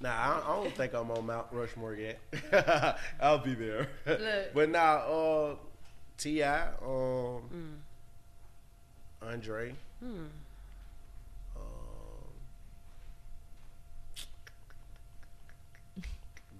[0.00, 2.18] Nah, I, I don't think I'm on Mount Rushmore yet.
[3.20, 3.88] I'll be there.
[4.06, 4.54] Look.
[4.54, 5.54] but now, uh,
[6.16, 7.42] T.I., um,
[9.22, 10.24] Andre, Hmm.
[11.56, 11.62] um,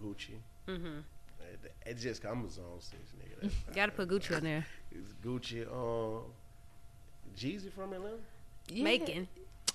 [0.03, 0.35] Gucci.
[0.69, 0.99] Mm-hmm.
[1.65, 3.43] It, it just I'm a zone six nigga.
[3.43, 3.75] That's fine.
[3.75, 4.67] Gotta put Gucci on there.
[4.93, 5.63] It's Gucci.
[5.67, 6.25] Um,
[7.37, 8.17] Jeezy from Atlanta.
[8.69, 8.85] Yeah.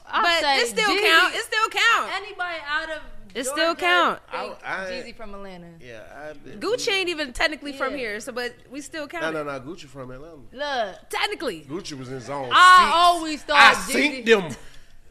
[0.06, 0.20] Making.
[0.20, 1.36] I but say it still Jeezy- count.
[1.36, 2.12] It still count.
[2.16, 3.02] Anybody out of
[3.34, 4.22] It still count.
[4.32, 5.68] I- I- Jeezy from Atlanta.
[5.82, 6.02] Yeah,
[6.32, 7.98] I, Gucci ain't even technically from Yeah.
[7.98, 9.24] here, so but we still count.
[9.24, 9.60] No, no, no.
[9.60, 10.38] Gucci from Atlanta.
[10.54, 11.66] Look, Technically.
[11.70, 12.50] Gucci was in zone.
[12.54, 12.92] I six.
[12.96, 14.56] always thought I Jeezy- synced them.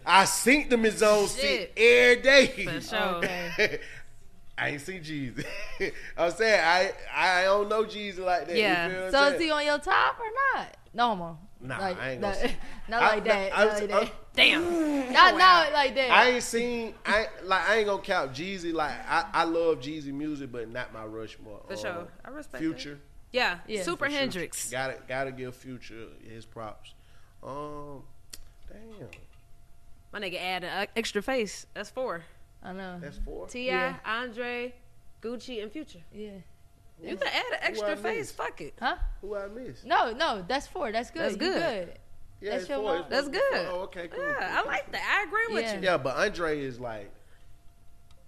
[0.07, 1.73] I synced them in zone six Shit.
[1.77, 2.47] every day.
[2.67, 2.99] For sure.
[3.17, 3.81] Okay.
[4.57, 5.45] I ain't seen Jeezy.
[6.17, 8.57] I'm saying I I don't know Jeezy like that.
[8.57, 8.87] Yeah.
[8.87, 9.43] You feel what So I'm is saying?
[9.43, 10.77] he on your top or not?
[10.95, 11.39] No more.
[11.65, 12.57] Nah, like, I ain't not, gonna say-
[12.89, 13.53] not I- like that.
[13.59, 14.13] I- not I- like I- that.
[14.35, 15.13] Damn.
[15.15, 16.11] Not, not like that.
[16.11, 18.73] I ain't seen I ain't- like I ain't gonna count Jeezy.
[18.75, 21.61] Like I, I love Jeezy music, but not my Rushmore.
[21.69, 22.09] For Uh, sure.
[22.25, 22.99] I respect Future.
[23.33, 23.59] Yeah.
[23.69, 23.83] Yeah.
[23.85, 24.19] Super For sure.
[24.19, 24.71] Hendrix.
[24.71, 26.95] Gotta gotta give Future his props.
[27.45, 28.03] Um,
[28.69, 29.09] damn,
[30.13, 31.67] My nigga add an extra face.
[31.75, 32.25] That's four.
[32.63, 32.99] I know.
[33.01, 33.47] that's four.
[33.47, 33.97] T.I., Yeah.
[34.05, 34.75] Andre,
[35.23, 36.01] Gucci, and Future.
[36.13, 36.31] Yeah.
[37.11, 38.31] You can add an extra Who face.
[38.33, 38.75] Fuck it.
[38.81, 38.97] Huh?
[39.21, 39.85] Who I missed?
[39.85, 40.91] No, no, that's four.
[40.93, 41.23] That's good.
[41.23, 41.55] That's You good.
[41.87, 41.99] good.
[42.41, 42.93] Yeah, That's it's your four.
[42.93, 43.01] mom.
[43.01, 43.33] It's That's four.
[43.33, 43.67] good.
[43.71, 44.23] Oh, okay, cool.
[44.23, 44.67] Yeah, cool, I cool.
[44.67, 45.19] like that.
[45.21, 45.75] I agree with Yeah.
[45.77, 45.81] you.
[45.83, 47.11] Yeah, but Andre is like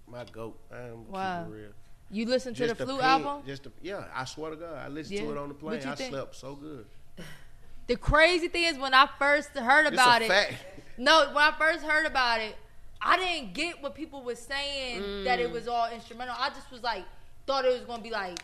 [0.07, 0.57] my goat.
[0.71, 1.43] I'm Wow.
[1.43, 1.71] keeping it real.
[2.09, 3.43] You listen to Just the flute pain- album?
[3.45, 5.25] Just the, yeah, I swear to God, I listened Yeah.
[5.25, 5.81] to it on the What plane.
[5.83, 6.13] you I think?
[6.13, 6.85] slept so good.
[7.87, 10.27] The crazy thing is when I first heard It's a about it.
[10.29, 10.53] fact.
[10.97, 12.55] No, when I first heard about it,
[13.01, 15.43] I didn't get what people were saying that Mm.
[15.43, 16.35] it was all instrumental.
[16.39, 17.05] I just was like,
[17.45, 18.37] thought it was gonna be like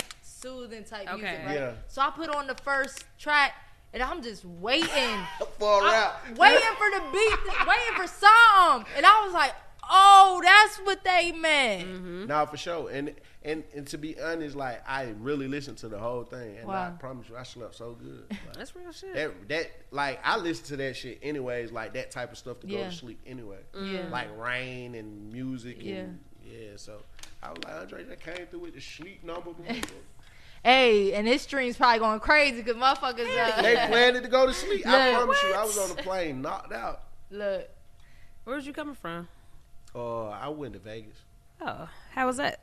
[0.43, 1.21] soothing type Okay.
[1.21, 1.55] music, right?
[1.55, 1.71] Yeah.
[1.87, 3.53] So I put on the first track,
[3.93, 4.87] and I'm just waiting,
[5.59, 6.37] For a I'm rap.
[6.37, 9.53] waiting for the beat, waiting for something, and I was like,
[9.89, 11.87] oh, that's what they meant.
[11.87, 12.25] Mm-hmm.
[12.27, 12.89] Nah, for sure.
[12.89, 13.13] And
[13.45, 16.91] and and to be honest, like I really listened to the whole thing, and I
[16.97, 18.25] promise you, I slept so good.
[18.47, 19.13] Like, That's real shit.
[19.15, 22.67] that that like I listen to that shit anyways, like that type of stuff to
[22.67, 22.89] go Yeah.
[22.89, 23.59] to sleep anyway.
[23.75, 24.07] Yeah.
[24.09, 25.95] Like rain and music Yeah.
[25.95, 26.69] and yeah.
[26.77, 26.99] So
[27.43, 29.51] I was like Andre that came through with the sleep number.
[30.63, 33.27] Hey, and this stream's probably going crazy because motherfuckers.
[33.37, 34.85] Uh, they planned it to go to sleep.
[34.87, 35.17] I Look.
[35.17, 37.01] promise you, I was on the plane knocked out.
[37.29, 37.69] Look,
[38.45, 39.27] where's you coming from?
[39.93, 41.17] Uh, I went to Vegas.
[41.61, 42.61] Oh, how was that?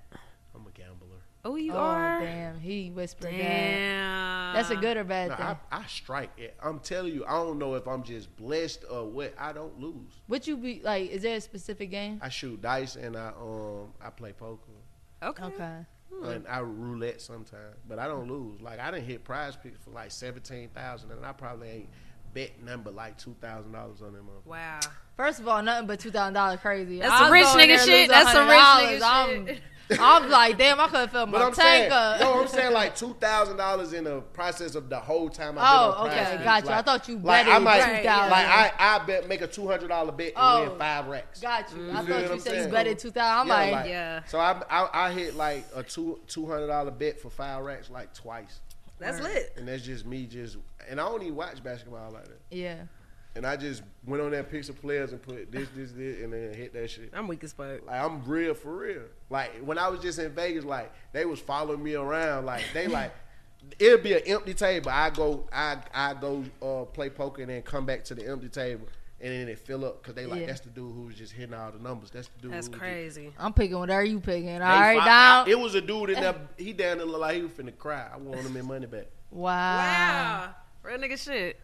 [0.54, 1.06] I'm a gambler.
[1.44, 2.20] Oh, you oh are.
[2.20, 3.38] damn, he whispered that.
[3.38, 4.54] Damn.
[4.54, 5.46] That's a good or bad Nah, thing.
[5.46, 6.54] I, I strike it.
[6.62, 9.32] I'm telling you, I don't know if I'm just blessed or what.
[9.38, 10.10] I don't lose.
[10.28, 11.10] Would you be like?
[11.10, 12.18] Is there a specific game?
[12.22, 14.70] I shoot dice and I um I play poker
[15.22, 15.44] Okay.
[15.44, 15.78] Okay.
[16.22, 18.60] And I roulette sometimes, but I don't lose.
[18.60, 21.88] Like I didn't hit PrizePicks for like seventeen thousand, and I probably ain't
[22.32, 24.26] bet number like two thousand dollars on them.
[24.26, 24.50] motherfuckers.
[24.50, 24.80] Wow.
[25.16, 26.98] First of all, nothing but two thousand dollars crazy.
[27.00, 28.08] That's I some rich nigga shit.
[28.08, 28.98] That's some rich $100.
[28.98, 29.60] nigga I'm, shit.
[30.00, 32.20] I'm like, damn, I could have felt But my I'm saying, tank up.
[32.20, 35.58] no, I'm saying like two thousand dollars in the process of the whole time.
[35.58, 36.30] I've Oh, been on oh, okay, gotcha.
[36.30, 36.44] Picks.
[36.44, 36.70] got you.
[36.70, 38.04] I thought you like betted I might, 2,000.
[38.30, 40.68] like I, I bet make a two hundred dollar bet and Oh.
[40.70, 41.40] win five racks.
[41.40, 41.90] Got you.
[41.90, 42.70] I feel thought what you I'm said you saying?
[42.70, 43.50] betted two thousand.
[43.52, 44.22] I'm like, Yeah.
[44.26, 47.90] So I, I I hit like a two two hundred dollar bet for five racks
[47.90, 48.60] like twice,
[49.00, 49.32] That's Word.
[49.32, 49.52] lit.
[49.56, 50.56] and that's just me just.
[50.88, 52.40] And I don't even watch basketball like that.
[52.50, 52.82] yeah.
[53.36, 56.32] And I just went on there, picked some players, and put this, this, this, and
[56.32, 57.10] then hit that shit.
[57.14, 57.86] I'm weak as fuck.
[57.86, 59.02] Like I'm real for real.
[59.30, 62.44] Like when I was just in Vegas, like they was following me around.
[62.44, 63.14] Like they like
[63.78, 64.90] it'll be an empty table.
[64.90, 68.48] I go, I I go uh, play poker and then come back to the empty
[68.48, 68.88] table.
[69.22, 70.46] And then it fill up because they like Yeah.
[70.46, 72.10] that's the dude who was just hitting all the numbers.
[72.10, 72.52] That's the dude.
[72.52, 73.32] That's who was crazy.
[73.38, 74.48] I'm picking whatever you picking.
[74.50, 75.48] All Just, right, They fo- down.
[75.48, 76.34] It was a dude in there.
[76.56, 78.08] He down there look like he was finna cry.
[78.12, 79.08] I want him in money back.
[79.30, 79.50] wow.
[79.76, 80.54] Wow.
[80.82, 81.60] Real nigga shit.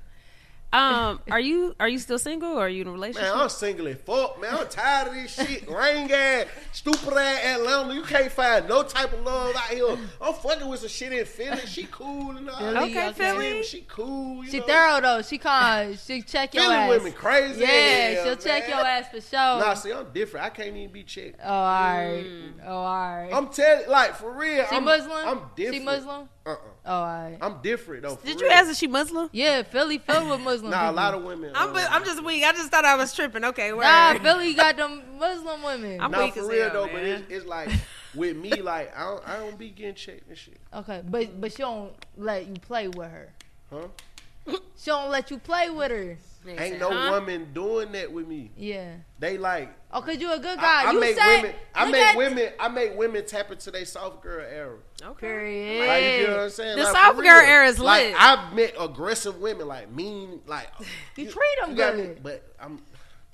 [0.73, 3.33] Um, are you are you still single or are you in a relationship?
[3.33, 4.55] Man, I'm single as fuck, man.
[4.59, 5.71] I'm tired of this shit.
[5.71, 7.95] Rain ass, stupid ass Atlanta.
[7.95, 9.97] You can't find no type of love out here.
[10.21, 11.61] I'm fucking with some shit in Philly.
[11.67, 12.59] She cool and all.
[12.59, 13.13] Philly, Okay, okay.
[13.13, 13.63] Philly.
[13.63, 14.45] She cool.
[14.45, 14.67] You She know?
[14.67, 15.23] thorough though.
[15.23, 15.97] She con.
[15.97, 16.91] She check your Philly ass.
[16.91, 17.61] women crazy.
[17.61, 19.39] Yeah, as hell, she'll check your ass for sure.
[19.61, 20.47] Nah, see, I'm different.
[20.47, 21.41] I can't even be checked.
[21.43, 21.63] oh, all
[21.97, 22.27] right.
[22.67, 23.31] Oh, all right.
[23.33, 24.67] I'm telling, like for real.
[24.69, 25.27] she I'm, Muslim?
[25.29, 25.75] I'm different.
[25.81, 26.29] She Muslim?
[26.47, 26.57] Uh-uh.
[26.87, 27.39] Oh, all right.
[27.41, 28.17] I'm different though.
[28.25, 28.57] Did you real.
[28.57, 29.29] ask if she Muslim?
[29.33, 31.51] Yeah, Philly filled with Muslim Nah, a lot of women.
[31.55, 32.45] I'm uh, I'm just weak.
[32.45, 33.45] I just thought I was tripping.
[33.45, 33.83] Okay, word.
[33.83, 36.01] Nah, Philly got them Muslim women.
[36.01, 36.93] I'm Nah, weak for as real hell, though.
[36.93, 37.71] But it's, it's like
[38.15, 40.59] with me, like I don't, I don't be getting checked and shit.
[40.73, 43.33] Okay, but but she don't let you play with her.
[43.71, 43.89] Huh?
[44.77, 46.17] She don't let you play with her.
[46.47, 47.11] Nigga Ain't said, no huh?
[47.11, 48.51] woman doing that with me.
[48.57, 48.95] Yeah.
[49.19, 50.85] They like Oh, cause you a good guy.
[50.85, 51.55] I, I you make said, women.
[51.75, 52.49] I make at- women.
[52.61, 54.77] I make women tap into their soft girl era.
[55.03, 55.27] Okay.
[55.27, 55.89] Period.
[55.89, 56.77] Like you know what I'm saying?
[56.77, 57.51] The like, soft girl real.
[57.51, 58.15] era is like, lit.
[58.19, 60.69] I've met aggressive women, like mean, like
[61.17, 62.09] You treat 'em you got good.
[62.17, 62.81] me- But I'm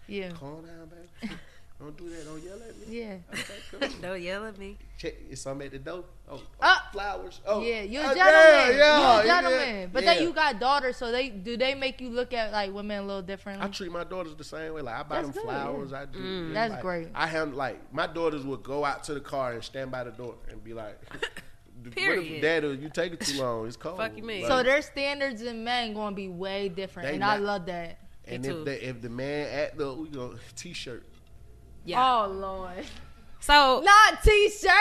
[0.07, 0.31] Yeah.
[0.31, 0.91] calm down,
[1.21, 1.35] baby.
[1.83, 2.25] Don't do that.
[2.25, 2.97] Don't yell at me.
[2.99, 3.17] Yeah.
[3.33, 3.89] Okay, cool.
[4.03, 4.79] Don't yell at me.
[4.99, 5.15] Check.
[5.29, 6.05] Is something at the door?
[6.31, 7.41] Oh, oh, Uh, flowers.
[7.45, 8.19] Oh, yeah, you're a gentleman.
[8.23, 9.91] yeah, you're a yeah, gentleman.
[9.93, 10.15] But yeah.
[10.15, 13.07] then you got daughters, so they do they make you look at like women a
[13.07, 13.67] little differently?
[13.67, 14.81] I treat my daughters the same way.
[14.83, 15.91] Like I buy That's them good, flowers.
[15.91, 16.01] yeah.
[16.01, 16.19] I do.
[16.21, 16.49] Mm.
[16.49, 17.09] yeah, That's like, great.
[17.15, 20.13] I have like my daughters would go out to the car and stand by the
[20.13, 21.01] door and be like,
[21.83, 23.67] "What if Daddy, you take it too long?
[23.67, 24.43] It's cold." Fuck you mean?
[24.43, 27.99] Like, so their standards in men going to be way different, and I love that.
[28.25, 31.05] and if the if the man at the we go t-shirt.
[31.85, 32.23] Yeah.
[32.25, 32.85] Oh lord,
[33.41, 34.73] So not t-shirts.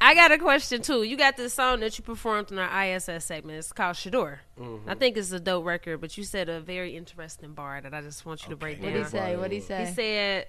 [0.00, 1.02] I got a question too.
[1.04, 3.58] You got this song that you performed in our ISS segment.
[3.58, 4.40] It's called Shador.
[4.60, 4.90] Mm-hmm.
[4.90, 8.00] I think it's a dope record, but you said a very interesting bar that I
[8.00, 8.92] just want you to break down.
[8.92, 9.04] What down.
[9.04, 9.36] he say?
[9.36, 9.86] What he say?
[9.86, 10.46] He said,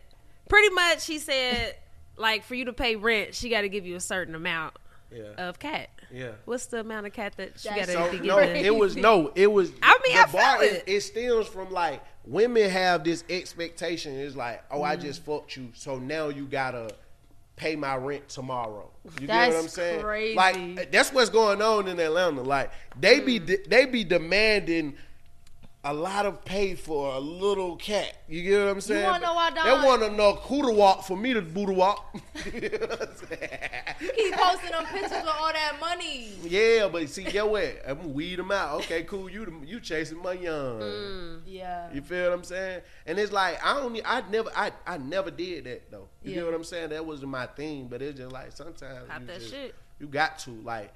[0.47, 1.75] pretty much, he said,
[2.17, 4.73] like for you to pay rent, she got to give you a certain amount
[5.11, 5.23] Yeah.
[5.37, 5.89] of cat.
[6.11, 6.31] Yeah.
[6.45, 9.31] What's the amount of cat that she got to So be no, it was no,
[9.35, 9.71] it was.
[9.83, 10.83] I mean, the I bar is- it.
[10.87, 14.17] it stems from like women have this expectation.
[14.17, 14.87] It's like, oh, Mm.
[14.87, 16.91] I just fucked you, so now you gotta
[17.55, 18.89] pay my rent tomorrow.
[19.19, 20.01] You get what I'm saying?
[20.01, 20.35] crazy.
[20.35, 22.41] Like that's what's going on in Atlanta.
[22.41, 24.95] Like they be de- they be demanding.
[25.85, 28.13] A lot of pay for a little cat.
[28.27, 29.05] You get what I'm saying?
[29.05, 31.71] wanna know why, They want to know who to walk for me to boo to
[31.71, 32.13] walk.
[32.53, 33.59] You know what I'm saying?
[34.13, 36.31] Keep posting them pictures with all that money.
[36.43, 37.81] Yeah, but see, get what?
[37.87, 38.75] I'm gonna weed them out.
[38.81, 39.29] Okay, cool.
[39.29, 40.79] You you chasing my young.
[40.81, 41.41] Mm.
[41.47, 41.93] Yeah.
[41.93, 42.81] You feel what I'm saying?
[43.05, 43.97] And it's like I don't.
[44.05, 44.49] I never.
[44.53, 46.09] I I never did that though.
[46.23, 46.35] You Yeah.
[46.39, 46.89] get what I'm saying?
[46.89, 47.87] That wasn't my thing.
[47.89, 49.75] But it's just like sometimes Pop you that just- shit.
[49.99, 50.93] You got to like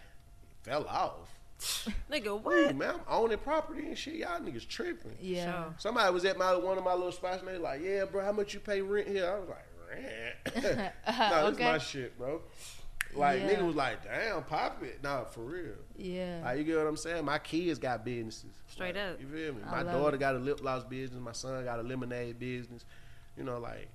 [0.64, 1.30] fell off.
[2.12, 2.76] Nigga, Ooh, what?
[2.76, 4.16] man, I'm owning property and shit.
[4.16, 5.16] Y'all niggas tripping.
[5.22, 5.52] Yeah.
[5.64, 5.74] Sure.
[5.78, 8.32] Somebody was at my one of my little spots and they like, yeah, bro, how
[8.32, 9.30] much you pay rent here?
[9.30, 10.94] I was like, rent.
[11.32, 11.64] no, this Okay.
[11.72, 12.42] my shit, bro.
[13.16, 13.50] Like Yeah.
[13.52, 15.04] nigga was like, damn, pop it.
[15.04, 15.76] Nah, for real.
[15.96, 16.42] Yeah.
[16.44, 17.24] Like you get what I'm saying?
[17.24, 18.52] My kids got businesses.
[18.68, 19.22] Straight Like, up.
[19.22, 19.62] You feel me?
[19.68, 20.20] I My daughter it.
[20.20, 21.22] got a lip gloss business.
[21.22, 22.86] My son got a lemonade business.
[23.38, 23.88] You know, like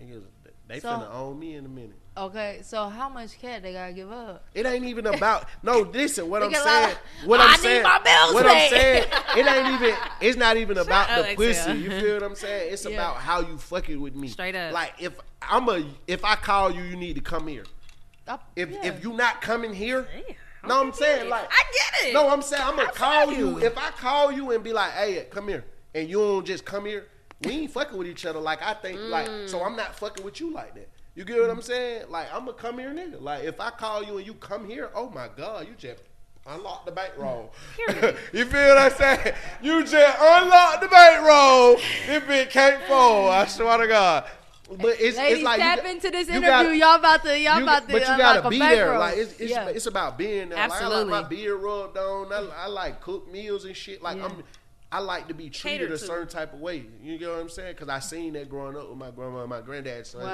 [0.00, 0.22] niggas,
[0.66, 1.96] they So- finna own me in a minute.
[2.20, 4.44] Okay, so how much cat they gotta give up?
[4.54, 5.80] It ain't even about no.
[5.80, 6.64] Listen, what I'm saying.
[6.66, 7.82] like, What oh, I I'm need saying.
[7.82, 9.06] my bills What I'm saying.
[9.38, 9.94] It ain't even.
[10.20, 11.72] It's not even about up, the pussy.
[11.72, 12.74] You feel what I'm saying?
[12.74, 12.90] It's Yeah.
[12.92, 14.28] about how you fucking with me.
[14.28, 14.74] Straight up.
[14.74, 17.64] Like if I'm a, if I call you, you need to come here.
[18.28, 18.86] I- If yeah.
[18.88, 20.06] if you not coming here,
[20.66, 22.12] no, I'm saying like I get it.
[22.12, 23.58] no, I'm saying I'm gonna I call you.
[23.58, 23.64] you.
[23.64, 25.64] If I call you and be like, "Hey, come here,"
[25.94, 27.06] and you don't just come here,
[27.44, 28.40] we ain't fucking with each other.
[28.40, 29.66] Like I think, like so, mm.
[29.66, 30.88] I'm not fucking with you like that.
[31.14, 31.62] You get what I'm mm-hmm.
[31.62, 32.04] saying?
[32.08, 33.20] Like I'm gonna come here, nigga.
[33.20, 36.02] Like if I call you and you come here, oh my god, you just
[36.46, 37.52] unlock the bankroll.
[38.32, 39.34] you feel what I'm saying?
[39.62, 41.76] You just unlock the bankroll.
[42.06, 43.28] This bitch can't fall.
[43.28, 44.24] I swear to God.
[44.78, 46.48] But it's, Ladies, it's like you tap got- into this you interview.
[46.48, 47.92] gotta- y'all about to, y'all you- about to.
[47.92, 48.98] but you gotta be there.
[48.98, 49.68] Like it's it's, yeah.
[49.68, 50.58] it's about being there.
[50.58, 51.12] Like, I Absolutely.
[51.12, 52.32] like my beard rubbed on.
[52.32, 54.00] I, I like cook meals and shit.
[54.00, 54.26] Like Yeah.
[54.26, 54.44] I'm.
[54.92, 56.04] I like to be treated Catered a to.
[56.04, 56.84] certain type of way.
[57.00, 57.74] You get what I'm saying?
[57.74, 60.06] Because I seen that growing up with my grandma and my granddad.
[60.06, 60.24] So Wow.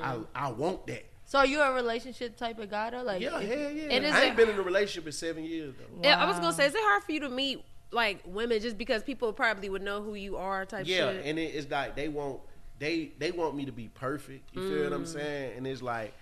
[0.00, 1.04] like, I I want that.
[1.24, 3.02] so are you a relationship type of guy though?
[3.02, 3.82] Like, Yeah, if- hell yeah.
[3.94, 6.00] And is I it- ain't been in a relationship in seven years though.
[6.02, 7.62] Yeah, I was gonna say, is it hard for you to meet
[7.92, 10.96] like women just because people probably would know who you are type shit.
[10.96, 11.26] Yeah, shit?
[11.26, 12.40] and it, it's like they want
[12.80, 14.48] they they want me to be perfect.
[14.52, 14.84] You feel Mm.
[14.84, 15.56] what I'm saying?
[15.58, 16.12] And it's like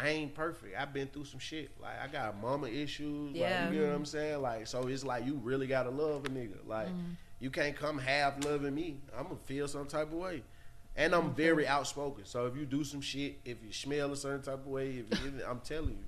[0.00, 0.76] I ain't perfect.
[0.78, 1.70] I've been through some shit.
[1.80, 3.34] Like I got mama issues.
[3.34, 3.64] Yeah.
[3.64, 4.42] Like, you get what I'm saying?
[4.42, 6.66] Like so it's like you really gotta love a nigga.
[6.66, 7.12] Like mm-hmm.
[7.40, 8.98] you can't come half loving me.
[9.16, 10.42] I'm gonna feel some type of way.
[10.96, 11.34] And I'm mm-hmm.
[11.34, 12.24] very outspoken.
[12.24, 15.24] So if you do some shit, if you smell a certain type of way, if
[15.24, 16.04] you, I'm telling you.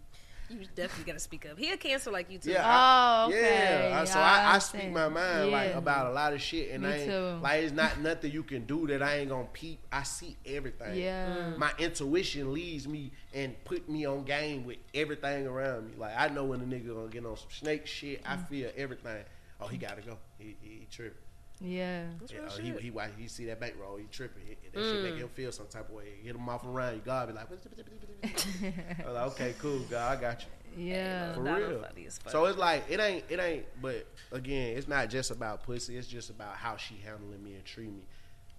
[0.51, 1.59] You definitely gotta speak up.
[1.59, 2.51] He a cancer like you too.
[2.53, 2.63] Yeah.
[2.67, 3.89] I- Oh, okay.
[3.91, 4.01] Yeah.
[4.01, 6.83] I- So I I, I speak my mind like about a lot of shit, and
[6.85, 7.39] Me I ain't too.
[7.43, 9.81] like it's not nothing you can do that I ain't gonna peep.
[9.93, 10.97] I see everything.
[10.97, 11.27] Yeah.
[11.29, 11.59] Mm.
[11.59, 15.93] My intuition leads me and put me on game with everything around me.
[15.97, 18.23] Like I know when a nigga gonna get on some snake shit.
[18.25, 18.49] I Mm.
[18.49, 19.25] feel everything.
[19.61, 20.17] Oh, he gotta go.
[20.39, 21.19] He, he, he tripping.
[21.61, 22.05] Yeah.
[22.31, 24.43] Yeah, oh, he, he, why he see that bankroll, he tripping.
[24.47, 24.93] He, that Mm.
[24.93, 26.05] shit make him feel some type of way.
[26.23, 27.03] Get him off around you.
[27.05, 30.85] God be like, I was like, okay, cool, God, I got you.
[30.87, 31.33] Yeah.
[31.35, 31.83] For Donald real.
[31.83, 32.21] funny as.
[32.29, 33.65] So it's like it ain't it ain't.
[33.83, 35.97] But again, it's not just about pussy.
[35.97, 38.03] It's just about how she handling me and treat me.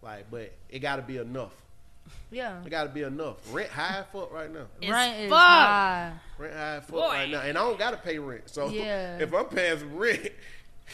[0.01, 1.53] Like, but it got to be enough.
[2.31, 2.61] Yeah.
[2.65, 3.37] It got to be enough.
[3.53, 4.65] Rent high as fuck right now.
[4.81, 5.39] It's Rent is fuck.
[5.39, 6.13] high.
[6.39, 7.07] Rent high as fuck Boy.
[7.07, 8.49] right now, and I don't got to pay rent.
[8.49, 9.17] So Yeah.
[9.21, 10.29] if I'm paying rent,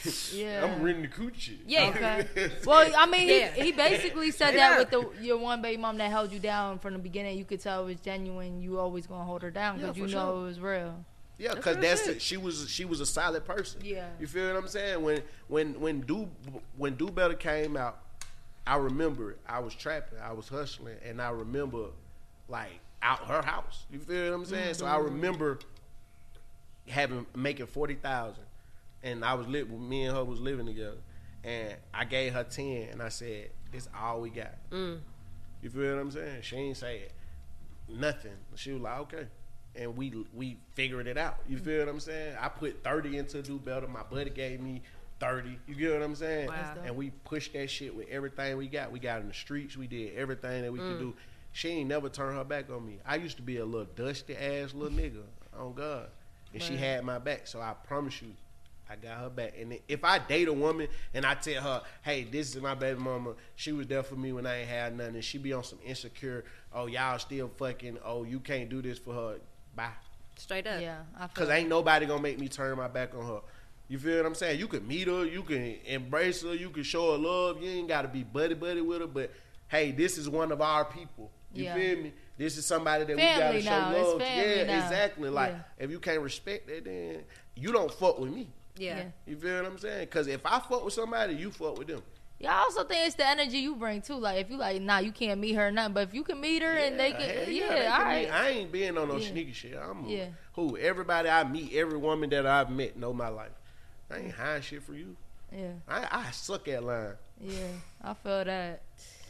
[0.33, 0.65] Yeah.
[0.65, 1.57] I'm renting the coochie.
[1.67, 1.89] Yeah.
[1.89, 2.51] Okay.
[2.65, 3.51] Well, I mean, Yeah.
[3.51, 4.77] he, he basically said Yeah.
[4.77, 7.37] that with the your one baby mom that held you down from the beginning.
[7.37, 8.61] You could tell it was genuine.
[8.61, 10.41] You always gonna hold her down Yeah, because you for know sure.
[10.41, 11.05] it was real.
[11.37, 12.15] Yeah, That's because real that's shit.
[12.17, 12.21] it.
[12.21, 13.81] She was she was a solid person.
[13.83, 14.07] Yeah.
[14.19, 15.01] you feel what I'm saying?
[15.03, 16.29] When when when do
[16.77, 17.99] when do better came out,
[18.65, 19.39] I remember it.
[19.47, 21.87] I was trapping, I was hustling, and I remember
[22.47, 23.85] like out her house.
[23.91, 24.75] You feel what I'm saying?
[24.75, 25.05] So I mm-hmm.
[25.05, 25.59] remember
[26.87, 28.44] having making forty thousand,
[29.05, 29.69] and I was lit.
[29.69, 30.97] Me and her was living together,
[31.45, 34.99] and I gave her ten, and I said, "This all we got." Mm.
[35.61, 36.41] You feel what I'm saying?
[36.41, 37.11] She ain't say it.
[37.87, 38.35] Nothing.
[38.55, 39.27] She was like, okay.
[39.75, 41.37] And we we figured it out.
[41.47, 42.35] You feel what I'm saying?
[42.39, 43.87] I put 30 into do better.
[43.87, 44.83] My buddy gave me
[45.19, 45.57] 30.
[45.67, 46.47] You get what I'm saying?
[46.47, 46.75] Wow.
[46.85, 48.91] And we pushed that shit with everything we got.
[48.91, 49.75] We got in the streets.
[49.75, 51.15] We did everything that we could do.
[51.51, 52.99] She ain't never turned her back on me.
[53.05, 55.23] I used to be a little dusty ass little nigga.
[55.57, 56.09] On God.
[56.53, 57.47] And she had my back.
[57.47, 58.33] So I promise you,
[58.89, 59.53] I got her back.
[59.59, 62.99] And if I date a woman and I tell her, hey, this is my baby
[62.99, 65.63] mama, she was there for me when I ain't had nothing, and she be on
[65.63, 69.35] some insecure, oh, y'all still fucking, oh, you can't do this for her,
[69.75, 69.89] bye.
[70.37, 70.81] Straight up.
[70.81, 73.39] Yeah, I feel Because ain't nobody gonna make me turn my back on her.
[73.87, 74.59] You feel what I'm saying?
[74.59, 77.61] You can meet her, you can embrace her, you can show her love.
[77.61, 79.31] You ain't gotta be buddy buddy with her, but
[79.67, 81.31] hey, this is one of our people.
[81.53, 81.75] You Yeah.
[81.75, 82.13] feel me?
[82.37, 84.19] This is somebody that Family we gotta show It's love.
[84.19, 84.25] to.
[84.25, 84.83] yeah, now.
[84.83, 85.29] exactly.
[85.29, 85.85] Like Yeah.
[85.85, 87.23] if you can't respect that, then
[87.55, 88.49] you don't fuck with me.
[88.77, 88.97] Yeah.
[88.97, 89.03] Yeah.
[89.25, 90.01] You feel what I'm saying?
[90.01, 92.01] Because if I fuck with somebody, you fuck with them.
[92.37, 94.15] Yeah, I also think it's the energy you bring too.
[94.15, 95.93] Like if you like, nah, you can't meet her or nothing.
[95.93, 98.03] But if you can meet her and they hell can, they yeah, can all be-
[98.03, 98.31] right.
[98.31, 99.29] I ain't being on no Yeah.
[99.31, 99.77] sneaky shit.
[99.77, 100.27] I'm Yeah.
[100.53, 103.51] who everybody I meet, every woman that I've met know my life.
[104.11, 105.15] I ain't hiding shit for you.
[105.51, 107.13] Yeah, I, I suck at lying.
[107.39, 107.67] yeah,
[108.03, 108.81] I feel that.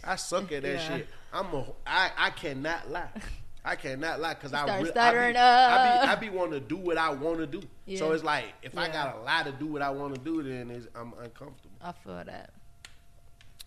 [0.04, 0.98] I suck at that Yeah.
[0.98, 1.08] shit.
[1.32, 3.10] I'm a I, I cannot lie.
[3.66, 6.54] I cannot lie because I, start re- I, stuttering be, I be I be wanting
[6.54, 7.62] to do what I want to do.
[7.98, 10.44] So it's like if I got a lot to do what I want to do,
[10.44, 11.76] then it's, I'm uncomfortable.
[11.82, 12.52] I feel that.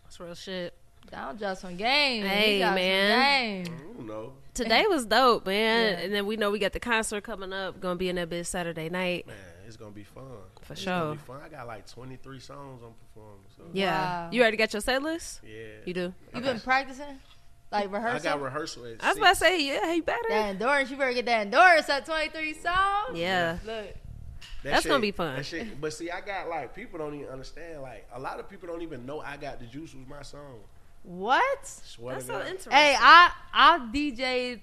[0.05, 0.73] That's real shit.
[1.11, 2.25] Down just some game.
[2.25, 3.65] Hey, He got some man.
[3.65, 3.75] game.
[3.75, 4.33] I don't know.
[4.55, 5.93] Today was dope, man.
[5.93, 6.05] Yeah.
[6.05, 7.81] And then we know we got the concert coming up.
[7.81, 9.27] Gonna be in that bitch Saturday night.
[9.27, 10.25] Man, it's gonna be fun.
[10.62, 10.93] For it's sure.
[10.93, 11.41] Gonna be fun.
[11.45, 13.41] I got like 23 songs I'm performing.
[13.57, 13.65] So.
[13.73, 13.91] Yeah.
[13.91, 14.31] Wow.
[14.33, 15.41] You already got your set list?
[15.45, 15.66] Yeah.
[15.85, 16.15] You do?
[16.35, 17.19] You been practicing?
[17.70, 18.28] Like rehearsal?
[18.28, 19.19] I got rehearsal at I was six.
[19.19, 20.23] about to say, yeah, you better.
[20.28, 23.19] That endurance, you better get that endurance at 23 songs.
[23.19, 23.59] Yeah.
[23.65, 23.95] Look.
[24.65, 25.36] That That's gonna be fun.
[25.36, 27.81] that shit- but see, I got like people don't even understand.
[27.82, 30.61] Like a lot of people don't even know I got the juice was my song.
[31.05, 31.66] What?
[31.66, 32.47] Swear That's so God.
[32.47, 32.73] interesting.
[32.73, 34.61] Hey, I I DJ'd,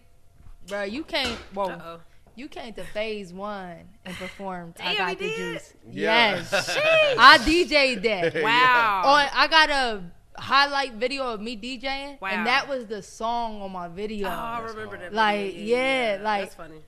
[0.68, 0.84] bro.
[0.84, 1.66] You came, whoa.
[1.70, 2.00] Uh-oh.
[2.36, 4.76] You came to phase one and performed.
[4.82, 5.36] I Damn, got the did?
[5.38, 5.74] juice.
[5.90, 6.36] Yeah.
[6.52, 6.78] Yes,
[7.18, 8.36] I DJ'd that.
[8.44, 9.04] Wow.
[9.06, 10.04] On, I got a
[10.38, 12.30] highlight video of me DJing, Wow.
[12.30, 14.28] and that was the song on my video.
[14.28, 15.14] Oh, I remember that.
[15.14, 15.78] Like, video.
[15.78, 16.82] yeah, like- that's funny.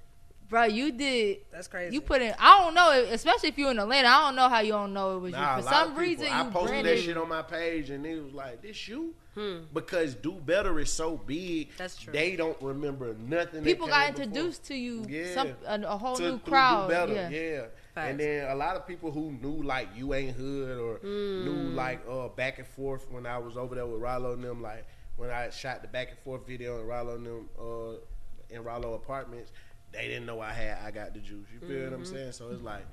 [0.50, 1.40] Bro, you did.
[1.52, 1.94] That's crazy.
[1.94, 2.34] You put in.
[2.40, 4.08] I don't know, especially if you're in Atlanta.
[4.08, 5.60] I don't know how you don't know it was Nah, you.
[5.60, 7.90] a For lot some of people- reason, I posted branded that shit on my page,
[7.90, 9.58] and it was like, "This you?" Hmm.
[9.74, 11.76] Because Do Better is so big.
[11.76, 12.14] That's true.
[12.14, 13.56] They don't remember nothing.
[13.56, 14.24] that People got came before.
[14.24, 15.34] introduced to you, Yeah.
[15.34, 16.90] some a, a whole to, new through Do crowd.
[16.92, 17.30] Better, yeah.
[17.30, 17.62] yeah.
[17.98, 18.12] Facts.
[18.12, 21.44] And then a lot of people who knew like you ain't hood or Mm.
[21.44, 24.62] knew like uh back and forth when I was over there with Rollo and them,
[24.62, 28.64] like when I shot the back and forth video in Rollo and them uh in
[28.64, 29.52] Rollo apartments,
[29.92, 31.48] they didn't know I had I got the juice.
[31.54, 32.16] You feel what I'm Mm-hmm.
[32.16, 32.32] saying?
[32.34, 32.86] So it's like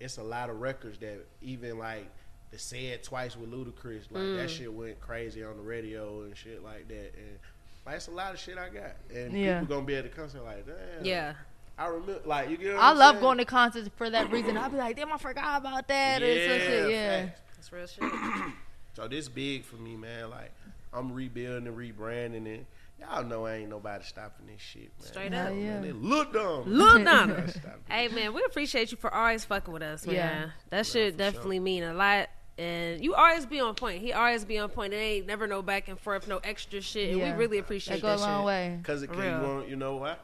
[0.00, 2.08] it's a lot of records that even like
[2.50, 4.34] the said twice with Ludacris, like Mm.
[4.36, 7.12] that shit went crazy on the radio and shit like that.
[7.16, 7.38] And
[7.84, 8.96] like it's a lot of shit I got.
[9.12, 9.60] And Yeah.
[9.60, 11.04] people gonna be at the concert like, damn.
[11.04, 11.34] Yeah.
[11.78, 13.22] I remember like you get what I I'm love saying?
[13.22, 14.56] going to concerts for that reason.
[14.58, 16.22] I'll be like, damn, I forgot about that.
[16.22, 16.90] or shit.
[16.90, 17.26] Yeah.
[17.26, 17.40] facts.
[17.56, 18.12] That's real shit.
[18.94, 20.28] So this big for me, man.
[20.30, 20.50] Like
[20.92, 22.66] I'm rebuilding and rebranding it.
[22.98, 25.06] Y'all know ain't nobody stopping this shit, man.
[25.06, 25.52] Straight Hell up.
[25.54, 25.60] yeah.
[25.74, 26.64] Man, they look dumb.
[26.66, 27.28] Look down.
[27.28, 30.16] Nobody stopping hey man, we appreciate you for always fucking with us, man.
[30.16, 30.50] Yeah.
[30.70, 32.28] That shit for definitely mean a lot.
[32.58, 34.02] And you always be on point.
[34.02, 34.92] He always be on point.
[34.92, 37.10] It ain't never no back and forth, no extra shit.
[37.10, 37.34] And Yeah.
[37.34, 38.46] we really appreciate That go that, a long shit.
[38.46, 38.80] way.
[38.82, 40.18] Cause it For can you want you know what?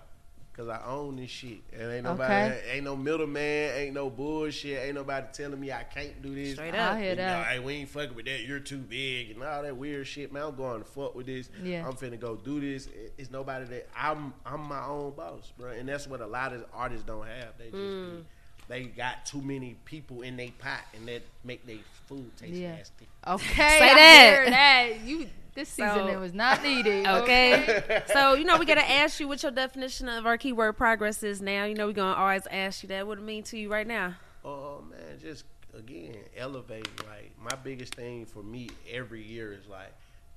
[0.56, 1.62] Cause I own this shit.
[1.72, 2.62] And ain't nobody Okay.
[2.74, 6.52] ain't no middleman, ain't no bullshit, ain't nobody telling me I can't do this.
[6.54, 7.38] Straight up, I hear that.
[7.38, 8.42] nah, hey, we ain't fucking with that.
[8.42, 10.44] You're too big and all that weird shit, man.
[10.44, 11.50] I'm going to fuck with this.
[11.60, 11.84] Yeah.
[11.84, 12.88] I'm finna go do this.
[13.18, 14.32] It's nobody that I'm.
[14.46, 15.72] I'm my own boss, bro.
[15.72, 17.58] And that's what a lot of artists don't have.
[17.58, 18.16] They just Mm.
[18.18, 18.24] be,
[18.68, 22.76] they got too many people in their pot, and that make their food taste Yeah.
[22.76, 23.08] nasty.
[23.26, 23.78] Okay.
[23.80, 24.34] Say I that.
[24.44, 25.00] hear that.
[25.04, 27.06] You this So- season it was not needed.
[27.14, 28.02] Okay.
[28.12, 31.22] so, you know, we got to ask you what your definition of our keyword progress
[31.22, 31.64] is now.
[31.64, 33.06] You know, we're going to always ask you that.
[33.06, 34.14] What it mean to you right now?
[34.44, 35.44] Oh man, just
[35.76, 36.92] again elevating.
[37.08, 39.92] Like my biggest thing for me every year is like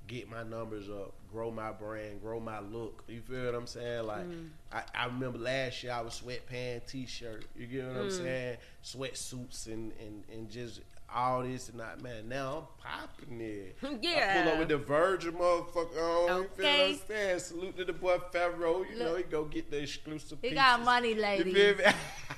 [0.08, 3.04] get my numbers up, grow my brand, grow my look.
[3.08, 4.06] You feel what I'm saying?
[4.06, 4.48] Like mm.
[4.72, 7.46] I, I remember last year I was sweatpants, t-shirt.
[7.56, 8.18] You get what I'm mm.
[8.18, 8.58] saying?
[8.84, 10.82] Sweatsuits and, and and just
[11.14, 12.02] all this and that.
[12.02, 13.78] Man, now I'm popping it.
[14.02, 14.36] yeah.
[14.40, 16.28] I pull up with the Virgin motherfucker on.
[16.28, 16.90] You feel what Okay.
[16.92, 17.40] I'm saying?
[17.40, 18.84] Salute to the boy Pharaoh.
[18.84, 20.38] You know he go get the exclusive.
[20.42, 20.58] He pieces.
[20.58, 21.54] got money, You lady.
[21.54, 21.84] feel me?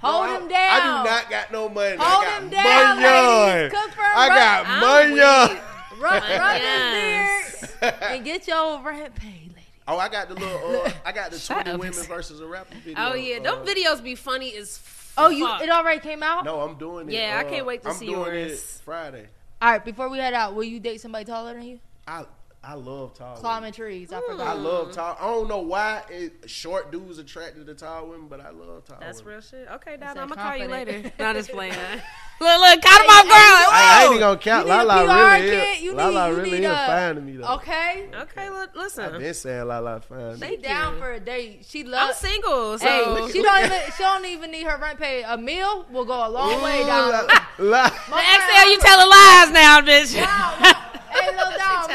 [0.00, 0.70] Hold No, him I- down.
[0.70, 1.96] I do not got no money.
[1.98, 3.52] Hold I got him down, money.
[3.62, 3.78] ladies.
[3.78, 5.12] Confirm, I rub- got I'm money.
[5.14, 5.62] weak.
[6.00, 9.56] Rub, rub his beard and get your rent paid, lady.
[9.86, 10.82] Oh, I got the little.
[10.86, 11.80] Uh, I got the Shut twenty up.
[11.80, 12.94] women versus a rapper video.
[12.98, 13.38] Oh, yeah.
[13.38, 15.62] uh, Them videos be funny as f- Oh, you fuck.
[15.62, 16.44] it already came out?
[16.44, 17.14] No, I'm doing it.
[17.14, 17.90] Yeah, I uh, can't wait to see.
[17.90, 18.52] I'm see doing yours.
[18.52, 19.26] It Friday.
[19.62, 21.80] All right, before we head out, will you date somebody taller than you?
[22.06, 22.24] I
[22.62, 23.36] I love tall.
[23.36, 24.12] Climbing trees.
[24.12, 24.46] I forgot.
[24.48, 25.16] I love tall.
[25.18, 28.98] I don't know why it, short dudes attracted to tall women, but I love tall.
[29.00, 29.32] That's women.
[29.32, 29.68] real shit.
[29.76, 31.04] Okay, That's Dad, I'm going to call you confident.
[31.04, 31.12] later.
[31.18, 31.72] Not just playing.
[32.40, 33.32] look, look, caught him off guard.
[33.32, 34.66] I, I ain't even gonna count.
[34.66, 35.76] You need a Lalaa PR really kit?
[35.78, 35.82] is.
[35.82, 37.54] You Lalaa need- you really need is a- fine to me though.
[37.54, 38.08] Okay.
[38.14, 39.18] Okay, look, I've listen.
[39.18, 40.18] been saying Lalaa fine.
[40.18, 40.48] to me.
[40.48, 41.64] She down for a date.
[41.66, 42.22] She loves.
[42.22, 42.86] I'm single, so.
[42.86, 43.80] Hey, she don't even.
[43.96, 45.24] She don't even need her rent paid.
[45.26, 47.10] A meal will go a long way Ooh, down.
[47.10, 47.20] La-
[47.58, 50.76] La- The you telling lies now, bitch.
[51.10, 51.88] Hey, little down.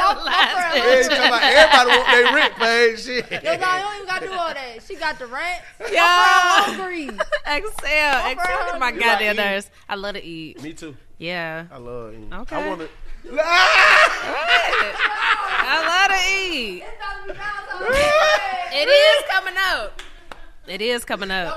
[0.73, 2.99] Telling My, lies, Hey, talking about everybody want their rent paid.
[2.99, 3.31] Shit.
[3.31, 4.83] Yo, down, you don't even got to do all that.
[4.87, 5.61] She got the rent.
[5.79, 5.87] Yeah.
[5.91, 6.63] Yeah.
[6.63, 7.07] hungry.
[7.07, 9.35] eXeL, eXeL is my You goddamn like eating?
[9.37, 9.69] nerves.
[9.89, 10.61] I love to eat.
[10.61, 10.95] Me too.
[11.17, 11.65] Yeah.
[11.71, 12.33] I love eating.
[12.33, 12.55] Okay.
[12.55, 12.89] I want to.
[15.67, 16.19] I love to
[16.55, 16.83] eat.
[18.77, 20.01] It is coming up.
[20.67, 21.55] It is coming up.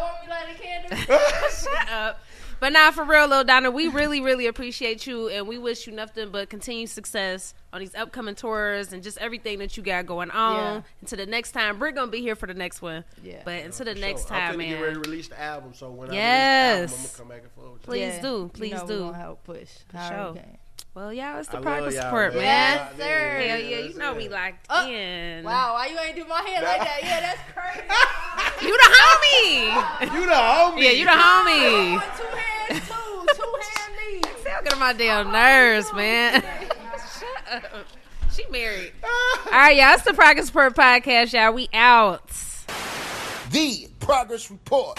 [1.51, 2.21] Shut up.
[2.61, 5.93] But now, for real, Lil Donald, we really, really appreciate you, and we wish you
[5.93, 10.31] nothing but continued success on these upcoming tours and just everything that you got going
[10.33, 10.75] on.
[10.75, 10.83] Yeah.
[11.01, 13.05] Until the next time, we're gonna be here for the next one.
[13.23, 13.43] Yeah.
[13.45, 14.37] But until the For next sure.
[14.37, 16.19] I'm time, finna get ready to release the album, so when Yes.
[16.19, 17.83] I release the album, I'm gonna come back and forth.
[17.83, 18.51] Please do.
[18.53, 18.95] Please you know do.
[18.95, 19.69] We gonna help push.
[19.91, 20.45] For However sure.
[20.95, 21.05] We can.
[21.05, 22.43] Well, y'all, it's the I progress love y'all, support, man.
[22.43, 22.77] man.
[22.77, 23.39] Yes, sir.
[23.49, 25.45] Hell yeah, you know we locked Oh, in.
[25.45, 26.99] Wow, why you ain't do my hair like that?
[27.03, 27.89] Yeah, that's crazy.
[28.61, 30.13] You the homie.
[30.15, 30.83] You the homie.
[30.83, 32.03] Yeah, you the homie.
[32.17, 34.25] two hands, two, two hand knees.
[34.41, 36.43] Still get on my damn oh, nerves, man.
[36.43, 37.87] Shut up.
[38.33, 38.93] She married.
[39.05, 39.95] All right, y'all.
[39.95, 41.53] It's the Progress Report podcast, y'all.
[41.53, 42.29] We out.
[43.53, 44.99] The Progress Report.